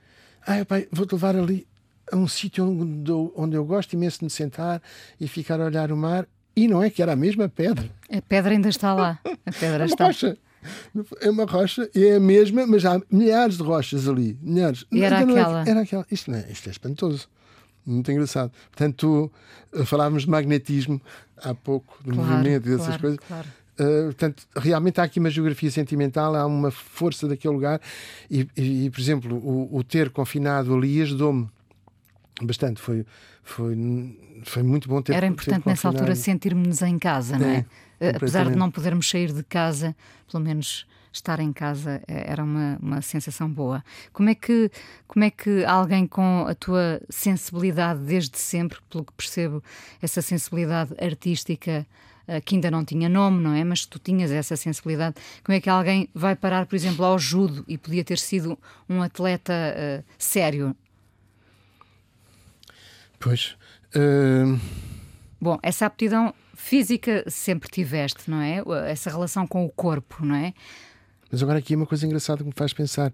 ah 0.46 0.64
pai, 0.64 0.86
vou-te 0.90 1.12
levar 1.12 1.36
ali 1.36 1.66
a 2.12 2.16
um 2.16 2.28
sítio 2.28 2.64
onde, 2.68 3.10
eu- 3.10 3.32
onde 3.34 3.56
eu 3.56 3.64
gosto 3.64 3.94
imenso 3.94 4.18
de 4.18 4.24
me 4.24 4.30
sentar 4.30 4.82
e 5.18 5.26
ficar 5.26 5.58
a 5.58 5.64
olhar 5.64 5.90
o 5.90 5.96
mar. 5.96 6.28
E 6.54 6.68
não 6.68 6.82
é 6.82 6.90
que 6.90 7.00
era 7.02 7.14
a 7.14 7.16
mesma 7.16 7.48
pedra. 7.48 7.90
A 8.14 8.20
pedra 8.20 8.52
ainda 8.52 8.68
está 8.68 8.92
lá. 8.92 9.18
A 9.24 9.50
pedra 9.58 9.86
está. 9.86 10.04
rocha. 10.04 10.36
É 11.20 11.30
uma 11.30 11.44
rocha 11.44 11.88
é 11.94 12.16
a 12.16 12.20
mesma, 12.20 12.66
mas 12.66 12.84
há 12.84 13.00
milhares 13.10 13.56
de 13.56 13.62
rochas 13.62 14.08
ali. 14.08 14.38
Milhares. 14.42 14.84
E 14.90 15.02
era 15.02 15.24
não 15.24 15.36
é 15.36 15.40
aquela. 15.40 15.64
que- 15.64 15.70
era 15.70 15.80
aquela. 15.82 16.06
Isto, 16.10 16.30
não 16.30 16.38
é, 16.38 16.46
isto 16.50 16.68
é 16.68 16.72
espantoso. 16.72 17.28
Muito 17.86 18.10
engraçado. 18.10 18.50
Portanto, 18.70 19.30
eh, 19.74 19.84
falávamos 19.84 20.22
de 20.24 20.30
magnetismo 20.30 21.00
há 21.36 21.54
pouco, 21.54 21.98
de 22.02 22.12
Claro, 22.12 22.30
movimento 22.30 22.66
e 22.66 22.70
dessas 22.70 22.86
claro, 22.86 23.00
coisas. 23.00 23.18
claro. 23.28 23.48
Uh, 23.76 24.04
portanto, 24.04 24.44
realmente 24.56 25.00
há 25.00 25.04
aqui 25.04 25.18
uma 25.18 25.28
geografia 25.28 25.68
sentimental, 25.68 26.36
há 26.36 26.46
uma 26.46 26.70
força 26.70 27.26
daquele 27.26 27.52
lugar 27.54 27.80
e, 28.30 28.48
e, 28.56 28.84
e, 28.86 28.90
por 28.90 29.00
exemplo, 29.00 29.36
o, 29.36 29.76
o 29.78 29.82
ter 29.82 30.10
confinado 30.10 30.72
ali 30.72 31.02
ajudou-me 31.02 31.48
bastante. 32.40 32.80
Foi, 32.80 33.04
foi, 33.42 33.76
foi 34.44 34.62
muito 34.62 34.88
bom 34.88 35.02
ter 35.02 35.12
Era 35.14 35.26
ter 35.26 35.32
importante 35.32 35.66
nessa 35.66 35.88
confinado. 35.88 35.96
altura 35.98 36.14
sentirmos-nos 36.14 36.82
em 36.82 36.98
casa, 36.98 37.36
não 37.38 37.48
é? 37.48 37.66
Eh, 38.04 38.16
Apesar 38.16 38.50
de 38.50 38.56
não 38.56 38.70
podermos 38.70 39.08
sair 39.08 39.32
de 39.32 39.42
casa, 39.42 39.94
pelo 40.30 40.42
menos 40.42 40.86
estar 41.12 41.38
em 41.40 41.52
casa 41.52 42.02
eh, 42.08 42.24
era 42.26 42.42
uma, 42.42 42.78
uma 42.80 43.00
sensação 43.00 43.48
boa. 43.48 43.84
Como 44.12 44.28
é, 44.28 44.34
que, 44.34 44.70
como 45.06 45.24
é 45.24 45.30
que 45.30 45.64
alguém 45.64 46.06
com 46.06 46.44
a 46.48 46.54
tua 46.54 47.00
sensibilidade 47.08 48.00
desde 48.00 48.38
sempre, 48.38 48.78
pelo 48.90 49.04
que 49.04 49.12
percebo, 49.12 49.62
essa 50.02 50.20
sensibilidade 50.20 50.92
artística 51.00 51.86
eh, 52.26 52.40
que 52.40 52.56
ainda 52.56 52.70
não 52.70 52.84
tinha 52.84 53.08
nome, 53.08 53.42
não 53.42 53.52
é? 53.52 53.62
Mas 53.64 53.86
tu 53.86 53.98
tinhas 53.98 54.30
essa 54.30 54.56
sensibilidade. 54.56 55.16
Como 55.44 55.56
é 55.56 55.60
que 55.60 55.70
alguém 55.70 56.08
vai 56.14 56.34
parar, 56.34 56.66
por 56.66 56.74
exemplo, 56.74 57.04
ao 57.04 57.18
judo 57.18 57.64
e 57.68 57.78
podia 57.78 58.02
ter 58.04 58.18
sido 58.18 58.58
um 58.88 59.02
atleta 59.02 59.52
eh, 59.52 60.02
sério? 60.18 60.74
Pois. 63.20 63.56
uh, 63.96 64.60
Bom, 65.40 65.58
essa 65.62 65.86
aptidão 65.86 66.34
física 66.64 67.24
sempre 67.28 67.68
tiveste, 67.68 68.30
não 68.30 68.40
é? 68.40 68.62
Essa 68.90 69.10
relação 69.10 69.46
com 69.46 69.64
o 69.64 69.68
corpo, 69.68 70.24
não 70.24 70.34
é? 70.34 70.52
Mas 71.30 71.42
agora 71.42 71.58
aqui 71.58 71.74
é 71.74 71.76
uma 71.76 71.86
coisa 71.86 72.06
engraçada 72.06 72.38
que 72.38 72.44
me 72.46 72.52
faz 72.54 72.72
pensar. 72.72 73.12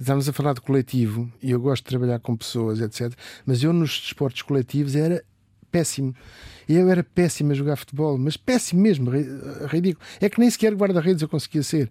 Estávamos 0.00 0.28
a 0.28 0.32
falar 0.32 0.54
de 0.54 0.60
coletivo 0.60 1.30
e 1.42 1.50
eu 1.50 1.60
gosto 1.60 1.84
de 1.84 1.88
trabalhar 1.90 2.18
com 2.18 2.36
pessoas, 2.36 2.80
etc. 2.80 3.12
Mas 3.44 3.62
eu 3.62 3.72
nos 3.72 4.00
desportos 4.00 4.42
coletivos 4.42 4.96
era 4.96 5.22
péssimo. 5.70 6.14
Eu 6.68 6.88
era 6.90 7.04
péssimo 7.04 7.52
a 7.52 7.54
jogar 7.54 7.76
futebol, 7.76 8.16
mas 8.16 8.36
péssimo 8.36 8.80
mesmo, 8.80 9.10
ri- 9.10 9.26
ridículo. 9.66 10.04
É 10.20 10.28
que 10.30 10.40
nem 10.40 10.50
sequer 10.50 10.74
guarda-redes 10.74 11.20
eu 11.22 11.28
conseguia 11.28 11.62
ser. 11.62 11.90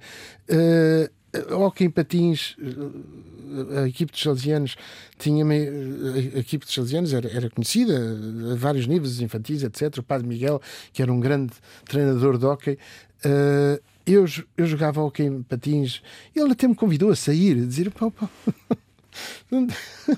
Uh, 0.50 1.10
Hockey 1.52 1.86
em 1.86 1.90
patins, 1.90 2.56
uh, 2.58 3.80
a 3.80 3.88
equipe 3.88 4.12
de 4.13 4.20
salesianos 4.20 4.76
tinha 5.18 5.46
a 5.46 6.40
equipe 6.40 6.66
de 6.66 6.72
salesianos 6.72 7.13
era, 7.13 7.30
era 7.30 7.50
conhecida 7.50 7.94
a 8.52 8.56
vários 8.56 8.88
níveis, 8.88 9.20
infantis, 9.20 9.63
etc. 9.63 9.98
O 9.98 10.04
Padre 10.04 10.28
Miguel, 10.28 10.62
que 10.94 11.02
era 11.02 11.12
um 11.12 11.20
grande 11.20 11.54
treinador 11.86 12.38
de 12.38 12.46
hockey, 12.46 12.78
uh, 13.26 13.82
eu, 14.06 14.26
eu 14.58 14.66
jogava 14.66 15.02
hockey 15.02 15.24
em 15.24 15.44
patins 15.44 16.02
ele 16.34 16.54
até 16.54 16.68
me 16.68 16.76
convidou 16.76 17.10
a 17.10 17.16
sair, 17.16 17.58
a 17.62 17.66
dizer: 17.66 17.92
pá, 17.92 18.10
pá. 18.10 18.30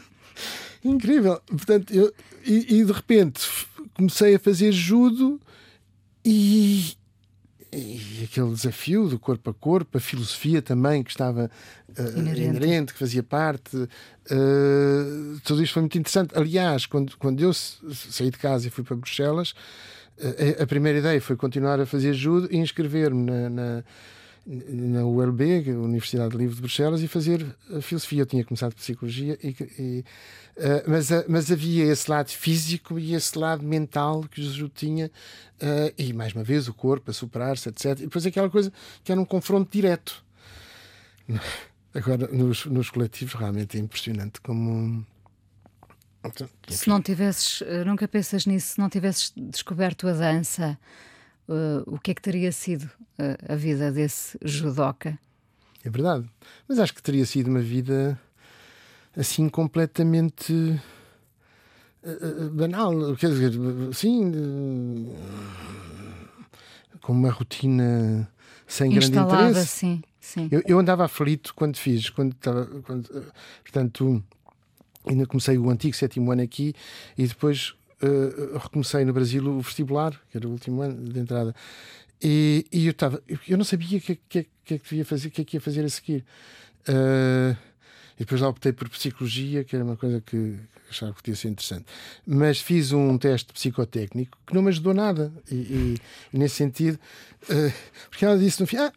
Incrível. 0.84 1.42
Portanto, 1.48 1.94
eu, 1.94 2.14
e, 2.46 2.80
e 2.80 2.86
de 2.86 2.92
repente 2.92 3.48
comecei 3.94 4.36
a 4.36 4.40
fazer 4.40 4.72
judo 4.72 5.42
e, 6.24 6.94
e 7.72 8.24
aquele 8.24 8.52
desafio 8.54 9.08
do 9.08 9.20
corpo 9.20 9.50
a 9.50 9.54
corpo, 9.54 9.98
a 9.98 10.02
filosofia 10.02 10.62
também 10.62 11.04
que 11.04 11.12
estava 11.12 11.52
uh, 11.90 12.20
Inerente. 12.20 12.42
inerente. 12.42 12.94
que 12.94 13.00
fazia 13.00 13.22
parte, 13.22 13.76
uh, 13.78 15.40
tudo 15.44 15.62
isto 15.62 15.74
foi 15.74 15.84
muito 15.84 15.98
interessante. 15.98 16.32
Aliás, 16.36 16.86
quando, 16.86 17.16
quando 17.18 17.42
eu 17.42 17.54
saí 17.54 18.32
de 18.32 18.38
casa 18.38 18.68
e 18.68 18.72
fui 18.72 18.84
para 18.84 18.96
Bruxelas, 18.96 19.52
uh, 20.18 20.60
a, 20.60 20.64
a 20.64 20.68
primeira 20.68 21.00
ideia 21.00 21.22
foi 21.22 21.36
continuar 21.36 21.80
a 21.80 21.86
fazer 21.86 22.14
judo 22.14 22.48
e 22.52 22.58
inscrever-me 22.58 23.24
na, 23.24 23.50
na 23.50 23.84
na 24.46 25.06
ULB, 25.06 25.70
a 25.70 25.80
Universidade 25.80 26.36
Livre 26.36 26.56
de 26.56 26.62
Bruxelas, 26.62 27.02
e 27.02 27.08
fazer 27.08 27.46
filosofia. 27.82 28.22
Eu 28.22 28.26
tinha 28.26 28.44
começado 28.44 28.74
psicologia, 28.76 29.38
e, 29.44 29.56
e, 29.78 30.06
uh, 30.58 30.84
mas, 30.88 31.10
mas 31.28 31.52
havia 31.52 31.86
esse 31.86 32.10
lado 32.10 32.30
físico 32.30 32.98
e 32.98 33.14
esse 33.14 33.38
lado 33.38 33.64
mental 33.64 34.24
que 34.24 34.42
Jesus 34.42 34.72
tinha, 34.74 35.08
uh, 35.62 35.94
e 35.98 36.14
mais 36.14 36.34
uma 36.34 36.44
vez 36.44 36.68
o 36.68 36.74
corpo 36.74 37.12
a 37.12 37.14
superar-se, 37.14 37.70
etc. 37.70 37.86
E 37.86 38.04
depois 38.04 38.26
aquela 38.26 38.50
coisa 38.50 38.72
que 39.04 39.12
era 39.12 39.20
um 39.20 39.26
confronto 39.26 39.72
direto. 39.72 40.24
Agora, 41.94 42.28
nos, 42.28 42.66
nos 42.66 42.90
coletivos, 42.90 43.34
realmente 43.34 43.78
é 43.78 43.80
impressionante 43.80 44.40
como. 44.42 45.06
Se 46.68 46.90
não 46.90 47.02
tivesses, 47.02 47.62
eh, 47.62 47.84
nunca 47.86 48.08
pensas 48.08 48.46
nisso, 48.46 48.74
se 48.74 48.80
não 48.80 48.90
tivesses 48.90 49.32
descoberto 49.36 50.06
a 50.08 50.12
dança, 50.12 50.78
uh, 51.50 51.84
o 51.88 52.00
que 52.00 52.12
é 52.12 52.14
que 52.14 52.22
teria 52.22 52.52
sido 52.52 52.84
uh, 52.84 53.52
a 53.52 53.56
vida 53.56 53.92
desse 53.92 54.38
judoca? 54.44 55.18
É 55.84 55.90
verdade. 55.90 56.30
Mas 56.68 56.80
acho 56.80 56.94
que 56.94 57.02
teria 57.02 57.26
sido 57.26 57.48
uma 57.48 57.62
vida 57.62 58.20
assim 59.18 59.50
completamente 59.50 60.54
uh, 62.04 62.50
banal. 62.52 63.16
Quer 63.16 63.30
dizer, 63.30 63.54
sim, 63.94 65.14
com 67.02 67.14
uma 67.14 67.32
rotina 67.32 68.30
sem 68.68 68.92
grande 68.92 69.08
Instalada, 69.08 69.50
interesse. 69.50 69.68
sim, 69.68 70.04
sim. 70.20 70.48
Eu, 70.52 70.62
eu 70.66 70.80
andava 70.80 71.06
aflito 71.06 71.54
quando 71.56 71.78
fiz, 71.78 72.10
quando 72.10 72.34
estava. 72.34 72.66
Quando, 72.84 73.10
portanto, 73.64 74.24
ainda 75.08 75.26
comecei 75.26 75.58
o 75.58 75.70
antigo 75.70 75.96
sétimo 75.96 76.32
ano 76.32 76.44
aqui 76.44 76.74
e 77.18 77.26
depois 77.26 77.74
uh, 78.04 78.58
recomecei 78.58 79.04
no 79.06 79.14
Brasil 79.14 79.46
o 79.46 79.62
vestibular, 79.62 80.12
que 80.32 80.38
era 80.38 80.48
o 80.48 80.52
último 80.52 80.82
ano 80.82 81.12
de 81.12 81.20
entrada. 81.20 81.56
E, 82.22 82.66
e 82.72 82.86
eu 82.86 82.92
estava, 82.92 83.22
eu 83.48 83.58
não 83.58 83.64
sabia 83.64 83.98
o 83.98 84.02
que, 84.02 84.16
que, 84.16 84.48
que, 84.66 84.74
é 84.74 84.78
que 84.78 84.90
devia 84.90 85.06
fazer, 85.06 85.30
o 85.30 85.32
que 85.32 85.42
é 85.42 85.46
que 85.46 85.58
ia 85.58 85.62
fazer 85.62 85.86
a 85.86 85.90
seguir. 85.90 86.26
Uh, 86.88 87.56
e 88.16 88.20
depois 88.20 88.42
lá 88.42 88.50
optei 88.50 88.74
por 88.74 88.90
psicologia, 88.90 89.64
que 89.64 89.76
era 89.76 89.86
uma 89.86 89.96
coisa 89.96 90.20
que 90.20 90.58
achava 90.90 91.14
que 91.14 91.22
podia 91.22 91.36
ser 91.36 91.48
interessante. 91.48 91.86
Mas 92.26 92.60
fiz 92.60 92.92
um 92.92 93.18
teste 93.18 93.54
psicotécnico 93.54 94.38
que 94.46 94.54
não 94.54 94.62
me 94.62 94.70
ajudou 94.70 94.94
nada. 94.94 95.32
E, 95.50 95.56
e, 95.56 95.98
e 96.34 96.38
nesse 96.38 96.56
sentido, 96.56 97.00
uh, 97.44 97.74
porque 98.10 98.26
ela 98.26 98.38
disse 98.38 98.60
no 98.60 98.68
fim: 98.68 98.76
ah, 98.78 98.92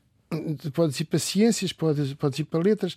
podes 0.72 0.98
ir 0.98 1.04
para 1.04 1.18
ciências, 1.18 1.72
podes, 1.72 2.14
podes 2.14 2.38
ir 2.40 2.44
para 2.44 2.60
letras, 2.60 2.96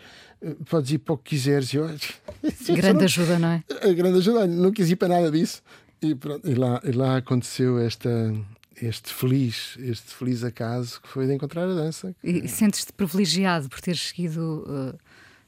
podes 0.69 0.91
ir 0.91 0.97
para 0.99 1.13
o 1.13 1.17
que 1.17 1.31
quiseres. 1.31 1.73
Eu, 1.73 1.87
grande 2.75 2.93
não, 2.93 3.03
ajuda, 3.03 3.39
não 3.39 3.49
é? 3.49 3.63
Grande 3.93 4.17
ajuda, 4.17 4.47
não 4.47 4.71
quis 4.71 4.89
ir 4.89 4.95
para 4.95 5.09
nada 5.09 5.29
disso. 5.29 5.61
E, 6.01 6.13
pronto, 6.15 6.49
e, 6.49 6.53
lá, 6.55 6.81
e 6.83 6.91
lá 6.91 7.17
aconteceu 7.17 7.79
esta, 7.79 8.33
este 8.81 9.13
feliz, 9.13 9.77
este 9.79 10.13
feliz 10.13 10.43
acaso 10.43 11.01
que 11.01 11.07
foi 11.07 11.25
de 11.25 11.33
encontrar 11.33 11.63
a 11.63 11.73
dança. 11.73 12.15
E 12.23 12.47
sentes-te 12.47 12.91
privilegiado 12.93 13.69
por 13.69 13.79
teres 13.81 14.01
seguido 14.01 14.65
uh, 14.67 14.97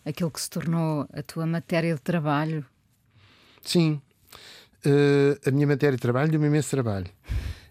aquilo 0.06 0.32
que 0.32 0.42
se 0.42 0.50
tornou 0.50 1.08
a 1.14 1.22
tua 1.22 1.46
matéria 1.46 1.94
de 1.94 2.02
trabalho? 2.02 2.66
Sim. 3.62 4.02
Uh, 4.86 5.38
a 5.48 5.52
minha 5.52 5.68
matéria 5.68 5.96
de 5.96 6.02
trabalho 6.02 6.32
deu-me 6.32 6.48
imenso 6.48 6.70
trabalho. 6.70 7.08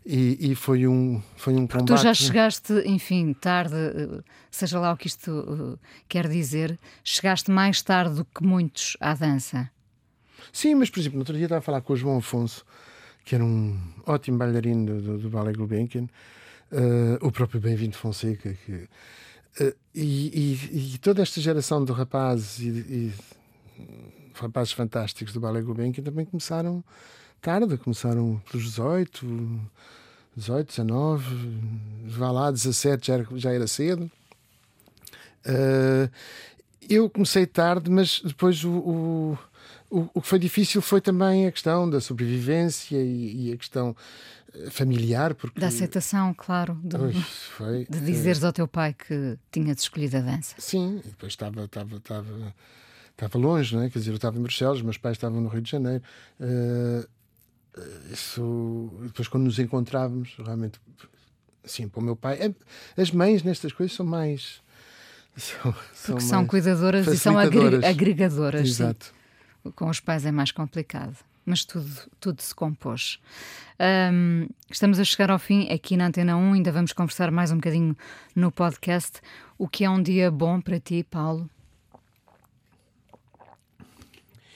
E, 0.05 0.53
e, 0.53 0.55
foi 0.55 0.87
um, 0.87 1.21
foi 1.37 1.55
um 1.55 1.67
Porque 1.67 1.81
combate. 1.81 1.99
Tu 1.99 2.03
já 2.05 2.15
chegaste, 2.15 2.73
enfim, 2.85 3.33
tarde, 3.33 3.75
uh, 3.75 4.23
seja 4.51 4.79
lá 4.79 4.93
o 4.93 4.97
que 4.97 5.09
isto 5.09 5.79
quer 6.09 6.29
dizer, 6.29 6.79
chegaste 7.03 7.51
mais 7.51 7.83
tarde 7.83 8.17
do 8.17 8.25
que 8.25 8.45
muitos 8.45 8.97
à 9.01 9.15
dança. 9.15 9.69
Sim, 10.53 10.75
mas 10.77 10.91
por 10.91 11.01
exemplo, 11.01 11.17
no 11.17 11.21
outro 11.21 11.35
dia 11.35 11.47
estava 11.47 11.59
a 11.59 11.63
falar 11.63 11.81
com 11.81 11.93
o 11.93 11.97
João 11.97 12.19
Afonso, 12.19 12.65
que 13.25 13.35
era 13.35 13.45
um 13.45 13.79
ótimo 14.07 14.39
bailarino 14.39 14.87
do, 14.87 15.03
do, 15.03 15.19
do 15.19 15.31
Ballet 15.31 15.57
Gulbenkian, 15.57 16.09
uh, 16.73 17.27
o 17.27 17.33
próprio 17.33 17.61
Bem-vindo 17.61 17.97
Fonseca, 17.97 18.55
que, 18.65 18.73
uh, 18.73 19.75
e, 19.95 20.59
e, 20.73 20.95
e, 20.95 20.99
toda 20.99 21.23
esta 21.23 21.41
geração 21.41 21.85
de 21.85 21.93
rapazes 21.93 22.61
e, 22.61 22.69
e 22.69 23.13
rapazes 24.35 24.73
fantásticos 24.73 25.33
do 25.33 25.41
Ballet 25.41 25.65
Gulbenkian 25.65 26.05
também 26.05 26.25
começaram 26.25 26.85
tarde, 27.41 27.77
começaram 27.77 28.43
pelos 28.51 28.67
18, 28.67 29.61
18, 30.37 30.69
19, 30.69 31.25
vá 32.05 32.31
lá, 32.31 32.51
17 32.51 33.07
já 33.07 33.15
era, 33.15 33.27
já 33.35 33.53
era 33.53 33.67
cedo. 33.67 34.11
Uh, 35.47 36.11
eu 36.89 37.09
comecei 37.09 37.47
tarde, 37.47 37.91
mas 37.91 38.21
depois 38.21 38.65
o, 38.65 38.71
o 38.71 39.39
o, 39.97 40.11
o 40.13 40.21
que 40.21 40.29
foi 40.29 40.39
difícil 40.39 40.83
foi 40.83 41.01
também 41.01 41.47
a 41.47 41.53
questão 41.53 41.89
da 41.89 42.01
sobrevivência 42.03 42.99
e, 42.99 43.49
e 43.49 43.53
a 43.53 43.57
questão 43.57 43.97
eh, 44.53 44.69
familiar. 44.69 45.35
Porque... 45.35 45.59
Da 45.59 45.69
aceitação, 45.69 46.35
claro, 46.35 46.79
de, 46.85 46.99
foi, 47.57 47.87
de 47.89 48.01
dizeres 48.01 48.45
ao 48.45 48.53
teu 48.53 48.69
pai 48.69 48.93
que 48.93 49.39
tinhas 49.51 49.81
escolhido 49.81 50.19
a 50.19 50.21
dança. 50.21 50.55
Sim, 50.59 51.01
e 51.03 51.09
depois 51.09 51.33
estava, 51.33 51.65
estava, 51.65 51.97
estava, 51.97 52.55
estava 53.11 53.39
longe, 53.39 53.75
não 53.75 53.85
é? 53.85 53.89
quer 53.89 53.99
dizer, 53.99 54.11
eu 54.11 54.17
estava 54.17 54.39
em 54.39 54.43
Bruxelas, 54.43 54.83
meus 54.83 54.99
pais 54.99 55.17
estavam 55.17 55.41
no 55.41 55.49
Rio 55.49 55.63
de 55.63 55.71
Janeiro. 55.71 56.03
Uh, 56.39 57.09
isso, 58.13 58.93
depois, 59.03 59.29
quando 59.29 59.45
nos 59.45 59.59
encontrávamos, 59.59 60.35
realmente, 60.39 60.79
assim, 61.65 61.89
para 61.89 62.01
o 62.01 62.03
meu 62.03 62.17
pai, 62.17 62.55
as 62.97 63.11
mães 63.11 63.43
nestas 63.43 63.73
coisas 63.73 63.97
são 63.97 64.05
mais. 64.05 64.61
São, 65.37 65.71
Porque 65.71 65.95
são, 65.95 66.21
são 66.21 66.47
cuidadoras 66.47 67.07
e 67.09 67.19
são 67.19 67.37
agregadoras. 67.39 68.67
Exato. 68.67 69.05
Sim 69.05 69.26
com 69.75 69.89
os 69.89 70.01
pais 70.01 70.25
é 70.25 70.33
mais 70.33 70.53
complicado, 70.53 71.17
mas 71.45 71.65
tudo, 71.65 71.91
tudo 72.21 72.43
se 72.43 72.55
compôs. 72.55 73.21
Um, 74.13 74.49
estamos 74.71 74.99
a 74.99 75.05
chegar 75.05 75.31
ao 75.31 75.39
fim 75.39 75.69
aqui 75.71 75.97
na 75.97 76.07
Antena 76.07 76.37
1, 76.37 76.55
ainda 76.55 76.73
vamos 76.73 76.93
conversar 76.93 77.31
mais 77.31 77.51
um 77.51 77.57
bocadinho 77.57 77.97
no 78.35 78.51
podcast. 78.53 79.21
O 79.59 79.69
que 79.69 79.85
é 79.85 79.91
um 79.91 80.03
dia 80.03 80.31
bom 80.31 80.61
para 80.61 80.79
ti, 80.79 81.05
Paulo? 81.05 81.49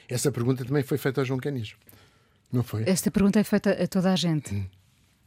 Essa 0.09 0.33
pergunta 0.33 0.65
também 0.65 0.83
foi 0.83 0.99
feita 0.99 1.21
ao 1.21 1.25
João 1.25 1.39
Canis, 1.39 1.77
não 2.53 2.63
foi? 2.63 2.83
Esta 2.87 3.11
pergunta 3.11 3.39
é 3.39 3.45
feita 3.45 3.71
a 3.71 3.87
toda 3.87 4.13
a 4.13 4.17
gente. 4.17 4.55
Hum. 4.55 4.67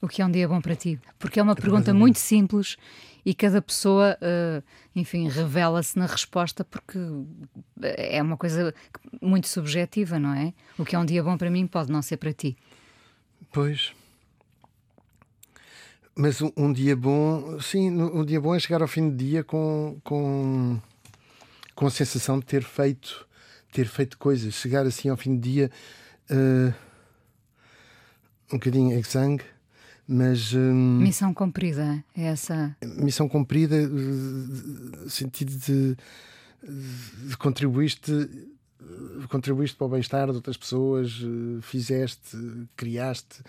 O 0.02 0.08
que 0.10 0.22
é 0.22 0.26
um 0.26 0.32
dia 0.32 0.46
bom 0.50 0.60
para 0.60 0.76
ti? 0.76 1.00
Porque 1.18 1.40
é 1.40 1.44
uma 1.44 1.56
pergunta 1.56 1.94
muito 1.94 2.20
simples 2.20 2.76
e 3.26 3.34
cada 3.34 3.62
pessoa, 3.62 4.18
uh, 4.22 4.64
enfim, 4.96 5.28
revela-se 5.30 5.98
na 5.98 6.06
resposta 6.06 6.64
porque 6.64 7.00
é 7.82 8.22
uma 8.22 8.36
coisa 8.36 8.74
muito 9.22 9.48
subjetiva, 9.48 10.20
não 10.20 10.34
é? 10.34 10.54
O 10.78 10.84
que 10.84 10.96
é 10.96 11.00
um 11.00 11.06
dia 11.06 11.24
bom 11.24 11.38
para 11.38 11.50
mim 11.50 11.66
pode 11.66 11.92
não 11.92 12.02
ser 12.02 12.18
para 12.18 12.34
ti. 12.34 12.58
Pois. 13.52 13.94
Mas 16.16 16.42
um, 16.42 16.52
um 16.56 16.72
dia 16.72 16.96
bom, 16.96 17.60
sim, 17.60 17.90
um 17.90 18.24
dia 18.24 18.40
bom 18.40 18.54
é 18.54 18.60
chegar 18.60 18.82
ao 18.82 18.88
fim 18.88 19.10
do 19.10 19.16
dia 19.16 19.44
com, 19.44 20.00
com, 20.04 20.80
com 21.74 21.88
a 21.88 21.92
sensação 21.92 22.40
de 22.40 22.46
ter 22.46 22.64
feito, 22.64 23.28
ter 23.72 23.88
feito 23.88 24.18
coisas, 24.18 24.54
chegar 24.54 24.86
assim 24.86 25.10
ao 25.10 25.18
fim 25.18 25.36
do 25.36 25.42
dia 25.42 25.72
uh, 26.30 26.74
um 28.52 28.58
bocadinho 28.58 28.98
exangue 28.98 29.44
mas. 30.08 30.54
Hum, 30.54 31.00
missão 31.00 31.34
cumprida, 31.34 32.04
é 32.16 32.24
essa. 32.24 32.76
Missão 32.82 33.28
cumprida, 33.28 33.76
sentido 35.08 35.52
de, 35.58 35.98
de 37.28 37.38
contribuíste, 37.38 38.12
contribuíste 39.30 39.76
para 39.78 39.88
o 39.88 39.90
bem-estar 39.90 40.30
de 40.30 40.36
outras 40.36 40.58
pessoas, 40.58 41.12
fizeste, 41.62 42.38
criaste. 42.76 43.42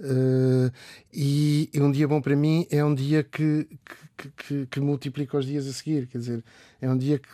Uh, 0.00 0.72
e, 1.12 1.68
e, 1.72 1.80
um 1.80 1.90
dia 1.90 2.06
bom 2.06 2.20
para 2.20 2.36
mim 2.36 2.66
é 2.70 2.84
um 2.84 2.94
dia 2.94 3.22
que, 3.22 3.68
que, 4.16 4.30
que, 4.30 4.66
que, 4.66 4.80
multiplica 4.80 5.36
os 5.36 5.46
dias 5.46 5.66
a 5.66 5.72
seguir. 5.72 6.06
Quer 6.06 6.18
dizer, 6.18 6.44
é 6.80 6.90
um 6.90 6.96
dia 6.96 7.18
que. 7.18 7.28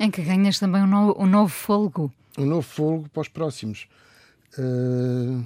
Em 0.00 0.10
que 0.10 0.22
ganhas 0.22 0.58
também 0.58 0.82
um 0.82 0.86
novo, 0.86 1.22
um 1.22 1.26
novo 1.26 1.52
fôlego. 1.52 2.12
Um 2.38 2.46
novo 2.46 2.62
fôlego 2.62 3.08
para 3.08 3.22
os 3.22 3.28
próximos. 3.28 3.86
Uh, 4.58 5.44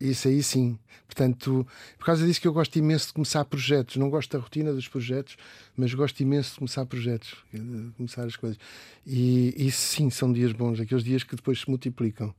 isso 0.00 0.28
aí 0.28 0.42
sim. 0.42 0.78
Portanto, 1.06 1.66
por 1.98 2.06
causa 2.06 2.24
disso 2.24 2.40
que 2.40 2.46
eu 2.48 2.52
gosto 2.52 2.76
imenso 2.78 3.08
de 3.08 3.12
começar 3.12 3.44
projetos. 3.44 3.96
Não 3.96 4.08
gosto 4.08 4.30
da 4.30 4.42
rotina 4.42 4.72
dos 4.72 4.88
projetos, 4.88 5.36
mas 5.76 5.92
gosto 5.92 6.20
imenso 6.20 6.52
de 6.52 6.58
começar 6.58 6.86
projetos, 6.86 7.36
de 7.52 7.90
começar 7.96 8.24
as 8.24 8.36
coisas. 8.36 8.58
E 9.06 9.54
isso 9.56 9.78
sim 9.78 10.08
são 10.08 10.32
dias 10.32 10.52
bons, 10.52 10.80
aqueles 10.80 11.02
dias 11.02 11.24
que 11.24 11.34
depois 11.34 11.60
se 11.60 11.68
multiplicam. 11.68 12.32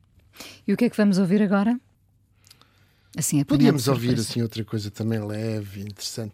E 0.65 0.73
o 0.73 0.77
que 0.77 0.85
é 0.85 0.89
que 0.89 0.97
vamos 0.97 1.17
ouvir 1.17 1.41
agora? 1.41 1.79
Assim, 3.17 3.43
Podíamos 3.43 3.89
ouvir 3.89 4.17
assim 4.17 4.41
outra 4.41 4.63
coisa 4.63 4.89
também 4.89 5.19
leve, 5.19 5.81
interessante. 5.81 6.33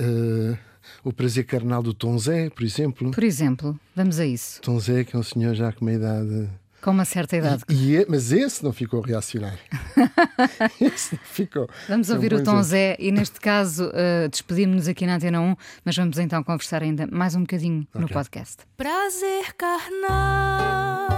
Uh, 0.00 0.56
o 1.04 1.12
prazer 1.12 1.44
carnal 1.44 1.82
do 1.82 1.92
Tom 1.92 2.18
Zé, 2.18 2.48
por 2.48 2.64
exemplo. 2.64 3.10
Por 3.10 3.24
exemplo, 3.24 3.78
vamos 3.94 4.18
a 4.18 4.24
isso. 4.24 4.60
Tom 4.62 4.80
Zé, 4.80 5.04
que 5.04 5.14
é 5.14 5.18
um 5.18 5.22
senhor 5.22 5.54
já 5.54 5.70
com 5.70 5.84
uma 5.84 5.92
idade 5.92 6.48
com 6.80 6.90
uma 6.90 7.04
certa 7.04 7.36
idade. 7.36 7.62
E, 7.68 7.96
e, 7.96 8.06
mas 8.08 8.32
esse 8.32 8.62
não 8.62 8.72
ficou 8.72 9.00
reacionário. 9.00 9.58
esse 10.80 11.14
não 11.14 11.22
ficou. 11.24 11.68
Vamos 11.88 12.10
ouvir 12.10 12.32
o 12.32 12.42
Tom 12.42 12.62
Zé 12.62 12.96
e, 12.98 13.10
neste 13.10 13.40
caso, 13.40 13.86
uh, 13.88 14.28
despedimos-nos 14.30 14.88
aqui 14.88 15.06
na 15.06 15.16
Antena 15.16 15.40
1, 15.40 15.56
mas 15.84 15.96
vamos 15.96 16.18
então 16.18 16.42
conversar 16.42 16.82
ainda 16.82 17.06
mais 17.10 17.34
um 17.34 17.40
bocadinho 17.40 17.86
okay. 17.90 18.00
no 18.00 18.08
podcast. 18.08 18.56
Prazer 18.76 19.54
carnal, 19.56 21.08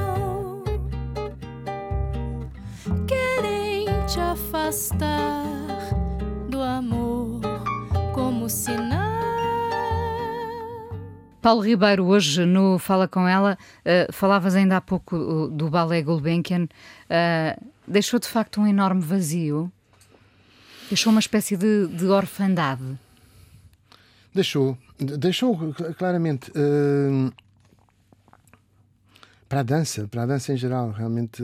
querem 3.06 3.86
te 4.06 4.18
afastar 4.18 5.44
do 6.48 6.61
amor 6.61 7.40
como 8.14 8.48
sinal 8.48 9.20
Paulo 11.41 11.62
Ribeiro, 11.62 12.05
hoje 12.05 12.45
no 12.45 12.78
Fala 12.78 13.09
Com 13.09 13.26
Ela, 13.26 13.57
uh, 13.80 14.12
falavas 14.12 14.55
ainda 14.55 14.76
há 14.76 14.80
pouco 14.80 15.49
do 15.49 15.70
balé 15.70 16.03
Gulbenkian, 16.03 16.64
uh, 16.64 17.70
deixou 17.88 18.20
de 18.20 18.28
facto 18.28 18.61
um 18.61 18.66
enorme 18.66 19.01
vazio, 19.01 19.72
deixou 20.88 21.11
uma 21.11 21.20
espécie 21.20 21.57
de, 21.57 21.86
de 21.86 22.07
orfandade. 22.07 22.99
Deixou, 24.34 24.76
deixou 24.99 25.72
claramente. 25.97 26.53
para 29.49 29.61
a 29.61 29.62
dança, 29.62 30.07
para 30.09 30.22
a 30.22 30.26
dança 30.26 30.53
em 30.53 30.57
geral, 30.57 30.91
realmente. 30.91 31.43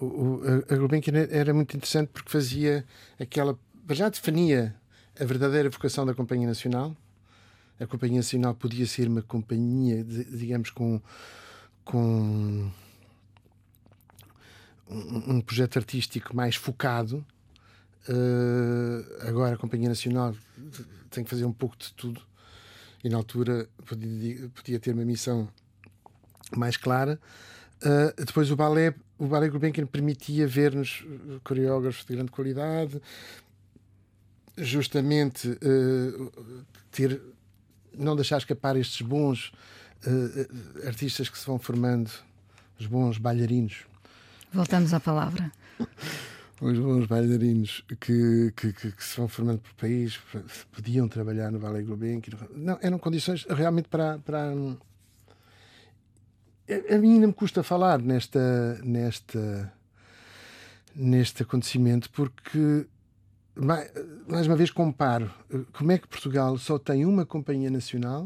O, 0.00 0.04
o, 0.04 0.42
a 0.70 0.76
Gulbenkian 0.76 1.26
era 1.30 1.52
muito 1.52 1.76
interessante 1.76 2.10
porque 2.12 2.30
fazia 2.30 2.84
aquela. 3.18 3.58
Já 3.90 4.08
definia 4.08 4.74
a 5.18 5.24
verdadeira 5.24 5.68
vocação 5.68 6.06
da 6.06 6.14
Companhia 6.14 6.46
Nacional 6.46 6.94
a 7.80 7.86
Companhia 7.86 8.18
Nacional 8.18 8.54
podia 8.54 8.86
ser 8.86 9.08
uma 9.08 9.22
companhia, 9.22 10.04
digamos, 10.04 10.68
com, 10.70 11.00
com 11.82 12.70
um, 14.86 15.36
um 15.36 15.40
projeto 15.40 15.78
artístico 15.78 16.36
mais 16.36 16.56
focado. 16.56 17.24
Uh, 18.06 19.26
agora 19.26 19.54
a 19.54 19.58
Companhia 19.58 19.88
Nacional 19.88 20.34
tem 21.10 21.24
que 21.24 21.30
fazer 21.30 21.44
um 21.46 21.52
pouco 21.52 21.76
de 21.78 21.92
tudo 21.94 22.20
e 23.02 23.08
na 23.08 23.16
altura 23.16 23.68
podia, 23.86 24.48
podia 24.50 24.78
ter 24.78 24.92
uma 24.92 25.04
missão 25.04 25.48
mais 26.54 26.76
clara. 26.76 27.18
Uh, 27.82 28.24
depois 28.24 28.50
o 28.50 28.56
balé, 28.56 28.94
o 29.18 29.26
balé 29.26 29.48
Gulbenkian 29.48 29.86
permitia 29.86 30.46
ver-nos 30.46 31.02
coreógrafos 31.42 32.04
de 32.04 32.14
grande 32.14 32.30
qualidade, 32.30 33.00
justamente 34.58 35.48
uh, 35.48 36.60
ter 36.90 37.22
não 37.96 38.14
deixar 38.14 38.38
escapar 38.38 38.76
estes 38.76 39.00
bons 39.02 39.52
uh, 40.06 40.86
artistas 40.86 41.28
que 41.28 41.38
se 41.38 41.46
vão 41.46 41.58
formando, 41.58 42.10
os 42.78 42.86
bons 42.86 43.18
bailarinos. 43.18 43.84
Voltamos 44.52 44.92
à 44.92 45.00
palavra. 45.00 45.50
os 46.60 46.78
bons 46.78 47.06
bailarinos 47.06 47.84
que, 48.00 48.52
que, 48.56 48.72
que, 48.72 48.92
que, 48.92 49.04
se 49.04 49.16
vão 49.16 49.28
formando 49.28 49.60
por 49.60 49.72
país, 49.74 50.18
podiam 50.72 51.08
trabalhar 51.08 51.50
no 51.50 51.58
Ballet 51.58 51.84
Gulbenkian. 51.84 52.36
Não, 52.54 52.78
eram 52.82 52.98
condições 52.98 53.46
realmente 53.48 53.88
para. 53.88 54.18
para 54.18 54.52
a 56.92 56.98
mim 56.98 57.14
ainda 57.14 57.26
me 57.26 57.32
custa 57.32 57.64
falar 57.64 57.98
nesta, 57.98 58.80
nesta, 58.84 59.72
neste 60.94 61.42
acontecimento, 61.42 62.08
porque 62.10 62.86
mais, 63.60 64.46
uma 64.46 64.56
vez 64.56 64.70
comparo 64.70 65.30
como 65.72 65.92
é 65.92 65.98
que 65.98 66.08
Portugal 66.08 66.56
só 66.58 66.78
tem 66.78 67.04
uma 67.04 67.26
companhia 67.26 67.70
nacional 67.70 68.24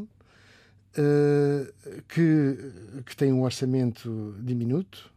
uh, 0.97 2.01
que, 2.07 2.57
que 3.05 3.15
tem 3.15 3.33
um 3.33 3.43
orçamento 3.43 4.35
diminuto 4.39 5.11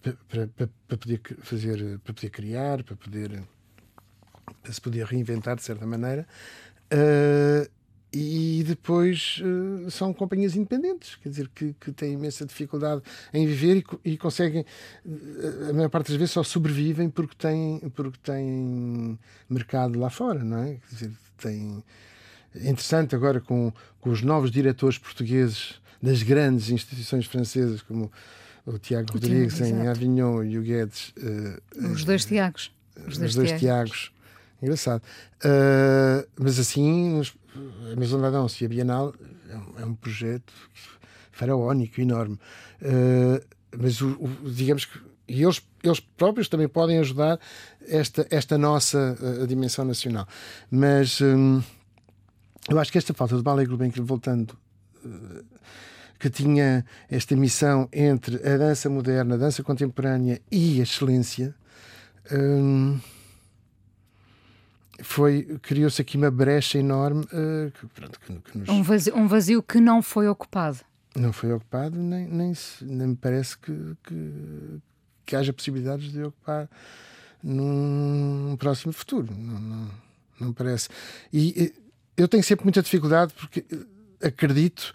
para, 0.00 0.46
para, 0.48 0.68
para, 0.88 0.96
poder 0.96 1.20
fazer, 1.40 1.98
para 2.00 2.14
poder 2.14 2.30
criar, 2.30 2.82
para 2.82 2.96
poder 2.96 3.42
para 4.62 4.72
se 4.72 4.80
poder 4.80 5.04
reinventar 5.04 5.56
de 5.56 5.62
certa 5.62 5.86
maneira. 5.86 6.26
Uh, 6.92 7.68
e 8.12 8.62
depois 8.66 9.42
uh, 9.42 9.90
são 9.90 10.12
companhias 10.12 10.54
independentes, 10.56 11.16
quer 11.16 11.28
dizer, 11.28 11.50
que, 11.54 11.74
que 11.78 11.92
têm 11.92 12.12
imensa 12.12 12.46
dificuldade 12.46 13.02
em 13.32 13.46
viver 13.46 13.84
e, 14.04 14.12
e, 14.12 14.16
conseguem, 14.16 14.64
a 15.68 15.72
maior 15.72 15.90
parte 15.90 16.08
das 16.08 16.16
vezes, 16.16 16.32
só 16.32 16.42
sobrevivem 16.42 17.10
porque 17.10 17.34
têm, 17.36 17.80
porque 17.94 18.18
têm 18.22 19.18
mercado 19.48 19.98
lá 19.98 20.08
fora, 20.08 20.42
não 20.42 20.58
é? 20.58 20.78
Quer 20.88 20.94
dizer, 20.94 21.12
têm. 21.38 21.84
É 22.54 22.70
interessante 22.70 23.14
agora 23.14 23.40
com, 23.40 23.72
com 24.00 24.10
os 24.10 24.22
novos 24.22 24.50
diretores 24.50 24.96
portugueses 24.96 25.74
das 26.00 26.22
grandes 26.22 26.70
instituições 26.70 27.26
francesas, 27.26 27.82
como 27.82 28.10
o 28.64 28.78
Tiago 28.78 29.12
Rodrigues 29.12 29.60
em 29.60 29.86
Avignon 29.86 30.42
e 30.42 30.58
o 30.58 30.62
Guedes. 30.62 31.12
Uh, 31.18 31.92
os 31.92 32.04
dois 32.04 32.24
Tiagos. 32.24 32.72
Os 33.06 33.18
dois, 33.18 33.30
os 33.30 33.34
dois 33.36 33.52
Tiagos. 33.60 34.10
Engraçado. 34.62 35.02
Uh, 35.44 36.26
mas 36.38 36.58
assim, 36.58 37.20
a 37.92 37.96
Maison 37.96 38.20
da 38.20 38.30
Dança 38.30 38.62
e 38.62 38.66
a 38.66 38.68
Bienal 38.68 39.14
é 39.48 39.56
um, 39.56 39.80
é 39.80 39.84
um 39.86 39.94
projeto 39.94 40.52
faraónico, 41.32 42.00
enorme. 42.00 42.38
Uh, 42.80 43.44
mas 43.78 44.00
o, 44.00 44.08
o, 44.08 44.50
digamos 44.50 44.84
que 44.86 44.98
e 45.28 45.42
eles, 45.42 45.60
eles 45.82 46.00
próprios 46.00 46.48
também 46.48 46.68
podem 46.68 46.98
ajudar 46.98 47.40
esta, 47.86 48.26
esta 48.30 48.56
nossa 48.56 49.16
uh, 49.20 49.46
dimensão 49.46 49.84
nacional. 49.84 50.26
Mas 50.70 51.20
um, 51.20 51.60
eu 52.68 52.78
acho 52.78 52.92
que 52.92 52.98
esta 52.98 53.12
falta 53.12 53.36
de 53.36 53.42
Ballet 53.42 53.68
Gulbenkian, 53.68 54.04
voltando, 54.04 54.56
uh, 55.04 55.44
que 56.18 56.30
tinha 56.30 56.84
esta 57.10 57.34
missão 57.36 57.88
entre 57.92 58.36
a 58.36 58.56
dança 58.56 58.88
moderna, 58.88 59.34
a 59.34 59.38
dança 59.38 59.62
contemporânea 59.62 60.40
e 60.50 60.80
a 60.80 60.84
excelência, 60.84 61.54
um, 62.32 62.98
foi 65.02 65.58
criou-se 65.62 66.00
aqui 66.00 66.16
uma 66.16 66.30
brecha 66.30 66.78
enorme 66.78 67.24
uh, 67.24 67.70
que, 67.70 67.86
pronto, 67.88 68.20
que, 68.20 68.32
que 68.38 68.58
nos... 68.58 68.68
um, 68.68 68.82
vazio, 68.82 69.16
um 69.16 69.26
vazio 69.26 69.62
que 69.62 69.80
não 69.80 70.02
foi 70.02 70.28
ocupado. 70.28 70.78
não 71.14 71.32
foi 71.32 71.52
ocupado 71.52 71.98
nem, 71.98 72.26
nem, 72.26 72.52
nem 72.82 73.08
me 73.08 73.16
parece 73.16 73.58
que, 73.58 73.72
que, 74.04 74.32
que 75.24 75.36
haja 75.36 75.52
possibilidades 75.52 76.10
de 76.12 76.22
ocupar 76.22 76.68
num 77.42 78.56
próximo 78.58 78.92
futuro. 78.92 79.28
Não, 79.36 79.60
não, 79.60 79.90
não 80.40 80.52
parece. 80.52 80.88
E 81.32 81.72
eu 82.16 82.26
tenho 82.26 82.42
sempre 82.42 82.64
muita 82.64 82.82
dificuldade 82.82 83.32
porque 83.34 83.64
acredito 84.22 84.92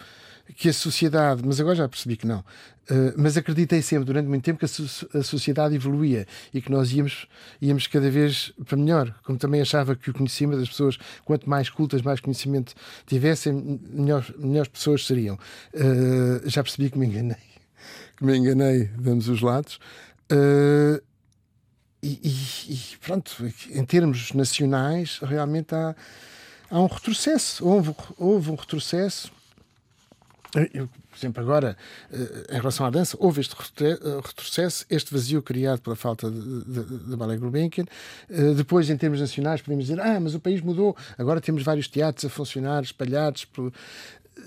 que 0.55 0.69
a 0.69 0.73
sociedade, 0.73 1.41
mas 1.45 1.59
agora 1.59 1.75
já 1.75 1.89
percebi 1.89 2.17
que 2.17 2.27
não, 2.27 2.39
uh, 2.39 3.13
mas 3.17 3.37
acreditei 3.37 3.81
sempre 3.81 4.05
durante 4.05 4.27
muito 4.27 4.43
tempo 4.43 4.59
que 4.59 4.65
a, 4.65 4.67
so 4.67 5.07
a, 5.13 5.23
sociedade 5.23 5.75
evoluía 5.75 6.27
e 6.53 6.61
que 6.61 6.71
nós 6.71 6.91
íamos, 6.91 7.27
íamos 7.61 7.87
cada 7.87 8.09
vez 8.09 8.53
para 8.65 8.77
melhor. 8.77 9.13
Como 9.23 9.37
também 9.37 9.61
achava 9.61 9.95
que 9.95 10.09
o 10.09 10.13
conhecimento 10.13 10.59
das 10.59 10.69
pessoas, 10.69 10.97
quanto 11.25 11.49
mais 11.49 11.69
cultas, 11.69 12.01
mais 12.01 12.19
conhecimento 12.19 12.73
tivessem, 13.05 13.79
melhor, 13.89 14.25
melhores 14.37 14.69
pessoas 14.69 15.05
seriam. 15.05 15.37
Uh, 15.73 16.47
já 16.49 16.63
percebi 16.63 16.89
que 16.89 16.97
me 16.97 17.05
enganei, 17.07 17.37
que 18.17 18.25
me 18.25 18.37
enganei, 18.37 18.85
damos 18.97 19.27
os 19.27 19.41
lados. 19.41 19.79
Uh, 20.31 21.01
e, 22.03 22.19
e, 22.23 22.73
e, 22.73 22.97
pronto, 22.97 23.31
em 23.69 23.85
termos 23.85 24.33
nacionais, 24.33 25.19
realmente 25.21 25.75
há, 25.75 25.95
há 26.69 26.79
um 26.79 26.87
retrocesso. 26.87 27.63
Houve, 27.63 27.95
houve 28.17 28.49
um 28.49 28.55
retrocesso 28.55 29.31
eu, 30.73 30.87
por 30.87 31.17
exemplo, 31.17 31.41
agora, 31.41 31.77
eh, 32.11 32.47
em 32.51 32.57
relação 32.57 32.85
à 32.85 32.89
dança, 32.89 33.15
houve 33.19 33.41
este 33.41 33.55
eh, 33.81 33.97
retrocesso, 34.23 34.85
este 34.89 35.13
vazio 35.13 35.41
criado 35.41 35.81
pela 35.81 35.95
falta 35.95 36.29
de 36.29 37.15
Ballet 37.15 37.39
Gulbenkian. 37.39 37.85
Eh, 38.29 38.53
depois, 38.53 38.89
em 38.89 38.97
termos 38.97 39.21
nacionais, 39.21 39.61
podemos 39.61 39.85
dizer: 39.85 39.99
ah, 40.01 40.19
mas 40.19 40.35
o 40.35 40.39
país 40.39 40.61
mudou, 40.61 40.95
agora 41.17 41.39
temos 41.39 41.63
vários 41.63 41.87
teatros 41.87 42.25
a 42.25 42.29
funcionar, 42.29 42.83
espalhados. 42.83 43.45
Por... 43.45 43.71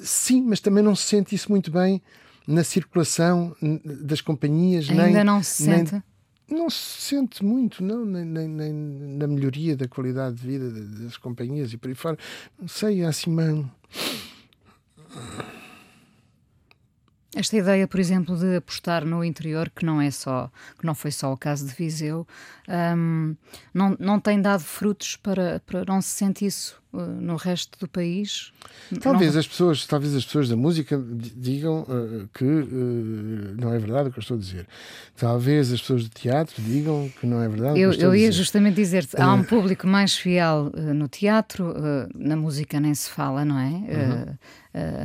Sim, 0.01 0.43
mas 0.43 0.61
também 0.61 0.83
não 0.83 0.95
se 0.95 1.05
sente 1.05 1.35
isso 1.35 1.51
muito 1.51 1.71
bem 1.71 2.03
na 2.47 2.63
circulação 2.63 3.57
das 3.85 4.21
companhias. 4.21 4.91
Ainda 4.91 5.07
nem, 5.07 5.25
não 5.25 5.43
se 5.43 5.67
nem, 5.67 5.87
sente? 5.87 6.03
Não 6.51 6.69
se 6.69 7.01
sente 7.01 7.43
muito, 7.43 7.83
não, 7.83 8.05
nem, 8.05 8.25
nem, 8.25 8.47
nem, 8.47 8.73
na 8.73 9.27
melhoria 9.27 9.75
da 9.75 9.89
qualidade 9.89 10.37
de 10.37 10.47
vida 10.47 10.71
das 10.71 11.17
companhias 11.17 11.73
e 11.73 11.79
por 11.79 11.89
aí 11.89 11.95
fora. 11.95 12.19
Não 12.61 12.69
sei, 12.69 13.03
há 13.03 13.09
assim 13.09 13.31
uma 13.31 13.71
esta 17.35 17.57
ideia, 17.57 17.87
por 17.89 17.99
exemplo, 17.99 18.37
de 18.37 18.57
apostar 18.57 19.05
no 19.05 19.25
interior, 19.25 19.71
que 19.71 19.85
não 19.85 20.01
é 20.01 20.11
só, 20.11 20.51
que 20.79 20.87
não 20.87 20.95
foi 20.95 21.11
só 21.11 21.33
o 21.33 21.37
caso 21.37 21.67
de 21.67 21.75
Viseu, 21.75 22.27
um, 22.97 23.37
não, 23.73 23.97
não 23.99 24.21
tem 24.21 24.41
dado 24.41 24.63
frutos 24.63 25.17
para, 25.17 25.61
para 25.67 25.85
não 25.85 26.01
se 26.01 26.11
sente 26.11 26.47
isso 26.47 26.83
uh, 26.95 27.21
no 27.21 27.37
resto 27.37 27.79
do 27.79 27.89
país? 27.89 28.53
Talvez 29.01 29.33
não... 29.33 29.41
as 29.41 29.47
pessoas, 29.47 29.87
talvez 29.87 30.15
as 30.15 30.25
pessoas 30.25 30.49
da 30.49 30.57
música 30.57 31.01
digam 31.37 31.83
uh, 31.83 32.29
que 32.33 32.45
uh, 32.45 33.55
não 33.59 33.73
é 33.73 33.79
verdade 33.79 34.09
o 34.09 34.13
que 34.13 34.19
eu 34.19 34.23
estou 34.23 34.37
a 34.37 34.41
dizer. 34.41 34.67
Talvez 35.17 35.73
as 35.73 35.81
pessoas 35.81 36.05
do 36.05 36.11
teatro 36.11 36.63
digam 36.63 37.11
que 37.21 37.27
não 37.27 37.43
é 37.43 37.49
verdade. 37.49 37.81
Eu, 37.81 37.93
eu, 37.93 38.15
ia 38.15 38.31
justamente 38.31 38.77
dizer 38.77 39.07
há 39.17 39.33
um 39.33 39.43
público 39.43 39.87
mais 39.87 40.17
fiel 40.17 40.71
uh, 40.75 40.95
no 40.95 41.09
teatro, 41.09 41.71
uh, 41.71 42.09
na 42.15 42.37
música 42.37 42.81
nem 42.81 42.95
se 42.95 43.11
fala, 43.11 43.45
não 43.45 43.59
é? 43.59 43.65
Uhum. 43.65 44.37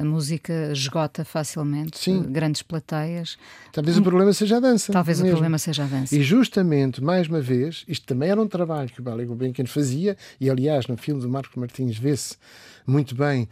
a 0.02 0.04
música 0.04 0.72
esgota 0.72 1.24
facilmente 1.24 2.00
Sim. 2.00 2.24
grandes 2.24 2.64
plateias. 2.64 3.38
Talvez 3.72 3.98
o 3.98 4.02
problema 4.02 4.34
seja 4.34 4.58
a 4.58 4.60
dança. 4.60 4.92
Talvez 4.92 5.20
mesmo. 5.20 5.30
o 5.30 5.32
problema 5.34 5.58
seja 5.60 5.84
a 5.84 5.88
dança. 5.88 6.16
E 6.16 6.24
justamente, 6.24 7.04
mais 7.04 7.28
uma 7.28 7.40
vez, 7.40 7.84
isto 7.88 8.06
também 8.06 8.30
era 8.30 8.42
um 8.42 8.48
trabalho 8.48 8.90
que 8.90 9.00
o 9.00 9.04
Ballet 9.04 9.28
Gulbenkian 9.28 9.66
fazia, 9.68 10.18
e 10.40 10.50
aliás, 10.50 10.88
no 10.88 10.98
filme 10.98 11.22
do 11.22 11.30
Marco 11.30 11.60
Martins 11.60 11.79
vê-se 11.88 12.36
muito 12.86 13.16
bem. 13.16 13.48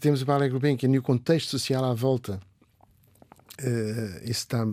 Temos 0.00 0.22
o 0.22 0.26
Ballet 0.26 0.50
Gulbenkian 0.50 0.90
e 0.90 0.98
o 0.98 1.02
contexto 1.02 1.50
social 1.50 1.84
à 1.84 1.94
volta. 1.94 2.40
Uh, 3.60 4.24
isso 4.24 4.40
está 4.40 4.66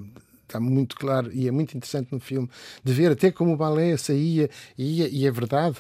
está 0.48 0.60
muito 0.62 0.96
claro 0.96 1.30
e 1.34 1.48
é 1.48 1.52
muito 1.52 1.76
interessante 1.76 2.10
no 2.12 2.20
filme 2.20 2.50
de 2.82 2.94
ver 2.94 3.12
até 3.12 3.32
como 3.32 3.54
o 3.54 3.58
balé 3.58 3.98
saía 3.98 4.50
ia, 4.78 5.10
e 5.10 5.28
é 5.28 5.32
verdade 5.32 5.78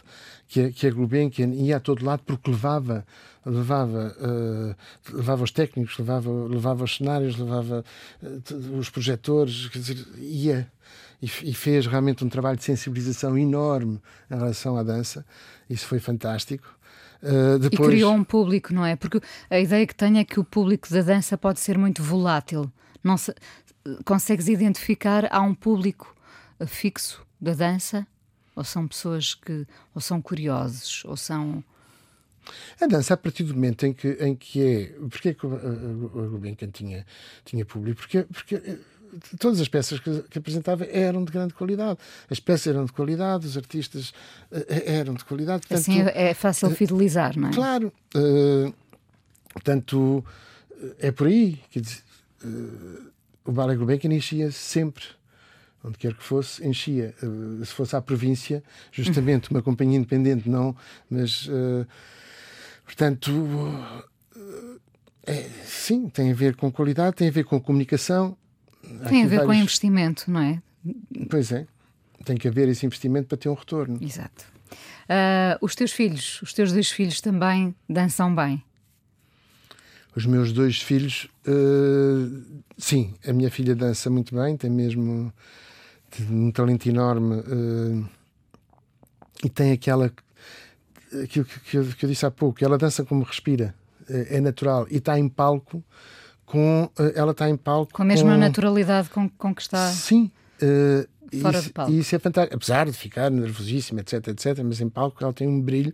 que 0.47 0.73
que 0.73 0.87
a 0.87 0.91
Gulbenkian 0.91 1.53
ia 1.53 1.77
a 1.77 1.79
todo 1.79 2.05
lado 2.05 2.23
porque 2.25 2.51
levava 2.51 3.05
levava 3.45 4.13
uh, 4.19 5.15
levava 5.15 5.43
os 5.43 5.51
técnicos 5.51 5.97
levava 5.97 6.29
levava 6.29 6.83
os 6.83 6.97
cenários 6.97 7.37
levava 7.37 7.83
uh, 8.21 8.77
os 8.77 8.89
projetores 8.89 9.69
quer 9.69 9.79
dizer 9.79 10.05
ia 10.17 10.69
e, 11.21 11.25
e, 11.25 11.53
fez 11.53 11.87
realmente 11.87 12.23
um 12.23 12.29
trabalho 12.29 12.57
de 12.57 12.63
sensibilização 12.63 13.37
enorme 13.37 13.99
em 14.29 14.35
relação 14.35 14.77
à 14.77 14.83
dança. 14.83 15.25
Isso 15.67 15.87
foi 15.87 15.99
fantástico. 15.99 16.76
Uh, 17.21 17.59
depois... 17.59 17.89
E 17.89 17.91
criou 17.93 18.13
um 18.13 18.23
público, 18.23 18.73
não 18.73 18.85
é? 18.85 18.95
Porque 18.95 19.21
a 19.49 19.59
ideia 19.59 19.85
que 19.85 19.95
tenho 19.95 20.17
é 20.17 20.23
que 20.23 20.39
o 20.39 20.43
público 20.43 20.89
da 20.89 21.01
dança 21.01 21.37
pode 21.37 21.59
ser 21.59 21.77
muito 21.77 22.03
volátil. 22.03 22.71
Não 23.03 23.17
se... 23.17 23.33
Consegues 24.03 24.47
identificar 24.47 25.27
há 25.31 25.41
um 25.41 25.53
público 25.53 26.15
fixo 26.65 27.25
da 27.39 27.53
dança? 27.53 28.05
Ou 28.55 28.63
são 28.63 28.87
pessoas 28.87 29.35
que 29.35 29.65
ou 29.93 30.01
são 30.01 30.21
curiosos, 30.21 31.03
ou 31.05 31.15
são 31.15 31.63
a 32.79 32.87
dança, 32.87 33.13
a 33.13 33.17
partir 33.17 33.43
do 33.43 33.53
momento 33.53 33.85
em 33.85 33.93
que, 33.93 34.09
em 34.19 34.35
que 34.35 34.63
é. 34.63 34.85
Porquê 35.09 35.33
que 35.33 35.45
o 35.45 36.29
Gulbenkian 36.29 36.69
tinha, 36.69 37.05
tinha 37.43 37.65
público? 37.65 38.01
Porque, 38.01 38.23
porque 38.23 38.79
todas 39.39 39.59
as 39.59 39.67
peças 39.67 39.99
que, 39.99 40.23
que, 40.29 40.37
apresentava 40.37 40.85
eram 40.85 41.23
de 41.23 41.31
grande 41.31 41.53
qualidade. 41.53 41.99
As 42.29 42.39
peças 42.39 42.67
eram 42.67 42.85
de 42.85 42.91
qualidade, 42.91 43.45
os 43.45 43.57
artistas 43.57 44.09
uh, 44.51 44.65
eram 44.85 45.13
de 45.13 45.25
qualidade. 45.25 45.67
Portanto, 45.67 45.79
assim 45.79 46.01
é, 46.01 46.29
é 46.29 46.33
fácil 46.33 46.69
fidelizar, 46.71 47.37
não 47.37 47.49
é? 47.49 47.53
Claro. 47.53 47.91
Uh, 48.15 48.73
portanto, 49.53 50.23
é 50.99 51.11
por 51.11 51.27
aí. 51.27 51.59
Dizer, 51.71 52.01
uh, 52.43 53.11
o 53.45 53.51
Ballet 53.51 53.77
Gulbenkian 53.77 54.13
enchia 54.13 54.51
sempre. 54.51 55.03
Onde 55.83 55.97
quer 55.97 56.13
que 56.13 56.23
fosse, 56.23 56.65
enchia. 56.67 57.13
se 57.63 57.71
fosse 57.71 57.95
à 57.95 58.01
província, 58.01 58.63
justamente 58.91 59.49
uma 59.51 59.61
companhia 59.61 59.97
independente, 59.97 60.49
não, 60.49 60.75
mas. 61.09 61.47
portanto. 62.83 63.31
É, 65.27 65.43
sim, 65.65 66.07
tem 66.07 66.31
a 66.31 66.33
ver 66.33 66.55
com 66.55 66.71
qualidade, 66.71 67.17
tem 67.17 67.27
a 67.27 67.31
ver 67.31 67.43
com 67.43 67.59
comunicação, 67.59 68.37
tem 69.09 69.23
a 69.23 69.27
ver 69.27 69.37
vários... 69.37 69.45
com 69.45 69.53
investimento, 69.53 70.31
não 70.31 70.41
é? 70.41 70.61
Pois 71.29 71.51
é. 71.51 71.65
Tem 72.23 72.37
que 72.37 72.47
haver 72.47 72.67
esse 72.67 72.85
investimento 72.85 73.27
para 73.27 73.37
ter 73.37 73.49
um 73.49 73.53
retorno. 73.53 73.99
Exato. 74.01 74.45
Uh, 75.07 75.57
os 75.61 75.75
teus 75.75 75.91
filhos, 75.91 76.41
os 76.41 76.53
teus 76.53 76.71
dois 76.73 76.91
filhos 76.91 77.21
também 77.21 77.73
dançam 77.87 78.33
bem? 78.35 78.61
Os 80.15 80.25
meus 80.25 80.51
dois 80.51 80.81
filhos, 80.81 81.29
uh, 81.47 82.63
sim, 82.77 83.13
a 83.25 83.31
minha 83.31 83.49
filha 83.49 83.75
dança 83.75 84.09
muito 84.09 84.35
bem, 84.35 84.57
tem 84.57 84.69
mesmo, 84.69 85.31
um 86.29 86.51
talento 86.51 86.89
enorme 86.89 87.35
uh, 87.35 88.09
e 89.43 89.49
tem 89.49 89.71
aquela 89.71 90.11
aquilo 91.23 91.45
que, 91.45 91.59
que, 91.61 91.77
eu, 91.77 91.85
que, 91.85 92.05
eu, 92.05 92.09
disse 92.09 92.25
há 92.25 92.31
pouco, 92.31 92.63
ela 92.63 92.77
dança 92.77 93.05
como 93.05 93.23
respira, 93.23 93.73
é, 94.09 94.37
é 94.37 94.41
natural 94.41 94.87
e 94.89 94.97
está 94.97 95.17
em 95.17 95.29
palco 95.29 95.83
com 96.47 96.89
ela 97.13 97.31
está 97.31 97.47
em 97.49 97.57
palco 97.57 97.93
com 97.93 98.01
a 98.01 98.05
mesma 98.05 98.31
com... 98.31 98.37
naturalidade 98.37 99.09
com, 99.09 99.29
com 99.29 99.53
que 99.53 99.61
está. 99.61 99.89
Sim. 99.91 100.31
Uh, 100.61 101.05
Fora 101.41 101.57
isso, 101.57 101.67
de 101.67 101.73
palco. 101.73 101.91
Isso 101.91 102.15
é 102.15 102.19
fantástico, 102.19 102.55
apesar 102.55 102.85
de 102.85 102.93
ficar 102.93 103.29
nervosíssima, 103.29 103.99
etc, 103.99 104.29
etc, 104.29 104.59
mas 104.63 104.79
em 104.79 104.89
palco 104.89 105.21
ela 105.21 105.33
tem 105.33 105.47
um 105.47 105.61
brilho 105.61 105.93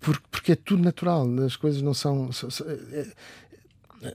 porque, 0.00 0.24
porque 0.30 0.52
é 0.52 0.56
tudo 0.56 0.82
natural, 0.82 1.26
as 1.46 1.54
coisas 1.54 1.80
não 1.80 1.94
são. 1.94 2.28
É, 2.92 3.06
é, 4.02 4.14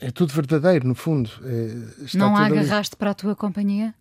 é 0.00 0.10
tudo 0.10 0.32
verdadeiro, 0.34 0.86
no 0.86 0.94
fundo. 0.94 1.30
É, 1.42 2.16
não 2.16 2.36
a 2.36 2.44
agarraste 2.44 2.94
ali. 2.94 2.98
para 2.98 3.10
a 3.10 3.14
tua 3.14 3.34
companhia? 3.34 3.94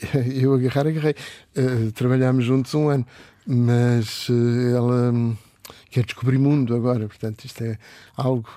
Eu 0.34 0.54
agarrar, 0.54 0.86
agarrei. 0.86 1.14
Uh, 1.54 1.92
trabalhámos 1.92 2.44
juntos 2.44 2.74
um 2.74 2.88
ano, 2.88 3.06
mas 3.46 4.28
uh, 4.30 4.74
ela 4.74 5.12
hum, 5.12 5.36
quer 5.90 6.04
descobrir 6.04 6.38
mundo 6.38 6.74
agora, 6.74 7.06
portanto, 7.06 7.44
isto 7.44 7.62
é 7.62 7.78
algo 8.16 8.48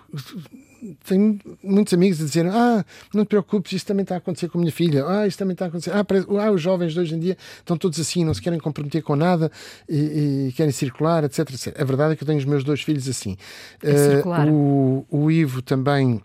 tenho 1.05 1.39
muitos 1.63 1.93
amigos 1.93 2.21
a 2.21 2.25
dizer: 2.25 2.45
Ah, 2.47 2.85
não 3.13 3.25
te 3.25 3.29
preocupes, 3.29 3.73
isso 3.73 3.85
também 3.85 4.03
está 4.03 4.15
a 4.15 4.17
acontecer 4.17 4.49
com 4.49 4.57
a 4.57 4.61
minha 4.61 4.71
filha. 4.71 5.05
Ah, 5.05 5.27
isso 5.27 5.37
também 5.37 5.53
está 5.53 5.65
a 5.65 5.67
acontecer. 5.67 5.91
Ah, 5.91 6.03
parece, 6.03 6.27
ah 6.37 6.51
os 6.51 6.61
jovens 6.61 6.93
de 6.93 6.99
hoje 6.99 7.15
em 7.15 7.19
dia 7.19 7.37
estão 7.57 7.77
todos 7.77 7.99
assim, 7.99 8.23
não 8.23 8.33
se 8.33 8.41
querem 8.41 8.59
comprometer 8.59 9.01
com 9.01 9.15
nada 9.15 9.51
e, 9.87 10.47
e 10.47 10.53
querem 10.53 10.71
circular, 10.71 11.23
etc, 11.23 11.39
etc. 11.51 11.79
A 11.79 11.83
verdade 11.83 12.13
é 12.13 12.15
que 12.15 12.23
eu 12.23 12.27
tenho 12.27 12.39
os 12.39 12.45
meus 12.45 12.63
dois 12.63 12.81
filhos 12.81 13.07
assim. 13.07 13.37
Uh, 13.83 14.51
o, 14.51 15.05
o 15.09 15.31
Ivo 15.31 15.61
também. 15.61 16.21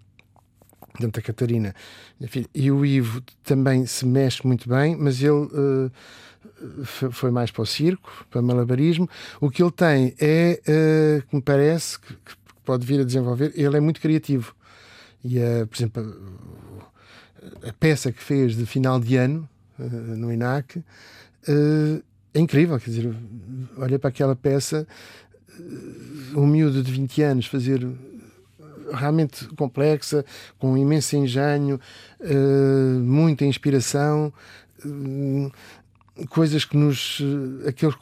Portanto, 0.92 1.18
a 1.18 1.22
Catarina 1.22 1.74
e 2.55 2.70
o 2.70 2.84
Ivo 2.84 3.20
também 3.42 3.84
se 3.84 4.07
mexe 4.07 4.46
muito 4.46 4.68
bem, 4.68 4.96
mas 4.96 5.20
ele 5.20 5.30
uh, 5.30 5.90
foi 6.84 7.30
mais 7.30 7.50
para 7.50 7.62
o 7.62 7.66
circo, 7.66 8.24
para 8.30 8.40
o 8.40 8.44
malabarismo. 8.44 9.09
O 9.40 9.50
que 9.50 9.62
ele 9.62 9.72
tem 9.72 10.14
é, 10.20 10.61
uh, 10.62 11.26
que 11.26 11.36
me 11.36 11.42
parece, 11.42 11.98
que, 11.98 12.14
que 12.14 12.43
pode 12.64 12.86
vir 12.86 13.00
a 13.00 13.04
desenvolver, 13.04 13.52
ele 13.54 13.76
é 13.76 13.80
muito 13.80 14.00
criativo. 14.00 14.54
E, 15.24 15.38
uh, 15.38 15.66
por 15.66 15.76
exemplo, 15.76 16.16
a, 17.64 17.68
a, 17.68 17.72
peça 17.72 18.12
que 18.12 18.22
fez 18.22 18.56
de 18.56 18.66
final 18.66 19.00
de 19.00 19.16
ano 19.16 19.48
uh, 19.78 19.82
no 19.82 20.32
INAC 20.32 20.78
uh, 20.78 22.02
é 22.32 22.40
incrível. 22.40 22.78
Quer 22.78 22.90
dizer, 22.90 23.16
olha 23.76 23.98
para 23.98 24.08
aquela 24.08 24.36
peça, 24.36 24.86
um 26.34 26.46
miúdo 26.46 26.82
de 26.82 26.90
20 26.90 27.22
anos 27.22 27.46
fazer 27.46 27.86
realmente 28.92 29.46
complexa, 29.56 30.24
com 30.58 30.72
um 30.72 30.76
imenso 30.76 31.16
engenho, 31.16 31.80
muita 33.00 33.44
inspiração 33.44 34.32
coisas 36.28 36.64
que 36.64 36.76
nos. 36.76 37.20
Eh, 37.20 37.68
aqueles 37.68 37.94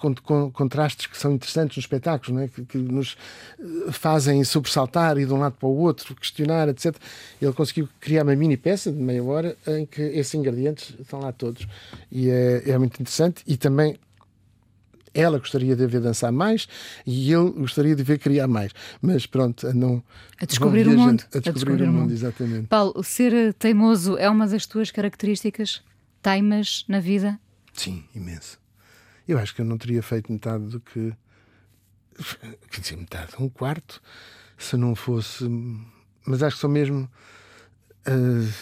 contrastes 0.52 1.06
que 1.06 1.16
são 1.16 1.32
interessantes 1.32 1.76
nos 1.76 1.84
espetáculos, 1.84 2.34
não 2.34 2.42
é? 2.42 2.48
que, 2.48 2.64
que, 2.64 2.78
nos 2.78 3.16
eh, 3.58 3.92
fazem 3.92 4.42
sobressaltar 4.44 5.18
e 5.18 5.24
de 5.24 5.32
um 5.32 5.38
lado 5.38 5.54
para 5.58 5.68
o 5.68 5.76
outro, 5.76 6.14
questionar, 6.14 6.68
etc. 6.68 6.94
Ele 7.40 7.52
conseguiu 7.52 7.88
criar 8.00 8.24
uma 8.24 8.36
mini 8.36 8.56
peça 8.56 8.92
de 8.92 8.98
meia 8.98 9.22
hora 9.22 9.56
em 9.66 9.86
que 9.86 10.02
esses 10.02 10.34
ingredientes 10.34 10.94
estão 11.00 11.20
lá 11.20 11.32
todos. 11.32 11.66
E 12.10 12.28
é, 12.28 12.70
é 12.70 12.78
muito 12.78 13.00
interessante. 13.00 13.42
E 13.46 13.56
também 13.56 13.96
ela 15.14 15.38
gostaria 15.38 15.76
de 15.76 15.86
ver 15.86 16.00
dançar 16.00 16.32
mais 16.32 16.66
e 17.06 17.32
ele 17.32 17.50
gostaria 17.50 17.94
de 17.94 18.02
ver 18.02 18.18
criar 18.18 18.46
mais. 18.46 18.72
Mas 19.00 19.26
pronto, 19.26 19.66
a 19.66 19.72
não. 19.72 20.02
A 20.40 20.44
descobrir 20.44 20.86
o 20.86 20.98
mundo. 20.98 21.24
A 21.34 21.38
descobrir, 21.38 21.48
a 21.48 21.52
descobrir 21.52 21.84
o 21.84 21.92
mundo, 21.92 22.12
exatamente. 22.12 22.66
Paulo, 22.66 23.02
ser 23.02 23.54
teimoso 23.54 24.16
é 24.18 24.28
uma 24.28 24.46
das 24.46 24.66
tuas 24.66 24.90
características? 24.90 25.82
Teimas 26.22 26.84
na 26.88 27.00
vida? 27.00 27.38
Sim, 27.72 28.04
imenso. 28.14 28.60
Eu 29.26 29.38
acho 29.38 29.54
que 29.54 29.60
eu 29.60 29.64
não 29.64 29.78
teria 29.78 30.02
feito 30.02 30.32
metade 30.32 30.64
do 30.64 30.80
que. 30.80 31.12
Quer 32.70 32.80
dizer, 32.80 32.96
metade, 32.96 33.32
um 33.38 33.48
quarto, 33.48 34.02
se 34.58 34.76
não 34.76 34.94
fosse. 34.94 35.44
Mas 36.26 36.42
acho 36.42 36.56
que 36.56 36.60
sou 36.60 36.70
mesmo. 36.70 37.10
Uh, 38.06 38.52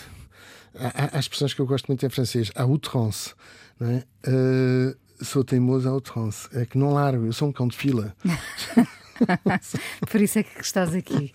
há, 0.74 1.16
há 1.16 1.18
expressões 1.18 1.54
que 1.54 1.60
eu 1.60 1.66
gosto 1.66 1.86
muito 1.88 2.04
em 2.04 2.10
francês, 2.10 2.50
a 2.54 2.64
outrance, 2.64 3.34
não 3.78 3.90
é? 3.90 4.04
Uh, 4.26 5.24
sou 5.24 5.44
teimoso 5.44 5.88
a 5.88 5.92
outrance, 5.92 6.48
é 6.52 6.64
que 6.64 6.78
não 6.78 6.92
largo, 6.92 7.26
eu 7.26 7.32
sou 7.32 7.48
um 7.48 7.52
cão 7.52 7.68
de 7.68 7.76
fila. 7.76 8.14
Por 10.10 10.20
isso 10.20 10.38
é 10.38 10.42
que 10.42 10.62
estás 10.62 10.94
aqui. 10.94 11.32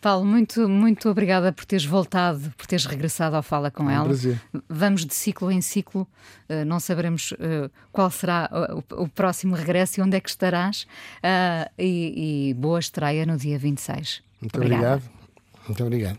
Paulo, 0.00 0.24
muito, 0.24 0.68
muito 0.68 1.08
obrigada 1.08 1.52
por 1.52 1.64
teres 1.64 1.84
voltado, 1.84 2.52
por 2.56 2.66
teres 2.66 2.84
regressado 2.84 3.34
ao 3.34 3.42
Fala 3.42 3.68
com 3.70 3.84
é 3.84 3.86
um 3.86 3.90
ela. 3.90 4.04
Prazer. 4.04 4.40
Vamos 4.68 5.04
de 5.04 5.12
ciclo 5.12 5.50
em 5.50 5.60
ciclo, 5.60 6.06
uh, 6.48 6.64
não 6.64 6.78
saberemos 6.78 7.32
uh, 7.32 7.68
qual 7.90 8.08
será 8.10 8.48
o, 8.72 9.02
o, 9.02 9.08
próximo 9.08 9.56
regresso 9.56 9.98
e 9.98 10.02
onde 10.02 10.16
é 10.16 10.20
que 10.20 10.28
estarás. 10.28 10.86
Uh, 11.16 11.68
e, 11.76 12.50
e, 12.50 12.54
boa 12.54 12.78
estreia 12.78 13.26
no 13.26 13.36
dia 13.36 13.58
26. 13.58 14.22
Muito 14.40 14.56
Obrigada. 14.56 14.96
obrigado. 14.96 15.18
Muito 15.66 15.84
obrigado 15.84 16.18